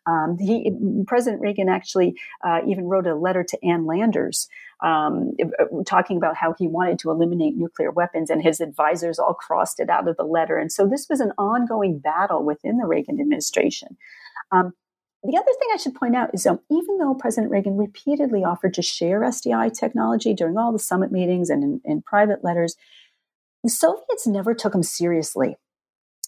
Um, 0.07 0.37
he, 0.39 0.71
President 1.07 1.41
Reagan 1.41 1.69
actually 1.69 2.15
uh, 2.45 2.61
even 2.67 2.85
wrote 2.85 3.07
a 3.07 3.15
letter 3.15 3.45
to 3.45 3.65
Ann 3.65 3.87
Landers 3.87 4.49
um, 4.83 5.33
talking 5.87 6.17
about 6.17 6.37
how 6.37 6.55
he 6.59 6.67
wanted 6.67 6.99
to 7.01 7.11
eliminate 7.11 7.57
nuclear 7.57 7.91
weapons, 7.91 8.31
and 8.31 8.43
his 8.43 8.61
advisors 8.61 9.19
all 9.19 9.35
crossed 9.35 9.81
it 9.81 9.89
out 9.89 10.09
of 10.09 10.17
the 10.17 10.25
letter. 10.25 10.59
And 10.59 10.73
so 10.73 10.87
this 10.87 11.07
was 11.09 11.21
an 11.21 11.33
ongoing 11.39 11.99
battle 11.99 12.45
within 12.45 12.79
the 12.79 12.87
Reagan 12.87 13.21
administration. 13.21 13.97
Um, 14.51 14.73
the 15.23 15.37
other 15.37 15.53
thing 15.53 15.69
I 15.73 15.77
should 15.77 15.95
point 15.95 16.17
out 16.17 16.31
is 16.35 16.47
um, 16.47 16.59
even 16.69 16.99
though 16.99 17.15
President 17.15 17.53
Reagan 17.53 17.77
repeatedly 17.77 18.43
offered 18.43 18.75
to 18.75 18.83
share 18.83 19.21
SDI 19.21 19.73
technology 19.73 20.35
during 20.35 20.59
all 20.59 20.73
the 20.73 20.81
summit 20.81 21.13
meetings 21.13 21.49
and 21.49 21.63
in, 21.63 21.81
in 21.85 22.03
private 22.03 22.43
letters, 22.43 22.75
the 23.63 23.71
Soviets 23.71 24.27
never 24.27 24.53
took 24.53 24.75
him 24.75 24.83
seriously. 24.83 25.57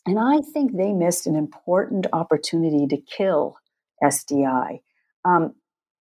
And 0.06 0.18
I 0.18 0.42
think 0.52 0.76
they 0.76 0.92
missed 0.92 1.26
an 1.26 1.34
important 1.34 2.06
opportunity 2.12 2.86
to 2.86 2.96
kill 3.00 3.56
SDI. 4.02 4.80
Um, 5.24 5.54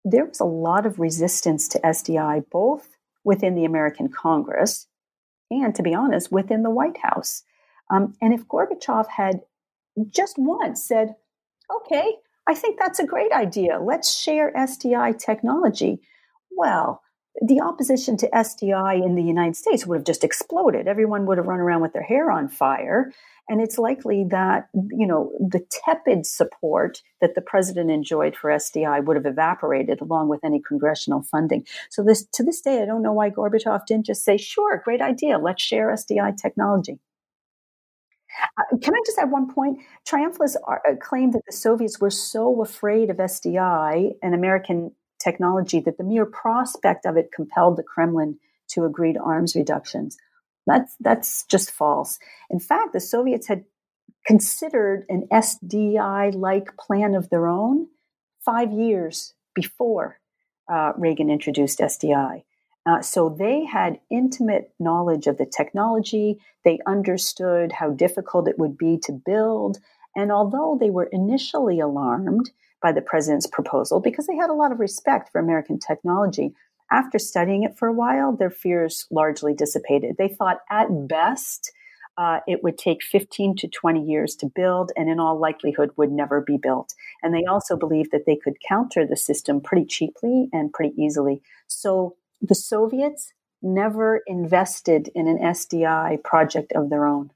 there 0.05 0.25
was 0.25 0.39
a 0.39 0.45
lot 0.45 0.85
of 0.85 0.99
resistance 0.99 1.67
to 1.69 1.79
SDI, 1.79 2.45
both 2.51 2.95
within 3.23 3.55
the 3.55 3.65
American 3.65 4.07
Congress 4.07 4.87
and, 5.49 5.73
to 5.75 5.83
be 5.83 5.95
honest, 5.95 6.31
within 6.31 6.61
the 6.61 6.69
White 6.69 6.97
House. 6.97 7.43
Um, 7.89 8.15
and 8.21 8.33
if 8.33 8.47
Gorbachev 8.47 9.07
had 9.07 9.41
just 10.09 10.37
once 10.37 10.83
said, 10.83 11.15
okay, 11.75 12.17
I 12.47 12.53
think 12.53 12.79
that's 12.79 12.99
a 12.99 13.05
great 13.05 13.31
idea, 13.31 13.79
let's 13.79 14.15
share 14.15 14.53
SDI 14.53 15.17
technology, 15.17 16.01
well, 16.51 17.01
the 17.41 17.59
opposition 17.59 18.15
to 18.17 18.29
SDI 18.29 19.03
in 19.03 19.15
the 19.15 19.23
United 19.23 19.55
States 19.55 19.85
would 19.85 19.95
have 19.95 20.05
just 20.05 20.23
exploded. 20.23 20.87
Everyone 20.87 21.25
would 21.25 21.37
have 21.37 21.47
run 21.47 21.59
around 21.59 21.81
with 21.81 21.93
their 21.93 22.03
hair 22.03 22.31
on 22.31 22.47
fire. 22.47 23.11
And 23.49 23.61
it's 23.61 23.77
likely 23.77 24.25
that, 24.31 24.69
you 24.73 25.05
know, 25.05 25.31
the 25.39 25.65
tepid 25.69 26.25
support 26.25 27.01
that 27.21 27.35
the 27.35 27.41
president 27.41 27.91
enjoyed 27.91 28.35
for 28.35 28.49
SDI 28.49 29.05
would 29.05 29.17
have 29.17 29.25
evaporated 29.25 30.01
along 30.01 30.29
with 30.29 30.39
any 30.43 30.61
congressional 30.65 31.23
funding. 31.23 31.65
So 31.91 32.03
this, 32.03 32.25
to 32.33 32.43
this 32.43 32.61
day, 32.61 32.81
I 32.81 32.85
don't 32.85 33.03
know 33.03 33.13
why 33.13 33.29
Gorbachev 33.29 33.85
didn't 33.85 34.05
just 34.05 34.23
say, 34.23 34.37
sure, 34.37 34.81
great 34.83 35.01
idea. 35.01 35.37
Let's 35.37 35.61
share 35.61 35.93
SDI 35.93 36.37
technology. 36.41 36.99
Uh, 38.57 38.77
can 38.81 38.93
I 38.93 38.99
just 39.05 39.17
add 39.17 39.31
one 39.31 39.53
point? 39.53 39.79
Triumphalists 40.05 40.57
uh, 40.67 40.95
claim 41.01 41.31
that 41.31 41.41
the 41.45 41.53
Soviets 41.53 41.99
were 41.99 42.09
so 42.09 42.61
afraid 42.61 43.09
of 43.09 43.17
SDI 43.17 44.11
and 44.21 44.33
American 44.33 44.91
technology 45.19 45.79
that 45.81 45.97
the 45.97 46.03
mere 46.03 46.25
prospect 46.25 47.05
of 47.05 47.17
it 47.17 47.31
compelled 47.33 47.77
the 47.77 47.83
Kremlin 47.83 48.37
to 48.69 48.85
agree 48.85 49.13
to 49.13 49.19
arms 49.19 49.55
reductions. 49.55 50.17
That's, 50.67 50.95
that's 50.99 51.45
just 51.45 51.71
false. 51.71 52.17
In 52.49 52.59
fact, 52.59 52.93
the 52.93 52.99
Soviets 52.99 53.47
had 53.47 53.65
considered 54.25 55.05
an 55.09 55.27
SDI 55.31 56.33
like 56.35 56.75
plan 56.77 57.13
of 57.13 57.29
their 57.29 57.47
own 57.47 57.87
five 58.43 58.71
years 58.71 59.33
before 59.53 60.19
uh, 60.71 60.93
Reagan 60.97 61.29
introduced 61.29 61.79
SDI. 61.79 62.43
Uh, 62.87 63.01
so 63.01 63.29
they 63.29 63.65
had 63.65 63.99
intimate 64.11 64.71
knowledge 64.79 65.25
of 65.27 65.37
the 65.37 65.45
technology. 65.45 66.39
They 66.63 66.79
understood 66.85 67.71
how 67.71 67.91
difficult 67.91 68.47
it 68.47 68.59
would 68.59 68.77
be 68.77 68.99
to 69.03 69.11
build. 69.11 69.79
And 70.15 70.31
although 70.31 70.77
they 70.79 70.91
were 70.91 71.09
initially 71.11 71.79
alarmed 71.79 72.51
by 72.85 72.91
the 72.91 73.01
president's 73.01 73.47
proposal 73.47 73.99
because 73.99 74.27
they 74.27 74.35
had 74.35 74.51
a 74.51 74.53
lot 74.53 74.71
of 74.71 74.79
respect 74.79 75.31
for 75.31 75.39
American 75.39 75.79
technology, 75.79 76.53
after 76.91 77.17
studying 77.17 77.63
it 77.63 77.75
for 77.75 77.87
a 77.87 77.93
while, 77.93 78.35
their 78.35 78.51
fears 78.51 79.07
largely 79.09 79.55
dissipated. 79.55 80.17
They 80.19 80.27
thought 80.27 80.59
at 80.69 81.07
best 81.07 81.71
uh, 82.19 82.41
it 82.47 82.63
would 82.63 82.77
take 82.77 83.01
15 83.01 83.55
to 83.55 83.67
20 83.67 84.03
years 84.03 84.35
to 84.35 84.45
build 84.45 84.91
and 84.95 85.09
in 85.09 85.19
all 85.19 85.39
likelihood 85.39 85.89
would 85.97 86.11
never 86.11 86.41
be 86.41 86.57
built. 86.57 86.93
And 87.23 87.33
they 87.33 87.43
also 87.45 87.75
believed 87.75 88.11
that 88.11 88.27
they 88.27 88.35
could 88.35 88.57
counter 88.69 89.03
the 89.03 89.17
system 89.17 89.61
pretty 89.61 89.87
cheaply 89.87 90.47
and 90.53 90.71
pretty 90.71 90.93
easily. 90.95 91.41
So 91.65 92.15
the 92.39 92.53
Soviets 92.53 93.33
never 93.63 94.21
invested 94.27 95.09
in 95.15 95.27
an 95.27 95.39
SDI 95.39 96.23
project 96.23 96.71
of 96.73 96.91
their 96.91 97.07
own. 97.07 97.31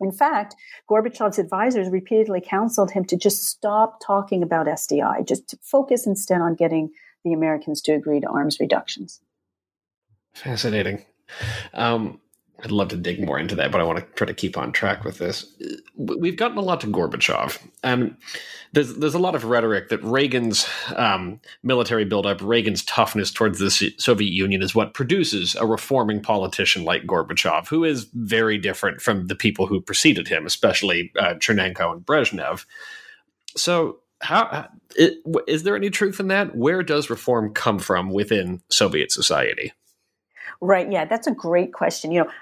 In 0.00 0.12
fact, 0.12 0.54
Gorbachev's 0.90 1.38
advisors 1.38 1.88
repeatedly 1.88 2.40
counseled 2.40 2.90
him 2.90 3.04
to 3.06 3.16
just 3.16 3.44
stop 3.44 4.00
talking 4.04 4.42
about 4.42 4.66
SDI, 4.66 5.26
just 5.26 5.48
to 5.48 5.58
focus 5.62 6.06
instead 6.06 6.40
on 6.40 6.54
getting 6.54 6.90
the 7.24 7.32
Americans 7.32 7.80
to 7.82 7.92
agree 7.92 8.20
to 8.20 8.28
arms 8.28 8.58
reductions. 8.60 9.20
Fascinating. 10.34 11.04
Um, 11.72 12.20
I'd 12.62 12.70
love 12.70 12.88
to 12.88 12.96
dig 12.96 13.22
more 13.22 13.38
into 13.38 13.54
that, 13.56 13.70
but 13.70 13.80
I 13.80 13.84
want 13.84 13.98
to 13.98 14.04
try 14.14 14.26
to 14.26 14.32
keep 14.32 14.56
on 14.56 14.72
track 14.72 15.04
with 15.04 15.18
this. 15.18 15.46
We've 15.94 16.36
gotten 16.36 16.56
a 16.56 16.62
lot 16.62 16.80
to 16.80 16.86
Gorbachev, 16.86 17.58
and 17.82 18.16
there's 18.72 18.94
there's 18.94 19.14
a 19.14 19.18
lot 19.18 19.34
of 19.34 19.44
rhetoric 19.44 19.90
that 19.90 20.02
Reagan's 20.02 20.66
um, 20.94 21.40
military 21.62 22.06
buildup, 22.06 22.40
Reagan's 22.40 22.82
toughness 22.84 23.30
towards 23.30 23.58
the 23.58 23.70
Soviet 23.98 24.32
Union, 24.32 24.62
is 24.62 24.74
what 24.74 24.94
produces 24.94 25.54
a 25.54 25.66
reforming 25.66 26.22
politician 26.22 26.84
like 26.84 27.06
Gorbachev, 27.06 27.68
who 27.68 27.84
is 27.84 28.04
very 28.14 28.56
different 28.56 29.02
from 29.02 29.26
the 29.26 29.36
people 29.36 29.66
who 29.66 29.80
preceded 29.80 30.26
him, 30.26 30.46
especially 30.46 31.12
uh, 31.18 31.34
Chernenko 31.34 31.92
and 31.92 32.06
Brezhnev. 32.06 32.64
So, 33.54 33.98
how 34.22 34.68
it, 34.96 35.18
is 35.46 35.64
there 35.64 35.76
any 35.76 35.90
truth 35.90 36.20
in 36.20 36.28
that? 36.28 36.56
Where 36.56 36.82
does 36.82 37.10
reform 37.10 37.52
come 37.52 37.78
from 37.78 38.10
within 38.10 38.62
Soviet 38.70 39.12
society? 39.12 39.74
Right. 40.60 40.90
Yeah, 40.90 41.04
that's 41.04 41.26
a 41.26 41.32
great 41.32 41.72
question. 41.72 42.10
You 42.10 42.24
know, 42.24 42.26
uh, 42.26 42.32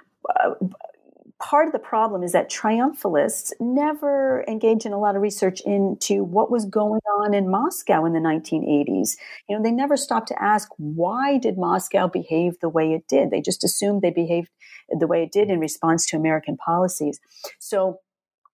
part 1.41 1.67
of 1.67 1.73
the 1.73 1.79
problem 1.79 2.23
is 2.23 2.33
that 2.33 2.49
triumphalists 2.49 3.53
never 3.61 4.45
engage 4.49 4.87
in 4.87 4.93
a 4.93 4.99
lot 4.99 5.17
of 5.17 5.23
research 5.23 5.61
into 5.63 6.25
what 6.25 6.51
was 6.51 6.65
going 6.65 7.01
on 7.21 7.35
in 7.35 7.51
Moscow 7.51 8.05
in 8.05 8.13
the 8.13 8.21
1980s. 8.21 9.17
You 9.49 9.57
know, 9.57 9.63
they 9.63 9.73
never 9.73 9.97
stopped 9.97 10.29
to 10.29 10.43
ask 10.43 10.69
why 10.79 11.39
did 11.39 11.59
Moscow 11.59 12.09
behave 12.09 12.59
the 12.61 12.69
way 12.69 12.93
it 12.93 13.07
did. 13.09 13.31
They 13.31 13.41
just 13.41 13.65
assumed 13.65 14.01
they 14.01 14.11
behaved 14.11 14.49
the 14.89 15.07
way 15.07 15.23
it 15.23 15.33
did 15.33 15.51
in 15.51 15.61
response 15.61 16.07
to 16.07 16.17
American 16.17 16.57
policies. 16.57 17.21
So 17.59 17.99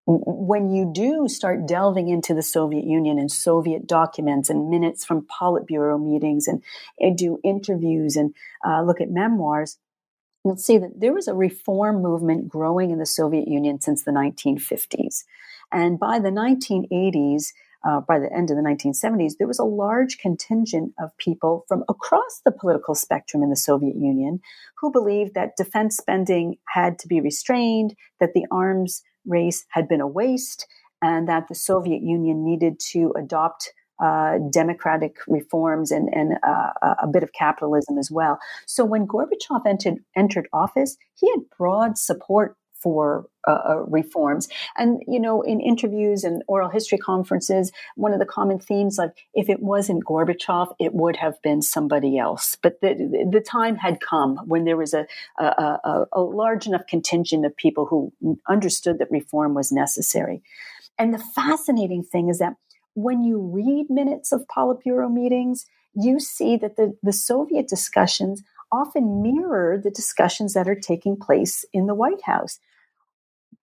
when 0.07 0.71
you 0.71 0.91
do 0.93 1.29
start 1.29 1.69
delving 1.69 2.09
into 2.09 2.35
the 2.35 2.43
Soviet 2.43 2.85
Union 2.85 3.19
and 3.19 3.31
Soviet 3.31 3.87
documents 3.87 4.51
and 4.51 4.69
minutes 4.71 5.05
from 5.05 5.27
Politburo 5.27 6.03
meetings 6.03 6.49
and, 6.49 6.63
and 6.99 7.17
do 7.17 7.39
interviews 7.45 8.17
and 8.17 8.35
uh, 8.67 8.83
look 8.83 9.01
at 9.01 9.11
memoirs, 9.11 9.79
you'll 10.45 10.57
see 10.57 10.79
that 10.79 11.01
there 11.01 11.13
was 11.13 11.29
a 11.29 11.35
reform 11.35 12.03
movement 12.03 12.49
growing 12.49 12.91
in 12.91 12.99
the 12.99 13.07
Soviet 13.07 13.49
Union 13.49 13.81
since 13.81 14.05
the 14.05 14.11
1950s. 14.11 15.25
And 15.73 15.99
by 15.99 16.19
the 16.19 16.31
1980s, 16.31 17.53
uh, 17.87 18.01
by 18.01 18.19
the 18.19 18.33
end 18.33 18.51
of 18.51 18.57
the 18.57 18.63
1970s, 18.63 19.35
there 19.39 19.47
was 19.47 19.59
a 19.59 19.65
large 19.65 20.19
contingent 20.19 20.93
of 20.99 21.17
people 21.17 21.65
from 21.69 21.85
across 21.89 22.41
the 22.45 22.53
political 22.53 22.95
spectrum 22.95 23.43
in 23.43 23.51
the 23.51 23.57
Soviet 23.57 23.97
Union 23.97 24.41
who 24.79 24.93
believed 24.93 25.35
that 25.35 25.57
defense 25.57 25.97
spending 25.97 26.57
had 26.69 26.99
to 26.99 27.09
be 27.09 27.21
restrained, 27.21 27.95
that 28.19 28.35
the 28.35 28.47
arms 28.51 29.03
race 29.27 29.65
had 29.71 29.89
been 29.89 30.01
a 30.01 30.07
waste, 30.07 30.67
and 31.03 31.29
that 31.29 31.49
the 31.49 31.55
Soviet 31.55 32.03
Union 32.03 32.45
needed 32.45 32.79
to 32.79 33.13
adopt 33.17 33.73
uh, 34.01 34.39
democratic 34.51 35.17
reforms 35.29 35.91
and, 35.91 36.09
and 36.13 36.39
uh, 36.43 36.95
a 37.03 37.07
bit 37.07 37.23
of 37.23 37.33
capitalism 37.33 37.99
as 37.99 38.11
well. 38.11 38.39
So 38.67 38.85
when 38.85 39.07
Gorbachev 39.07 39.67
entered, 39.67 39.99
entered 40.17 40.49
office, 40.53 40.97
he 41.15 41.31
had 41.31 41.41
broad 41.57 41.99
support 41.99 42.57
for 42.83 43.27
uh, 43.47 43.59
uh, 43.69 43.77
reforms. 43.87 44.49
And, 44.77 45.03
you 45.07 45.21
know, 45.21 45.43
in 45.43 45.61
interviews 45.61 46.25
and 46.25 46.43
oral 46.49 46.71
history 46.71 46.97
conferences, 46.97 47.73
one 47.95 48.15
of 48.15 48.21
the 48.21 48.25
common 48.25 48.59
themes, 48.59 48.97
like, 48.97 49.13
if 49.35 49.51
it 49.51 49.61
wasn't 49.61 50.07
Gorbachev, 50.07 50.75
it 50.79 50.95
would 50.95 51.17
have 51.17 51.41
been 51.43 51.61
somebody 51.61 52.17
else. 52.17 52.57
But 52.63 52.81
the, 52.81 52.95
the 53.31 53.41
time 53.43 53.77
had 53.77 54.01
come 54.01 54.39
when 54.47 54.65
there 54.65 54.79
was 54.79 54.95
a, 54.95 55.07
a, 55.39 55.45
a, 55.45 56.07
a 56.13 56.21
large 56.23 56.67
enough 56.67 56.87
contingent 56.89 57.45
of 57.45 57.55
people 57.55 57.85
who 57.85 58.13
understood 58.49 58.99
that 58.99 59.11
reform 59.11 59.53
was 59.53 59.71
necessary. 59.71 60.43
And 60.99 61.13
the 61.13 61.19
fascinating 61.19 62.03
thing 62.03 62.31
is 62.31 62.39
that 62.39 62.55
when 62.95 63.23
you 63.23 63.39
read 63.39 63.87
minutes 63.89 64.33
of 64.33 64.47
Politburo 64.47 65.13
meetings, 65.13 65.67
you 65.95 66.21
see 66.21 66.57
that 66.57 66.77
the, 66.77 66.97
the 67.03 67.13
Soviet 67.13 67.69
discussions 67.69 68.43
often 68.73 69.23
mirror 69.23 69.81
the 69.83 69.91
discussions 69.91 70.55
that 70.55 70.69
are 70.69 70.79
taking 70.79 71.17
place 71.17 71.65
in 71.73 71.87
the 71.87 71.95
White 71.95 72.23
House. 72.25 72.59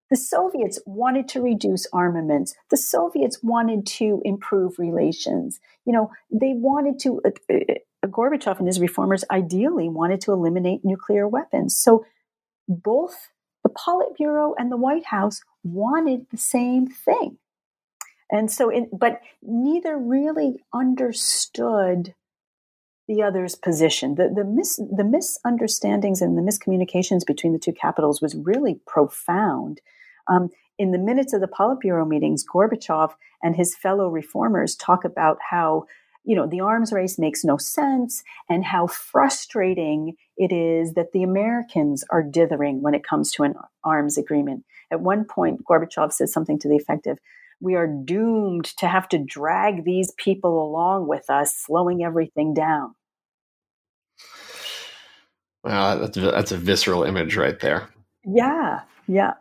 The 0.09 0.17
Soviets 0.17 0.79
wanted 0.85 1.27
to 1.29 1.41
reduce 1.41 1.85
armaments. 1.91 2.55
The 2.69 2.77
Soviets 2.77 3.39
wanted 3.43 3.85
to 3.97 4.21
improve 4.23 4.79
relations. 4.79 5.59
You 5.85 5.93
know, 5.93 6.11
they 6.31 6.53
wanted 6.55 6.99
to, 6.99 7.21
uh, 7.25 7.53
uh, 7.53 8.07
Gorbachev 8.07 8.59
and 8.59 8.67
his 8.67 8.79
reformers 8.79 9.25
ideally 9.29 9.89
wanted 9.89 10.21
to 10.21 10.31
eliminate 10.31 10.85
nuclear 10.85 11.27
weapons. 11.27 11.77
So 11.77 12.05
both 12.69 13.29
the 13.63 13.69
Politburo 13.69 14.53
and 14.57 14.71
the 14.71 14.77
White 14.77 15.05
House 15.05 15.41
wanted 15.63 16.27
the 16.31 16.37
same 16.37 16.87
thing. 16.87 17.37
And 18.31 18.51
so, 18.51 18.69
in, 18.69 18.89
but 18.91 19.21
neither 19.41 19.97
really 19.97 20.63
understood 20.73 22.13
the 23.07 23.23
other's 23.23 23.55
position. 23.55 24.15
The, 24.15 24.29
the, 24.33 24.43
mis, 24.43 24.75
the 24.75 25.05
misunderstandings 25.05 26.21
and 26.21 26.37
the 26.37 26.41
miscommunications 26.41 27.25
between 27.25 27.53
the 27.53 27.59
two 27.59 27.71
capitals 27.71 28.21
was 28.21 28.35
really 28.35 28.81
profound. 28.85 29.79
Um, 30.27 30.49
in 30.77 30.91
the 30.91 30.97
minutes 30.97 31.33
of 31.33 31.41
the 31.41 31.47
Politburo 31.47 32.07
meetings, 32.07 32.43
Gorbachev 32.45 33.13
and 33.41 33.55
his 33.55 33.75
fellow 33.75 34.09
reformers 34.09 34.75
talk 34.75 35.05
about 35.05 35.37
how 35.49 35.85
you 36.23 36.35
know 36.35 36.45
the 36.45 36.59
arms 36.59 36.91
race 36.91 37.17
makes 37.17 37.45
no 37.45 37.55
sense 37.55 38.21
and 38.49 38.65
how 38.65 38.85
frustrating 38.85 40.15
it 40.35 40.51
is 40.51 40.93
that 40.93 41.13
the 41.13 41.23
Americans 41.23 42.03
are 42.09 42.21
dithering 42.21 42.81
when 42.81 42.93
it 42.93 43.05
comes 43.05 43.31
to 43.31 43.43
an 43.43 43.55
arms 43.85 44.17
agreement. 44.17 44.65
At 44.91 44.99
one 44.99 45.23
point, 45.23 45.63
Gorbachev 45.63 46.11
says 46.11 46.33
something 46.33 46.59
to 46.59 46.67
the 46.67 46.75
effect 46.75 47.07
of, 47.07 47.19
we 47.59 47.75
are 47.75 47.87
doomed 47.87 48.65
to 48.77 48.87
have 48.87 49.09
to 49.09 49.17
drag 49.17 49.83
these 49.83 50.11
people 50.17 50.61
along 50.61 51.07
with 51.07 51.29
us, 51.29 51.55
slowing 51.55 52.03
everything 52.03 52.53
down. 52.53 52.93
Wow, 55.63 55.95
that's, 55.95 56.17
that's 56.17 56.51
a 56.51 56.57
visceral 56.57 57.03
image 57.03 57.35
right 57.35 57.59
there. 57.59 57.89
Yeah, 58.23 58.81
yeah. 59.07 59.33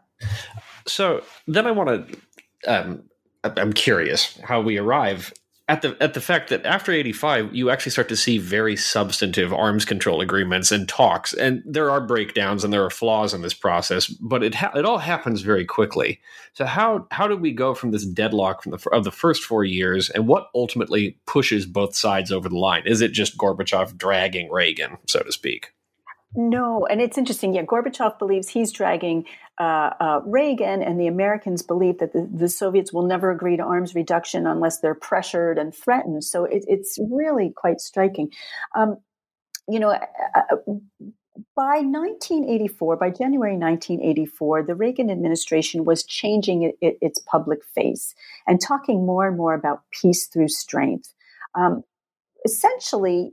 So 0.86 1.22
then 1.46 1.66
I 1.66 1.70
want 1.70 2.08
to, 2.08 2.20
um, 2.66 3.02
I'm 3.44 3.72
curious 3.72 4.38
how 4.42 4.60
we 4.60 4.78
arrive 4.78 5.32
at 5.68 5.82
the 5.82 5.96
at 6.00 6.14
the 6.14 6.20
fact 6.20 6.48
that 6.48 6.64
after 6.64 6.92
85 6.92 7.54
you 7.54 7.70
actually 7.70 7.92
start 7.92 8.08
to 8.08 8.16
see 8.16 8.38
very 8.38 8.76
substantive 8.76 9.52
arms 9.52 9.84
control 9.84 10.20
agreements 10.20 10.70
and 10.70 10.88
talks. 10.88 11.32
And 11.32 11.62
there 11.66 11.90
are 11.90 12.00
breakdowns 12.00 12.62
and 12.62 12.72
there 12.72 12.84
are 12.84 12.90
flaws 12.90 13.34
in 13.34 13.42
this 13.42 13.54
process 13.54 14.06
but 14.06 14.42
it 14.42 14.54
ha- 14.54 14.72
it 14.74 14.84
all 14.84 14.98
happens 14.98 15.42
very 15.42 15.64
quickly. 15.64 16.20
So 16.52 16.64
how 16.64 17.06
how 17.10 17.26
do 17.26 17.36
we 17.36 17.52
go 17.52 17.74
from 17.74 17.90
this 17.90 18.06
deadlock 18.06 18.62
from 18.62 18.72
the 18.72 18.90
of 18.90 19.04
the 19.04 19.12
first 19.12 19.42
4 19.42 19.64
years 19.64 20.08
and 20.10 20.26
what 20.26 20.50
ultimately 20.54 21.18
pushes 21.26 21.66
both 21.66 21.96
sides 21.96 22.30
over 22.30 22.48
the 22.48 22.58
line? 22.58 22.82
Is 22.86 23.00
it 23.00 23.12
just 23.12 23.36
Gorbachev 23.36 23.96
dragging 23.96 24.50
Reagan 24.50 24.98
so 25.06 25.20
to 25.20 25.32
speak 25.32 25.72
no, 26.36 26.86
and 26.86 27.00
it's 27.00 27.16
interesting. 27.16 27.54
Yeah, 27.54 27.62
Gorbachev 27.62 28.18
believes 28.18 28.48
he's 28.48 28.70
dragging 28.70 29.24
uh, 29.58 29.90
uh, 30.00 30.20
Reagan, 30.24 30.82
and 30.82 31.00
the 31.00 31.06
Americans 31.06 31.62
believe 31.62 31.98
that 31.98 32.12
the, 32.12 32.28
the, 32.32 32.48
Soviets 32.48 32.92
will 32.92 33.06
never 33.06 33.30
agree 33.30 33.56
to 33.56 33.62
arms 33.62 33.94
reduction 33.94 34.46
unless 34.46 34.80
they're 34.80 34.94
pressured 34.94 35.58
and 35.58 35.74
threatened. 35.74 36.24
So 36.24 36.44
it, 36.44 36.64
it's 36.68 36.98
really 37.10 37.52
quite 37.56 37.80
striking. 37.80 38.30
Um, 38.74 38.98
you 39.68 39.80
know, 39.80 39.90
uh, 39.90 39.98
uh 40.34 40.74
by 41.54 41.80
1984, 41.82 42.96
by 42.96 43.10
January 43.10 43.56
1984, 43.56 44.62
the 44.64 44.74
Reagan 44.74 45.10
administration 45.10 45.84
was 45.84 46.04
changing 46.04 46.62
it, 46.62 46.76
it, 46.80 46.98
its 47.00 47.18
public 47.18 47.64
face 47.74 48.14
and 48.46 48.60
talking 48.60 49.04
more 49.04 49.26
and 49.26 49.36
more 49.36 49.54
about 49.54 49.82
peace 49.90 50.26
through 50.26 50.48
strength. 50.48 51.12
Um, 51.54 51.82
essentially, 52.44 53.32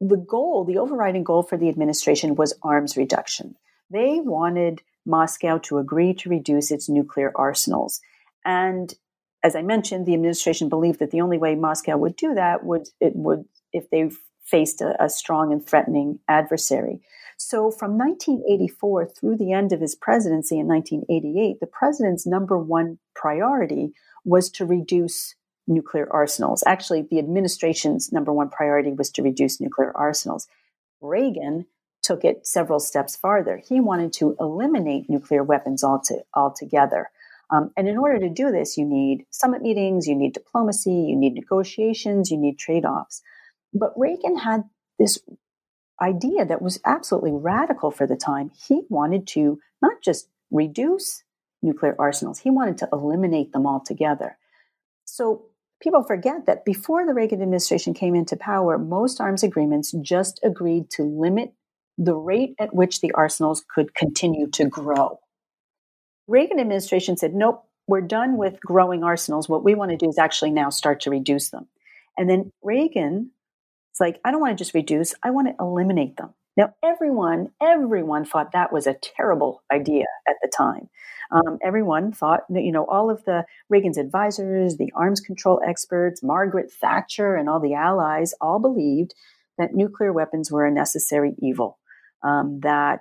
the 0.00 0.16
goal, 0.16 0.64
the 0.64 0.78
overriding 0.78 1.24
goal 1.24 1.42
for 1.42 1.56
the 1.56 1.68
administration 1.68 2.34
was 2.34 2.54
arms 2.62 2.96
reduction. 2.96 3.56
They 3.90 4.20
wanted 4.20 4.82
Moscow 5.04 5.58
to 5.58 5.78
agree 5.78 6.14
to 6.14 6.30
reduce 6.30 6.70
its 6.70 6.88
nuclear 6.88 7.32
arsenals. 7.34 8.00
And 8.44 8.94
as 9.42 9.56
I 9.56 9.62
mentioned, 9.62 10.06
the 10.06 10.14
administration 10.14 10.68
believed 10.68 10.98
that 11.00 11.10
the 11.10 11.20
only 11.20 11.38
way 11.38 11.54
Moscow 11.54 11.96
would 11.96 12.16
do 12.16 12.34
that 12.34 12.64
would 12.64 12.88
it 13.00 13.14
would 13.16 13.44
if 13.72 13.90
they 13.90 14.10
faced 14.44 14.80
a, 14.80 15.02
a 15.02 15.08
strong 15.08 15.52
and 15.52 15.64
threatening 15.64 16.18
adversary. 16.28 17.00
So 17.36 17.70
from 17.70 17.96
1984 17.96 19.06
through 19.06 19.36
the 19.38 19.52
end 19.52 19.72
of 19.72 19.80
his 19.80 19.94
presidency 19.94 20.58
in 20.58 20.66
1988, 20.66 21.60
the 21.60 21.66
president's 21.66 22.26
number 22.26 22.58
one 22.58 22.98
priority 23.14 23.92
was 24.24 24.50
to 24.50 24.66
reduce 24.66 25.34
nuclear 25.70 26.06
arsenals. 26.12 26.62
Actually, 26.66 27.02
the 27.02 27.18
administration's 27.18 28.12
number 28.12 28.32
one 28.32 28.50
priority 28.50 28.92
was 28.92 29.10
to 29.10 29.22
reduce 29.22 29.60
nuclear 29.60 29.96
arsenals. 29.96 30.48
Reagan 31.00 31.66
took 32.02 32.24
it 32.24 32.46
several 32.46 32.80
steps 32.80 33.16
farther. 33.16 33.56
He 33.56 33.80
wanted 33.80 34.12
to 34.14 34.36
eliminate 34.40 35.08
nuclear 35.08 35.42
weapons 35.44 35.84
altogether. 35.84 37.10
Um, 37.50 37.72
and 37.76 37.88
in 37.88 37.98
order 37.98 38.18
to 38.18 38.28
do 38.28 38.50
this, 38.50 38.76
you 38.76 38.84
need 38.84 39.26
summit 39.30 39.62
meetings, 39.62 40.06
you 40.06 40.14
need 40.14 40.34
diplomacy, 40.34 40.92
you 40.92 41.16
need 41.16 41.34
negotiations, 41.34 42.30
you 42.30 42.36
need 42.36 42.58
trade 42.58 42.84
offs. 42.84 43.22
But 43.72 43.92
Reagan 43.96 44.38
had 44.38 44.64
this 44.98 45.18
idea 46.00 46.44
that 46.44 46.62
was 46.62 46.80
absolutely 46.84 47.32
radical 47.32 47.90
for 47.90 48.06
the 48.06 48.16
time. 48.16 48.50
He 48.68 48.82
wanted 48.88 49.26
to 49.28 49.60
not 49.82 50.00
just 50.02 50.28
reduce 50.50 51.24
nuclear 51.62 51.94
arsenals, 51.98 52.38
he 52.38 52.50
wanted 52.50 52.78
to 52.78 52.88
eliminate 52.92 53.52
them 53.52 53.66
altogether. 53.66 54.38
So 55.04 55.49
people 55.80 56.02
forget 56.02 56.46
that 56.46 56.64
before 56.64 57.06
the 57.06 57.14
Reagan 57.14 57.42
administration 57.42 57.94
came 57.94 58.14
into 58.14 58.36
power, 58.36 58.78
most 58.78 59.20
arms 59.20 59.42
agreements 59.42 59.92
just 60.02 60.40
agreed 60.42 60.90
to 60.90 61.02
limit 61.02 61.52
the 61.98 62.14
rate 62.14 62.54
at 62.58 62.74
which 62.74 63.00
the 63.00 63.12
arsenals 63.12 63.64
could 63.74 63.94
continue 63.94 64.48
to 64.48 64.66
grow. 64.66 65.18
Reagan 66.26 66.60
administration 66.60 67.16
said, 67.16 67.34
nope, 67.34 67.64
we're 67.86 68.00
done 68.00 68.36
with 68.36 68.60
growing 68.60 69.02
arsenals. 69.02 69.48
What 69.48 69.64
we 69.64 69.74
want 69.74 69.90
to 69.90 69.96
do 69.96 70.08
is 70.08 70.18
actually 70.18 70.52
now 70.52 70.70
start 70.70 71.00
to 71.02 71.10
reduce 71.10 71.50
them. 71.50 71.66
And 72.16 72.30
then 72.30 72.52
Reagan, 72.62 73.32
it's 73.90 74.00
like, 74.00 74.20
I 74.24 74.30
don't 74.30 74.40
want 74.40 74.56
to 74.56 74.62
just 74.62 74.74
reduce, 74.74 75.14
I 75.22 75.30
want 75.30 75.48
to 75.48 75.54
eliminate 75.58 76.16
them. 76.16 76.34
Now, 76.56 76.74
everyone, 76.82 77.50
everyone 77.62 78.24
thought 78.24 78.52
that 78.52 78.72
was 78.72 78.86
a 78.86 78.96
terrible 79.00 79.62
idea 79.72 80.04
at 80.28 80.36
the 80.42 80.50
time. 80.54 80.88
Um, 81.30 81.58
everyone 81.62 82.12
thought 82.12 82.40
that, 82.50 82.62
you 82.62 82.72
know, 82.72 82.84
all 82.86 83.08
of 83.10 83.24
the 83.24 83.44
Reagan's 83.68 83.98
advisors, 83.98 84.76
the 84.76 84.92
arms 84.96 85.20
control 85.20 85.60
experts, 85.66 86.22
Margaret 86.22 86.72
Thatcher, 86.72 87.36
and 87.36 87.48
all 87.48 87.60
the 87.60 87.74
allies 87.74 88.34
all 88.40 88.58
believed 88.58 89.14
that 89.58 89.74
nuclear 89.74 90.12
weapons 90.12 90.50
were 90.50 90.66
a 90.66 90.72
necessary 90.72 91.34
evil. 91.38 91.78
Um, 92.22 92.60
that 92.60 93.00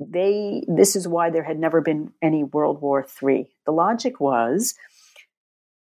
they 0.00 0.64
this 0.66 0.96
is 0.96 1.06
why 1.06 1.30
there 1.30 1.44
had 1.44 1.58
never 1.58 1.80
been 1.80 2.12
any 2.22 2.42
World 2.42 2.80
War 2.80 3.06
III. 3.22 3.50
The 3.66 3.72
logic 3.72 4.18
was 4.18 4.74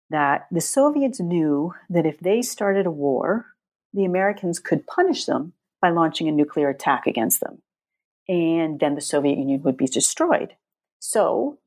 that 0.09 0.47
the 0.51 0.61
Soviets 0.61 1.19
knew 1.19 1.73
that 1.89 2.05
if 2.05 2.19
they 2.19 2.41
started 2.41 2.85
a 2.85 2.91
war, 2.91 3.45
the 3.93 4.05
Americans 4.05 4.59
could 4.59 4.87
punish 4.87 5.25
them 5.25 5.53
by 5.85 5.91
launching 5.91 6.27
a 6.27 6.31
nuclear 6.31 6.67
attack 6.67 7.05
against 7.05 7.41
them. 7.41 7.61
And 8.27 8.79
then 8.79 8.95
the 8.95 9.01
Soviet 9.01 9.37
Union 9.37 9.61
would 9.61 9.77
be 9.77 9.85
destroyed. 9.85 10.55
So 10.97 11.59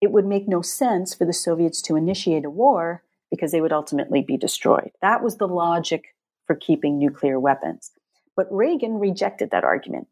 it 0.00 0.12
would 0.12 0.24
make 0.24 0.46
no 0.46 0.62
sense 0.62 1.12
for 1.12 1.24
the 1.24 1.32
Soviets 1.32 1.82
to 1.82 1.96
initiate 1.96 2.44
a 2.44 2.50
war 2.50 3.02
because 3.28 3.50
they 3.50 3.60
would 3.60 3.72
ultimately 3.72 4.22
be 4.22 4.36
destroyed. 4.36 4.92
That 5.00 5.20
was 5.20 5.38
the 5.38 5.48
logic 5.48 6.14
for 6.46 6.54
keeping 6.54 6.96
nuclear 6.96 7.40
weapons. 7.40 7.90
But 8.36 8.46
Reagan 8.52 9.00
rejected 9.00 9.50
that 9.50 9.64
argument. 9.64 10.06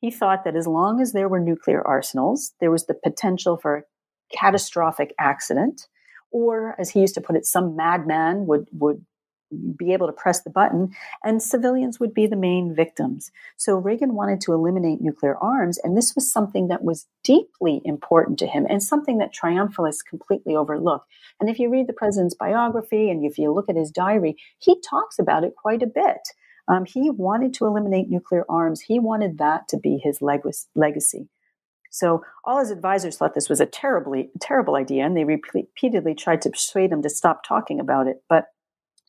He 0.00 0.12
thought 0.12 0.44
that 0.44 0.54
as 0.54 0.68
long 0.68 1.00
as 1.00 1.10
there 1.10 1.28
were 1.28 1.40
nuclear 1.40 1.84
arsenals, 1.84 2.52
there 2.60 2.70
was 2.70 2.86
the 2.86 2.94
potential 2.94 3.56
for 3.56 3.78
a 3.78 3.82
catastrophic 4.32 5.12
accident, 5.18 5.88
or 6.30 6.76
as 6.78 6.90
he 6.90 7.00
used 7.00 7.16
to 7.16 7.20
put 7.20 7.34
it, 7.34 7.44
some 7.44 7.74
madman 7.74 8.46
would, 8.46 8.68
would 8.70 9.04
be 9.76 9.92
able 9.92 10.06
to 10.06 10.12
press 10.12 10.42
the 10.42 10.50
button 10.50 10.90
and 11.24 11.42
civilians 11.42 12.00
would 12.00 12.12
be 12.12 12.26
the 12.26 12.36
main 12.36 12.74
victims. 12.74 13.30
So 13.56 13.76
Reagan 13.76 14.14
wanted 14.14 14.40
to 14.42 14.52
eliminate 14.52 15.00
nuclear 15.00 15.36
arms, 15.36 15.78
and 15.78 15.96
this 15.96 16.14
was 16.14 16.30
something 16.30 16.68
that 16.68 16.82
was 16.82 17.06
deeply 17.22 17.80
important 17.84 18.38
to 18.40 18.46
him 18.46 18.66
and 18.68 18.82
something 18.82 19.18
that 19.18 19.32
triumphalists 19.32 20.02
completely 20.02 20.56
overlook. 20.56 21.04
And 21.40 21.48
if 21.48 21.58
you 21.58 21.70
read 21.70 21.86
the 21.86 21.92
president's 21.92 22.34
biography 22.34 23.10
and 23.10 23.24
if 23.24 23.38
you 23.38 23.52
look 23.52 23.68
at 23.68 23.76
his 23.76 23.90
diary, 23.90 24.36
he 24.58 24.80
talks 24.80 25.18
about 25.18 25.44
it 25.44 25.54
quite 25.56 25.82
a 25.82 25.86
bit. 25.86 26.28
Um, 26.68 26.84
he 26.84 27.10
wanted 27.10 27.54
to 27.54 27.66
eliminate 27.66 28.10
nuclear 28.10 28.44
arms. 28.48 28.80
He 28.80 28.98
wanted 28.98 29.38
that 29.38 29.68
to 29.68 29.78
be 29.78 29.98
his 30.02 30.20
leg- 30.20 30.42
legacy. 30.74 31.28
So 31.90 32.22
all 32.44 32.58
his 32.58 32.70
advisors 32.70 33.16
thought 33.16 33.34
this 33.34 33.48
was 33.48 33.60
a 33.60 33.66
terribly 33.66 34.30
terrible 34.40 34.76
idea, 34.76 35.06
and 35.06 35.16
they 35.16 35.24
repeatedly 35.24 36.14
tried 36.14 36.42
to 36.42 36.50
persuade 36.50 36.92
him 36.92 37.00
to 37.02 37.08
stop 37.08 37.42
talking 37.42 37.80
about 37.80 38.06
it. 38.06 38.22
But 38.28 38.46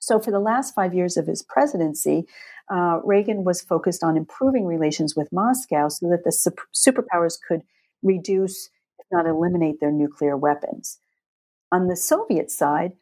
so 0.08 0.22
for 0.22 0.32
the 0.32 0.40
last 0.40 0.74
five 0.74 0.94
years 0.94 1.18
of 1.18 1.28
his 1.28 1.44
presidency, 1.44 2.30
uh, 2.72 3.02
Reagan 3.04 3.44
was 3.44 3.62
focused 3.62 4.06
on 4.06 4.16
improving 4.16 4.66
relations 4.66 5.18
with 5.18 5.34
Moscow 5.34 5.90
so 5.90 6.08
that 6.08 6.24
the 6.24 6.32
super- 6.32 6.70
superpowers 6.74 7.38
could 7.46 7.64
reduce, 8.02 8.70
if 9.00 9.06
not 9.12 9.26
eliminate, 9.26 9.82
their 9.82 9.92
nuclear 9.92 10.38
weapons. 10.38 11.00
On 11.74 11.88
the 11.88 11.98
Soviet 11.98 12.50
side, 12.50 12.94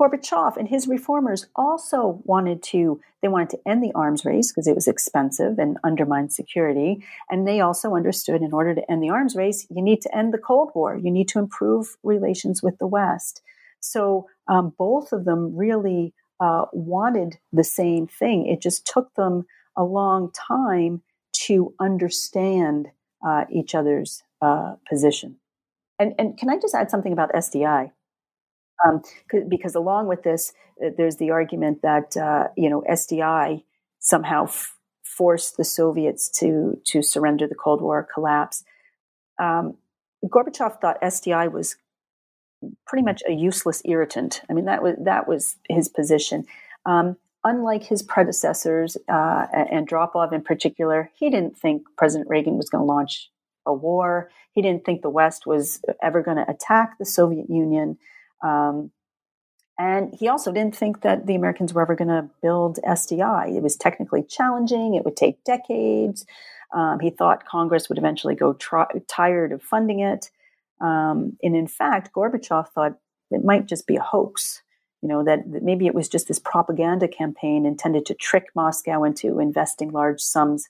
Gorbachev 0.00 0.56
and 0.56 0.68
his 0.68 0.88
reformers 0.88 1.44
also 1.54 2.22
wanted 2.24 2.62
to 2.62 2.98
they 3.20 3.28
wanted 3.28 3.50
to 3.50 3.68
end 3.68 3.82
the 3.82 3.92
arms 3.94 4.24
race 4.24 4.50
because 4.50 4.66
it 4.66 4.74
was 4.74 4.88
expensive 4.88 5.58
and 5.58 5.76
undermined 5.84 6.32
security. 6.32 7.04
And 7.28 7.46
they 7.46 7.60
also 7.60 7.94
understood 7.94 8.40
in 8.40 8.54
order 8.54 8.74
to 8.74 8.90
end 8.90 9.02
the 9.02 9.10
arms 9.10 9.36
race 9.36 9.66
you 9.68 9.82
need 9.82 10.00
to 10.02 10.16
end 10.16 10.32
the 10.32 10.38
cold 10.38 10.70
war. 10.74 10.96
You 10.96 11.10
need 11.10 11.28
to 11.28 11.40
improve 11.40 11.96
relations 12.02 12.62
with 12.62 12.78
the 12.78 12.86
west. 12.86 13.42
So 13.80 14.28
um, 14.46 14.72
both 14.78 15.12
of 15.12 15.24
them 15.24 15.54
really 15.56 16.14
uh, 16.40 16.66
wanted 16.72 17.38
the 17.52 17.64
same 17.64 18.06
thing. 18.06 18.46
It 18.46 18.60
just 18.60 18.86
took 18.86 19.14
them 19.14 19.46
a 19.76 19.84
long 19.84 20.30
time 20.32 21.02
to 21.46 21.74
understand 21.80 22.88
uh, 23.26 23.44
each 23.50 23.74
other's 23.74 24.22
uh, 24.40 24.76
position. 24.88 25.36
And, 26.00 26.14
and 26.16 26.38
can 26.38 26.48
i 26.48 26.56
just 26.56 26.76
add 26.76 26.90
something 26.90 27.12
about 27.12 27.32
sdi 27.32 27.90
um, 28.84 29.02
because 29.48 29.74
along 29.74 30.06
with 30.06 30.22
this, 30.22 30.52
uh, 30.84 30.90
there's 30.96 31.16
the 31.16 31.30
argument 31.30 31.82
that 31.82 32.16
uh, 32.16 32.48
you 32.56 32.70
know 32.70 32.82
SDI 32.88 33.64
somehow 33.98 34.44
f- 34.44 34.76
forced 35.02 35.56
the 35.56 35.64
Soviets 35.64 36.28
to 36.40 36.80
to 36.86 37.02
surrender 37.02 37.46
the 37.46 37.54
Cold 37.54 37.82
War 37.82 38.06
collapse. 38.12 38.64
Um, 39.40 39.76
Gorbachev 40.24 40.80
thought 40.80 41.00
SDI 41.02 41.50
was 41.50 41.76
pretty 42.86 43.04
much 43.04 43.22
a 43.28 43.32
useless 43.32 43.82
irritant. 43.84 44.42
I 44.48 44.52
mean 44.52 44.64
that 44.66 44.82
was 44.82 44.96
that 45.00 45.28
was 45.28 45.56
his 45.68 45.88
position. 45.88 46.46
Um, 46.86 47.16
unlike 47.44 47.84
his 47.84 48.02
predecessors, 48.02 48.96
uh, 49.08 49.46
and 49.52 49.88
Andropov 49.88 50.32
in 50.32 50.42
particular, 50.42 51.10
he 51.14 51.30
didn't 51.30 51.56
think 51.56 51.82
President 51.96 52.28
Reagan 52.28 52.56
was 52.56 52.68
going 52.68 52.82
to 52.82 52.86
launch 52.86 53.30
a 53.66 53.72
war. 53.72 54.30
He 54.52 54.62
didn't 54.62 54.84
think 54.84 55.02
the 55.02 55.10
West 55.10 55.46
was 55.46 55.80
ever 56.02 56.22
going 56.22 56.38
to 56.38 56.50
attack 56.50 56.98
the 56.98 57.04
Soviet 57.04 57.48
Union. 57.48 57.98
Um, 58.42 58.90
and 59.78 60.12
he 60.18 60.26
also 60.26 60.50
didn't 60.50 60.74
think 60.74 61.02
that 61.02 61.26
the 61.26 61.36
Americans 61.36 61.72
were 61.72 61.82
ever 61.82 61.94
going 61.94 62.08
to 62.08 62.28
build 62.42 62.80
SDI. 62.84 63.56
It 63.56 63.62
was 63.62 63.76
technically 63.76 64.24
challenging, 64.24 64.94
it 64.94 65.04
would 65.04 65.16
take 65.16 65.44
decades. 65.44 66.26
Um, 66.74 66.98
he 67.00 67.10
thought 67.10 67.46
Congress 67.46 67.88
would 67.88 67.98
eventually 67.98 68.34
go 68.34 68.52
tired 69.06 69.52
of 69.52 69.62
funding 69.62 70.00
it. 70.00 70.30
Um, 70.80 71.36
and 71.42 71.56
in 71.56 71.66
fact, 71.66 72.12
Gorbachev 72.14 72.68
thought 72.68 72.98
it 73.30 73.44
might 73.44 73.66
just 73.66 73.86
be 73.86 73.96
a 73.96 74.02
hoax, 74.02 74.62
you 75.02 75.08
know, 75.08 75.24
that, 75.24 75.40
that 75.52 75.62
maybe 75.62 75.86
it 75.86 75.94
was 75.94 76.08
just 76.08 76.28
this 76.28 76.38
propaganda 76.38 77.08
campaign 77.08 77.66
intended 77.66 78.06
to 78.06 78.14
trick 78.14 78.46
Moscow 78.54 79.04
into 79.04 79.38
investing 79.38 79.90
large 79.90 80.20
sums 80.20 80.68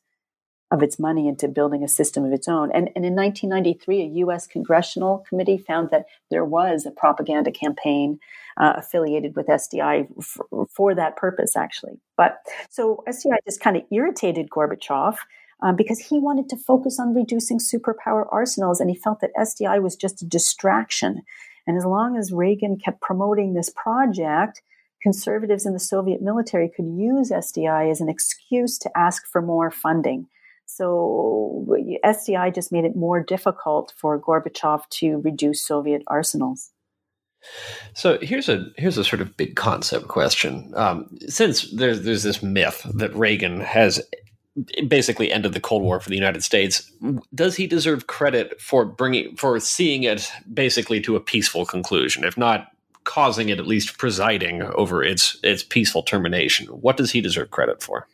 of 0.71 0.83
its 0.83 0.99
money 0.99 1.29
into 1.29 1.49
building 1.49 1.83
a 1.83 1.89
system 1.89 2.25
of 2.25 2.33
its 2.33 2.47
own. 2.47 2.71
And, 2.73 2.91
and 2.95 3.05
in 3.05 3.15
1993, 3.15 4.03
a 4.03 4.07
U.S. 4.25 4.47
congressional 4.47 5.25
committee 5.29 5.57
found 5.57 5.91
that 5.91 6.05
there 6.31 6.45
was 6.45 6.85
a 6.85 6.91
propaganda 6.91 7.51
campaign 7.51 8.19
uh, 8.59 8.75
affiliated 8.77 9.35
with 9.35 9.47
SDI 9.47 10.09
f- 10.19 10.69
for 10.71 10.95
that 10.95 11.17
purpose, 11.17 11.57
actually. 11.57 11.99
But 12.17 12.41
so 12.69 13.03
SDI 13.09 13.39
just 13.47 13.61
kind 13.61 13.77
of 13.79 13.85
irritated 13.91 14.51
Gorbachev. 14.51 15.17
Um, 15.61 15.75
because 15.75 15.99
he 15.99 16.21
wanted 16.21 16.49
to 16.51 16.57
focus 16.57 17.01
on 17.01 17.15
reducing 17.15 17.59
superpower 17.59 18.27
arsenals, 18.31 18.81
and 18.81 18.89
he 18.89 18.97
felt 18.97 19.21
that 19.21 19.35
SDI 19.37 19.83
was 19.83 19.97
just 19.97 20.23
a 20.23 20.27
distraction. 20.27 21.23
And 21.67 21.77
as 21.77 21.85
long 21.85 22.17
as 22.17 22.33
Reagan 22.33 22.79
kept 22.79 23.01
promoting 23.01 23.55
this 23.55 23.71
project, 23.71 24.63
conservatives 25.03 25.67
in 25.67 25.73
the 25.73 25.81
Soviet 25.81 26.23
military 26.23 26.71
could 26.75 26.87
use 26.87 27.31
SDI 27.31 27.91
as 27.91 28.01
an 28.01 28.09
excuse 28.09 28.79
to 28.79 28.91
ask 28.97 29.27
for 29.27 29.43
more 29.43 29.71
funding. 29.71 30.29
So 30.67 31.67
SDI 32.05 32.55
just 32.55 32.73
made 32.73 32.85
it 32.85 32.95
more 32.95 33.23
difficult 33.23 33.93
for 33.97 34.21
Gorbachev 34.21 34.89
to 34.91 35.19
reduce 35.19 35.65
Soviet 35.65 36.03
arsenals. 36.07 36.71
So 37.95 38.19
here's 38.21 38.49
a 38.49 38.67
here's 38.77 38.99
a 38.99 39.05
sort 39.05 39.23
of 39.23 39.37
big 39.37 39.57
concept 39.57 40.09
question. 40.09 40.73
Um, 40.75 41.09
since 41.29 41.71
there's 41.71 42.03
there's 42.03 42.23
this 42.23 42.43
myth 42.43 42.85
that 42.95 43.15
Reagan 43.15 43.61
has 43.61 44.01
basically 44.87 45.31
ended 45.33 45.53
the 45.53 45.61
Cold 45.61 45.83
War 45.83 46.01
for 46.01 46.09
the 46.09 46.17
United 46.17 46.43
States, 46.43 46.91
does 47.35 47.57
he 47.57 47.67
deserve 47.67 48.07
credit 48.07 48.61
for 48.61 48.85
bringing 48.85 49.37
for 49.37 49.59
seeing 49.61 50.03
it 50.05 50.31
basically 50.53 51.01
to 51.03 51.17
a 51.17 51.21
peaceful 51.21 51.65
conclusion, 51.65 52.25
if 52.25 52.37
not 52.37 52.69
causing 53.05 53.49
it, 53.49 53.59
at 53.59 53.67
least 53.67 53.99
presiding 53.99 54.63
over 54.63 55.03
its 55.03 55.39
its 55.43 55.63
peaceful 55.63 56.03
termination? 56.03 56.67
What 56.67 56.97
does 56.97 57.13
he 57.13 57.21
deserve 57.21 57.51
credit 57.51 57.83
for? 57.83 58.07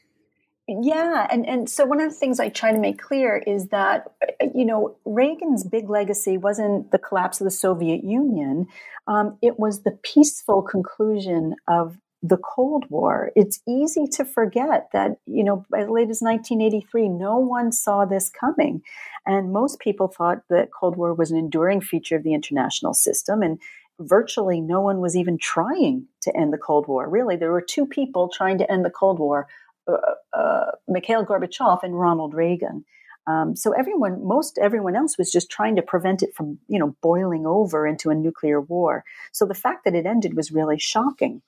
Yeah, 0.67 1.27
and 1.31 1.47
and 1.47 1.69
so 1.69 1.85
one 1.85 2.01
of 2.01 2.11
the 2.11 2.17
things 2.17 2.41
I 2.41 2.49
try 2.49 2.73
to 2.73 2.79
make 2.79 2.99
clear 2.99 3.37
is 3.37 3.69
that 3.69 4.13
you 4.55 4.65
know 4.65 4.97
Reagan's 5.05 5.63
big 5.63 5.91
legacy 5.91 6.39
wasn't 6.39 6.91
the 6.91 6.99
collapse 6.99 7.41
of 7.41 7.45
the 7.45 7.51
Soviet 7.51 8.03
Union; 8.03 8.67
um, 9.07 9.37
it 9.43 9.59
was 9.59 9.83
the 9.83 9.99
peaceful 10.03 10.63
conclusion 10.63 11.57
of 11.69 11.99
the 12.25 12.39
Cold 12.39 12.87
War. 12.89 13.31
It's 13.37 13.61
easy 13.69 14.07
to 14.13 14.25
forget 14.25 14.89
that 14.95 15.19
you 15.27 15.45
know 15.45 15.67
as 15.77 15.89
late 15.89 16.09
as 16.09 16.23
1983, 16.23 17.11
no 17.11 17.37
one 17.39 17.71
saw 17.71 18.07
this 18.07 18.31
coming, 18.31 18.83
and 19.27 19.53
most 19.53 19.79
people 19.79 20.09
thought 20.09 20.39
that 20.49 20.71
Cold 20.73 20.97
War 20.97 21.13
was 21.13 21.31
an 21.31 21.37
enduring 21.37 21.83
feature 21.83 22.17
of 22.17 22.23
the 22.23 22.33
international 22.33 22.95
system, 22.95 23.43
and 23.43 23.61
virtually 24.01 24.63
no 24.63 24.81
one 24.81 25.01
was 25.01 25.15
even 25.17 25.37
trying 25.37 26.07
to 26.23 26.35
end 26.35 26.53
the 26.53 26.59
Cold 26.59 26.89
War. 26.89 27.09
Really, 27.09 27.37
there 27.37 27.53
were 27.53 27.61
two 27.61 27.85
people 27.87 28.31
trying 28.35 28.57
to 28.57 28.73
end 28.73 28.87
the 28.87 28.91
Cold 28.91 29.19
War 29.19 29.47
uh, 29.87 29.99
uh, 30.33 30.71
Mikhail 30.89 31.27
Gorbachev 31.27 31.83
and 31.83 31.99
Ronald 31.99 32.33
Reagan. 32.33 32.87
Um, 33.27 33.55
so 33.55 33.73
everyone, 33.73 34.27
most 34.27 34.59
everyone 34.59 34.97
else 34.97 35.19
was 35.19 35.31
just 35.31 35.51
trying 35.51 35.77
to 35.77 35.83
prevent 35.83 36.23
it 36.23 36.35
from, 36.35 36.59
you 36.69 36.79
know, 36.79 36.97
boiling 37.03 37.47
over 37.47 37.87
into 37.87 38.09
a 38.09 38.15
nuclear 38.15 38.63
war. 38.63 39.05
So 39.33 39.45
the 39.45 39.55
fact 39.55 39.85
that 39.85 39.95
it 39.95 40.07
ended 40.07 40.35
was 40.35 40.53
really 40.53 40.79
shocking. 40.79 41.43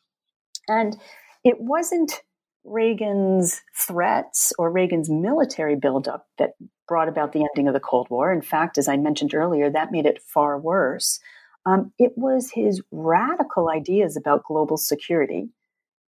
And 0.68 0.96
it 1.44 1.60
wasn't 1.60 2.22
Reagan's 2.64 3.62
threats 3.74 4.52
or 4.58 4.70
Reagan's 4.70 5.08
military 5.08 5.76
buildup 5.76 6.26
that 6.38 6.54
brought 6.88 7.08
about 7.08 7.32
the 7.32 7.40
ending 7.44 7.68
of 7.68 7.74
the 7.74 7.80
Cold 7.80 8.08
War. 8.10 8.32
In 8.32 8.42
fact, 8.42 8.78
as 8.78 8.88
I 8.88 8.96
mentioned 8.96 9.34
earlier, 9.34 9.70
that 9.70 9.92
made 9.92 10.06
it 10.06 10.22
far 10.22 10.58
worse. 10.58 11.20
Um, 11.64 11.92
it 11.98 12.12
was 12.16 12.50
his 12.52 12.82
radical 12.90 13.68
ideas 13.68 14.16
about 14.16 14.44
global 14.44 14.76
security 14.76 15.50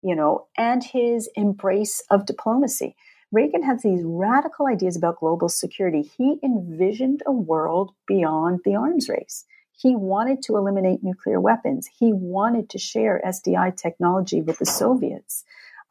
you 0.06 0.14
know, 0.14 0.46
and 0.56 0.84
his 0.84 1.28
embrace 1.34 2.00
of 2.10 2.26
diplomacy. 2.26 2.94
Reagan 3.32 3.64
had 3.64 3.82
these 3.82 4.02
radical 4.04 4.68
ideas 4.68 4.96
about 4.96 5.18
global 5.18 5.48
security. 5.48 6.02
He 6.16 6.38
envisioned 6.44 7.24
a 7.26 7.32
world 7.32 7.92
beyond 8.06 8.60
the 8.64 8.76
arms 8.76 9.08
race. 9.08 9.44
He 9.76 9.94
wanted 9.94 10.42
to 10.42 10.56
eliminate 10.56 11.02
nuclear 11.02 11.40
weapons. 11.40 11.88
He 11.98 12.12
wanted 12.12 12.70
to 12.70 12.78
share 12.78 13.20
SDI 13.24 13.76
technology 13.76 14.40
with 14.40 14.58
the 14.58 14.66
Soviets. 14.66 15.44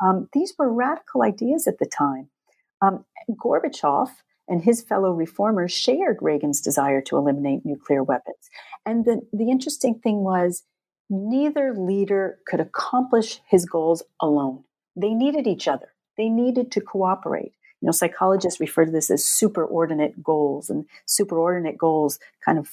Um, 0.03 0.27
these 0.33 0.53
were 0.57 0.73
radical 0.73 1.21
ideas 1.21 1.67
at 1.67 1.77
the 1.77 1.85
time. 1.85 2.29
Um, 2.81 3.05
Gorbachev 3.29 4.09
and 4.47 4.63
his 4.63 4.81
fellow 4.81 5.11
reformers 5.11 5.71
shared 5.71 6.17
Reagan's 6.21 6.61
desire 6.61 7.01
to 7.01 7.17
eliminate 7.17 7.65
nuclear 7.65 8.03
weapons. 8.03 8.49
And 8.85 9.05
the, 9.05 9.21
the 9.31 9.49
interesting 9.49 9.95
thing 9.95 10.23
was 10.23 10.63
neither 11.09 11.73
leader 11.73 12.39
could 12.47 12.59
accomplish 12.59 13.41
his 13.47 13.65
goals 13.65 14.03
alone. 14.19 14.63
They 14.95 15.13
needed 15.13 15.47
each 15.47 15.67
other. 15.67 15.93
They 16.17 16.29
needed 16.29 16.71
to 16.71 16.81
cooperate. 16.81 17.53
You 17.81 17.87
know, 17.87 17.91
psychologists 17.91 18.59
refer 18.59 18.85
to 18.85 18.91
this 18.91 19.11
as 19.11 19.23
superordinate 19.23 20.23
goals, 20.23 20.69
and 20.69 20.85
superordinate 21.07 21.77
goals 21.77 22.19
kind 22.43 22.57
of 22.57 22.71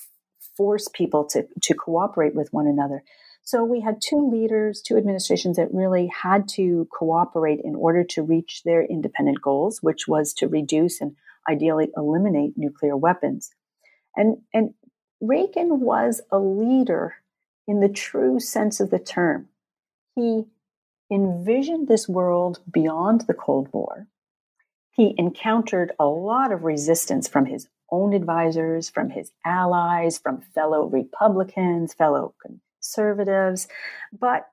force 0.57 0.89
people 0.93 1.25
to, 1.27 1.47
to 1.63 1.75
cooperate 1.75 2.35
with 2.35 2.53
one 2.53 2.67
another. 2.67 3.03
So 3.45 3.65
we 3.65 3.81
had 3.81 4.01
two 4.01 4.31
leaders, 4.31 4.81
two 4.81 4.97
administrations 4.97 5.57
that 5.57 5.75
really 5.75 6.07
had 6.07 6.49
to 6.51 6.87
cooperate 6.93 7.61
in 7.63 7.75
order 7.75 8.05
to 8.11 8.23
reach 8.23 8.63
their 8.65 8.85
independent 8.85 9.43
goals, 9.43 9.83
which 9.83 10.07
was 10.07 10.33
to 10.35 10.47
reduce 10.47 11.01
and 11.01 11.17
ideally 11.51 11.91
eliminate 11.97 12.55
nuclear 12.57 12.97
weapons. 12.97 13.51
And, 14.17 14.39
and 14.55 14.75
Reagan 15.21 15.81
was 15.81 16.21
a 16.31 16.39
leader 16.39 17.17
in 17.67 17.81
the 17.81 17.89
true 17.89 18.39
sense 18.39 18.79
of 18.79 18.91
the 18.91 18.99
term. 18.99 19.49
He 20.15 20.45
envisioned 21.11 21.89
this 21.89 22.09
world 22.09 22.61
beyond 22.71 23.23
the 23.23 23.35
Cold 23.35 23.69
War. 23.73 24.07
He 24.91 25.15
encountered 25.19 25.93
a 25.99 26.07
lot 26.07 26.53
of 26.53 26.65
resistance 26.65 27.27
from 27.27 27.47
his 27.47 27.69
own 27.93 28.15
advisors, 28.15 28.91
from 28.91 29.11
his 29.11 29.31
allies, 29.45 30.19
from 30.19 30.41
fellow 30.41 30.87
Republicans, 30.87 31.95
fellow 31.95 32.35
conservatives, 32.43 33.69
but 34.19 34.49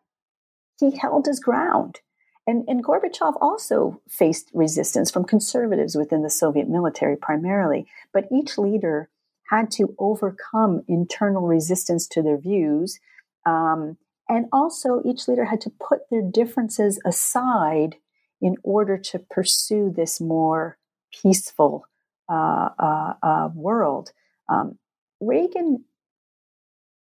he 0.79 0.95
held 0.95 1.25
his 1.25 1.39
ground. 1.39 2.01
And, 2.45 2.67
and 2.67 2.83
Gorbachev 2.83 3.35
also 3.41 4.01
faced 4.07 4.49
resistance 4.53 5.11
from 5.11 5.23
conservatives 5.23 5.95
within 5.95 6.23
the 6.23 6.29
Soviet 6.29 6.67
military 6.67 7.15
primarily, 7.15 7.87
but 8.13 8.27
each 8.31 8.57
leader 8.57 9.09
had 9.49 9.71
to 9.71 9.95
overcome 9.97 10.83
internal 10.87 11.47
resistance 11.47 12.07
to 12.07 12.21
their 12.21 12.37
views. 12.37 12.99
Um, 13.45 13.97
and 14.27 14.45
also, 14.51 15.01
each 15.03 15.27
leader 15.27 15.45
had 15.45 15.61
to 15.61 15.71
put 15.71 16.09
their 16.11 16.21
differences 16.21 16.99
aside 17.03 17.95
in 18.41 18.55
order 18.63 18.97
to 18.97 19.19
pursue 19.19 19.91
this 19.95 20.21
more 20.21 20.77
peaceful 21.11 21.85
Uh, 22.29 22.69
uh, 22.77 23.13
uh, 23.23 23.49
world. 23.55 24.11
Um, 24.49 24.77
Reagan 25.19 25.83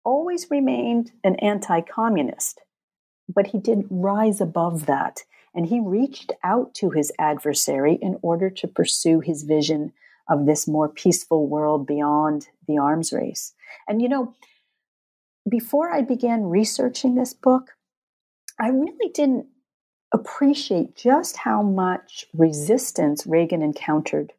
always 0.05 0.51
remained 0.51 1.13
an 1.23 1.37
anti 1.37 1.83
communist, 1.83 2.63
but 3.29 3.49
he 3.49 3.59
didn't 3.59 3.89
rise 3.91 4.41
above 4.41 4.87
that. 4.87 5.25
And 5.55 5.67
he 5.67 5.81
reached 5.81 6.33
out 6.43 6.75
to 6.77 6.91
his 6.91 7.13
adversary 7.19 7.99
in 8.01 8.19
order 8.23 8.49
to 8.49 8.67
pursue 8.67 9.21
his 9.21 9.43
vision 9.43 9.93
of 10.31 10.47
this 10.47 10.67
more 10.67 10.89
peaceful 10.89 11.47
world 11.47 11.87
beyond 11.87 12.49
the 12.67 12.79
arms 12.79 13.13
race. 13.13 13.53
And 13.87 14.01
you 14.01 14.09
know, 14.09 14.35
before 15.49 15.93
I 15.93 16.01
began 16.01 16.45
researching 16.45 17.17
this 17.17 17.35
book, 17.35 17.73
I 18.59 18.69
really 18.69 19.11
didn't 19.13 19.47
appreciate 20.13 20.95
just 20.95 21.37
how 21.37 21.63
much 21.63 22.27
resistance 22.33 23.27
Reagan 23.27 23.63
encountered 23.63 24.33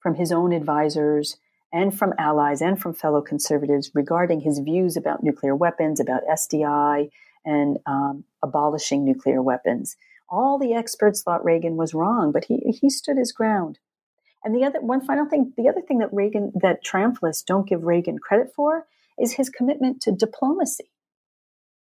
from 0.00 0.14
his 0.14 0.32
own 0.32 0.52
advisors 0.52 1.36
and 1.72 1.96
from 1.96 2.14
allies 2.18 2.60
and 2.60 2.80
from 2.80 2.94
fellow 2.94 3.20
conservatives 3.20 3.90
regarding 3.94 4.40
his 4.40 4.58
views 4.58 4.96
about 4.96 5.22
nuclear 5.22 5.54
weapons, 5.54 6.00
about 6.00 6.22
SDI, 6.30 7.10
and 7.44 7.78
um, 7.86 8.24
abolishing 8.42 9.04
nuclear 9.04 9.40
weapons. 9.42 9.96
All 10.28 10.58
the 10.58 10.74
experts 10.74 11.22
thought 11.22 11.44
Reagan 11.44 11.76
was 11.76 11.94
wrong, 11.94 12.32
but 12.32 12.44
he, 12.44 12.76
he 12.80 12.90
stood 12.90 13.16
his 13.16 13.32
ground. 13.32 13.78
And 14.44 14.54
the 14.54 14.64
other 14.64 14.80
one 14.80 15.04
final 15.04 15.26
thing, 15.26 15.52
the 15.56 15.68
other 15.68 15.82
thing 15.82 15.98
that 15.98 16.12
Reagan 16.12 16.52
that 16.62 16.82
triumphalists 16.82 17.42
don't 17.42 17.68
give 17.68 17.84
Reagan 17.84 18.18
credit 18.18 18.52
for 18.54 18.86
is 19.18 19.34
his 19.34 19.50
commitment 19.50 20.00
to 20.02 20.12
diplomacy. 20.12 20.90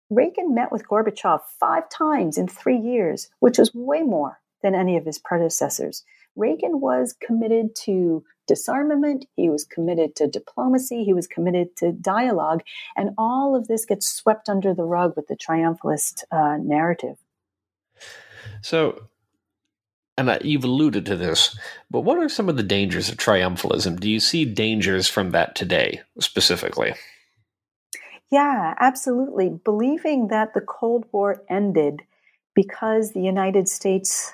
Reagan 0.10 0.54
met 0.54 0.72
with 0.72 0.88
Gorbachev 0.88 1.42
five 1.60 1.90
times 1.90 2.38
in 2.38 2.48
three 2.48 2.78
years, 2.78 3.30
which 3.40 3.58
was 3.58 3.74
way 3.74 4.04
more 4.04 4.40
than 4.66 4.74
any 4.74 4.98
of 4.98 5.06
his 5.06 5.20
predecessors. 5.20 6.04
Reagan 6.36 6.82
was 6.82 7.14
committed 7.22 7.76
to 7.84 8.24
disarmament, 8.48 9.26
he 9.36 9.48
was 9.48 9.64
committed 9.64 10.16
to 10.16 10.28
diplomacy, 10.28 11.04
he 11.04 11.14
was 11.14 11.28
committed 11.28 11.76
to 11.78 11.92
dialogue, 11.92 12.64
and 12.98 13.12
all 13.16 13.56
of 13.56 13.68
this 13.68 13.86
gets 13.86 14.08
swept 14.12 14.50
under 14.50 14.74
the 14.74 14.84
rug 14.84 15.16
with 15.16 15.28
the 15.28 15.38
triumphalist 15.38 16.24
uh, 16.32 16.58
narrative. 16.58 17.18
So, 18.64 19.04
and 20.18 20.32
uh, 20.32 20.40
you've 20.42 20.64
alluded 20.64 21.06
to 21.06 21.16
this, 21.16 21.56
but 21.92 22.02
what 22.02 22.18
are 22.18 22.28
some 22.28 22.50
of 22.50 22.58
the 22.58 22.64
dangers 22.64 23.08
of 23.10 23.18
triumphalism? 23.18 24.00
Do 24.00 24.10
you 24.10 24.20
see 24.20 24.46
dangers 24.46 25.08
from 25.08 25.30
that 25.30 25.56
today 25.56 26.02
specifically? 26.20 26.96
Yeah, 28.32 28.74
absolutely. 28.80 29.50
Believing 29.64 30.30
that 30.30 30.56
the 30.56 30.62
Cold 30.62 31.06
War 31.12 31.44
ended 31.48 32.02
because 32.56 33.12
the 33.12 33.22
United 33.22 33.70
States 33.70 34.34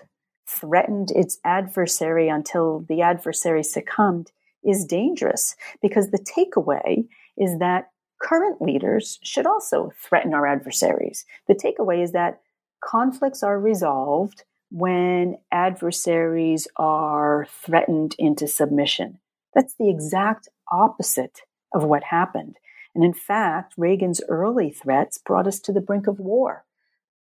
threatened 0.52 1.12
its 1.12 1.39
adversary 1.45 2.28
until 2.28 2.86
the 2.88 3.02
adversary 3.02 3.64
succumbed 3.64 4.32
is 4.64 4.86
dangerous 4.86 5.56
because 5.82 6.10
the 6.10 6.20
takeaway 6.20 7.08
is 7.38 7.58
that 7.60 7.89
current 8.22 8.62
leaders 8.62 9.20
should 9.24 9.47
also 9.47 9.91
threaten 9.97 10.34
our 10.34 10.45
adversaries. 10.45 11.26
The 11.47 11.56
takeaway 11.56 12.04
is 12.04 12.12
that 12.12 12.41
conflicts 12.84 13.41
are 13.41 13.60
resolved 13.60 14.43
when 14.70 15.38
adversaries 15.52 16.68
are 16.78 17.47
threatened 17.66 18.16
into 18.20 18.47
submission. 18.47 19.20
That's 19.54 19.76
the 19.76 19.89
exact 19.89 20.47
opposite 20.72 21.41
of 21.74 21.84
what 21.84 22.04
happened. 22.04 22.58
And 22.93 23.04
in 23.04 23.14
fact, 23.14 23.74
Reagan's 23.78 24.22
early 24.28 24.70
threats 24.70 25.18
brought 25.18 25.47
us 25.47 25.60
to 25.62 25.72
the 25.72 25.82
brink 25.82 26.08
of 26.08 26.20
war. 26.20 26.66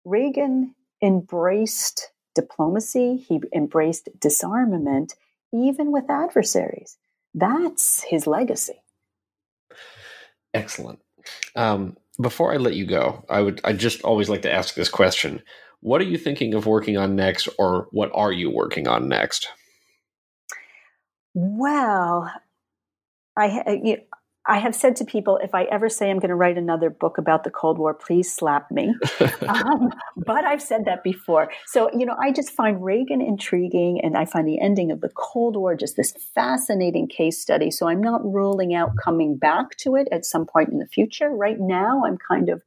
Reagan 0.04 0.76
embraced 1.02 2.12
diplomacy, 2.36 3.18
he 3.18 3.42
embraced 3.54 4.10
disarmament, 4.20 5.16
even 5.54 5.92
with 5.92 6.10
adversaries. 6.10 6.98
That's 7.34 8.04
his 8.04 8.28
legacy. 8.28 8.82
Excellent. 10.54 11.00
Um, 11.56 11.98
before 12.20 12.54
I 12.54 12.58
let 12.58 12.76
you 12.76 12.86
go, 12.86 13.26
I 13.30 13.42
would 13.42 13.62
I 13.64 13.74
just 13.74 14.02
always 14.04 14.30
like 14.30 14.42
to 14.44 14.52
ask 14.52 14.76
this 14.76 14.90
question. 14.90 15.42
What 15.80 16.02
are 16.02 16.06
you 16.06 16.18
thinking 16.18 16.54
of 16.54 16.66
working 16.66 16.98
on 16.98 17.16
next, 17.16 17.48
or 17.58 17.88
what 17.92 18.12
are 18.14 18.32
you 18.32 18.52
working 18.52 18.88
on 18.88 19.08
next? 19.08 19.48
Well, 21.34 22.30
I 23.38 23.64
I 24.48 24.58
have 24.58 24.74
said 24.74 24.96
to 24.98 25.06
people, 25.06 25.38
if 25.38 25.54
I 25.54 25.64
ever 25.66 25.88
say 25.88 26.10
I'm 26.10 26.18
going 26.18 26.30
to 26.30 26.36
write 26.36 26.58
another 26.58 26.89
book 26.89 27.20
about 27.20 27.44
the 27.44 27.52
Cold 27.52 27.78
War, 27.78 27.94
please 27.94 28.34
slap 28.34 28.72
me. 28.72 28.96
um, 29.48 29.92
but 30.18 30.46
I've 30.46 30.62
said 30.62 30.86
that 30.86 31.04
before. 31.04 31.52
So, 31.68 31.92
you 31.96 32.08
know, 32.08 32.16
I 32.20 32.32
just 32.32 32.50
find 32.50 32.84
Reagan 32.84 33.22
intriguing 33.22 34.02
and 34.02 34.18
I 34.18 34.26
find 34.26 34.48
the 34.48 34.60
ending 34.60 34.92
of 34.92 35.02
the 35.02 35.10
Cold 35.10 35.56
War 35.56 35.76
just 35.76 35.96
this 35.96 36.14
fascinating 36.34 37.08
case 37.08 37.39
study. 37.39 37.70
So 37.70 37.88
I'm 37.88 38.02
not 38.02 38.24
ruling 38.24 38.74
out 38.74 38.92
coming 39.04 39.38
back 39.38 39.78
to 39.78 39.96
it 39.96 40.08
at 40.12 40.26
some 40.26 40.48
point 40.48 40.70
in 40.70 40.80
the 40.80 40.88
future. 40.88 41.30
Right 41.30 41.60
now, 41.60 42.04
I'm 42.06 42.18
kind 42.18 42.50
of 42.50 42.64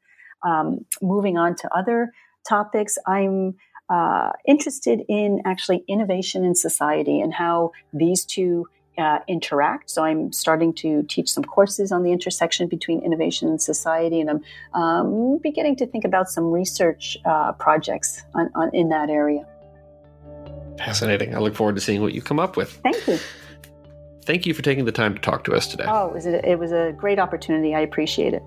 um, 0.47 0.87
moving 1.03 1.37
on 1.37 1.57
to 1.57 1.77
other 1.77 2.13
topics. 2.49 2.99
I'm 3.05 3.55
uh, 3.91 4.31
interested 4.47 5.03
in 5.09 5.43
actually 5.45 5.85
innovation 5.89 6.45
in 6.45 6.55
society 6.55 7.21
and 7.21 7.35
how 7.35 7.73
these 7.93 8.25
two 8.25 8.67
uh, 8.99 9.19
interact. 9.29 9.91
So 9.91 10.05
I'm 10.05 10.33
starting 10.33 10.73
to 10.75 11.03
teach 11.05 11.31
some 11.31 11.45
courses 11.45 11.93
on 11.93 12.03
the 12.03 12.13
intersection 12.13 12.69
between 12.69 13.01
innovation 13.01 13.49
and 13.49 13.61
society, 13.61 14.21
and 14.21 14.31
I'm 14.31 14.45
um, 14.81 15.39
beginning 15.39 15.77
to 15.77 15.87
think 15.87 16.05
about 16.05 16.31
some 16.31 16.51
research 16.51 17.19
uh, 17.25 17.53
projects 17.53 18.23
on, 18.35 18.51
on, 18.55 18.71
in 18.75 18.89
that 18.91 19.11
area. 19.11 19.47
Fascinating. 20.79 21.35
I 21.35 21.39
look 21.39 21.55
forward 21.55 21.77
to 21.77 21.81
seeing 21.81 22.03
what 22.03 22.15
you 22.15 22.23
come 22.23 22.41
up 22.41 22.57
with. 22.57 22.73
Thank 22.83 23.07
you. 23.07 23.19
Thank 24.25 24.47
you 24.47 24.55
for 24.55 24.63
taking 24.63 24.87
the 24.87 24.93
time 24.93 25.15
to 25.15 25.21
talk 25.21 25.45
to 25.45 25.55
us 25.55 25.67
today. 25.67 25.85
Oh, 25.87 26.09
it 26.09 26.15
was 26.15 26.27
a, 26.27 26.51
it 26.51 26.59
was 26.59 26.73
a 26.73 26.93
great 26.97 27.19
opportunity. 27.19 27.75
I 27.75 27.81
appreciate 27.81 28.33
it. 28.33 28.43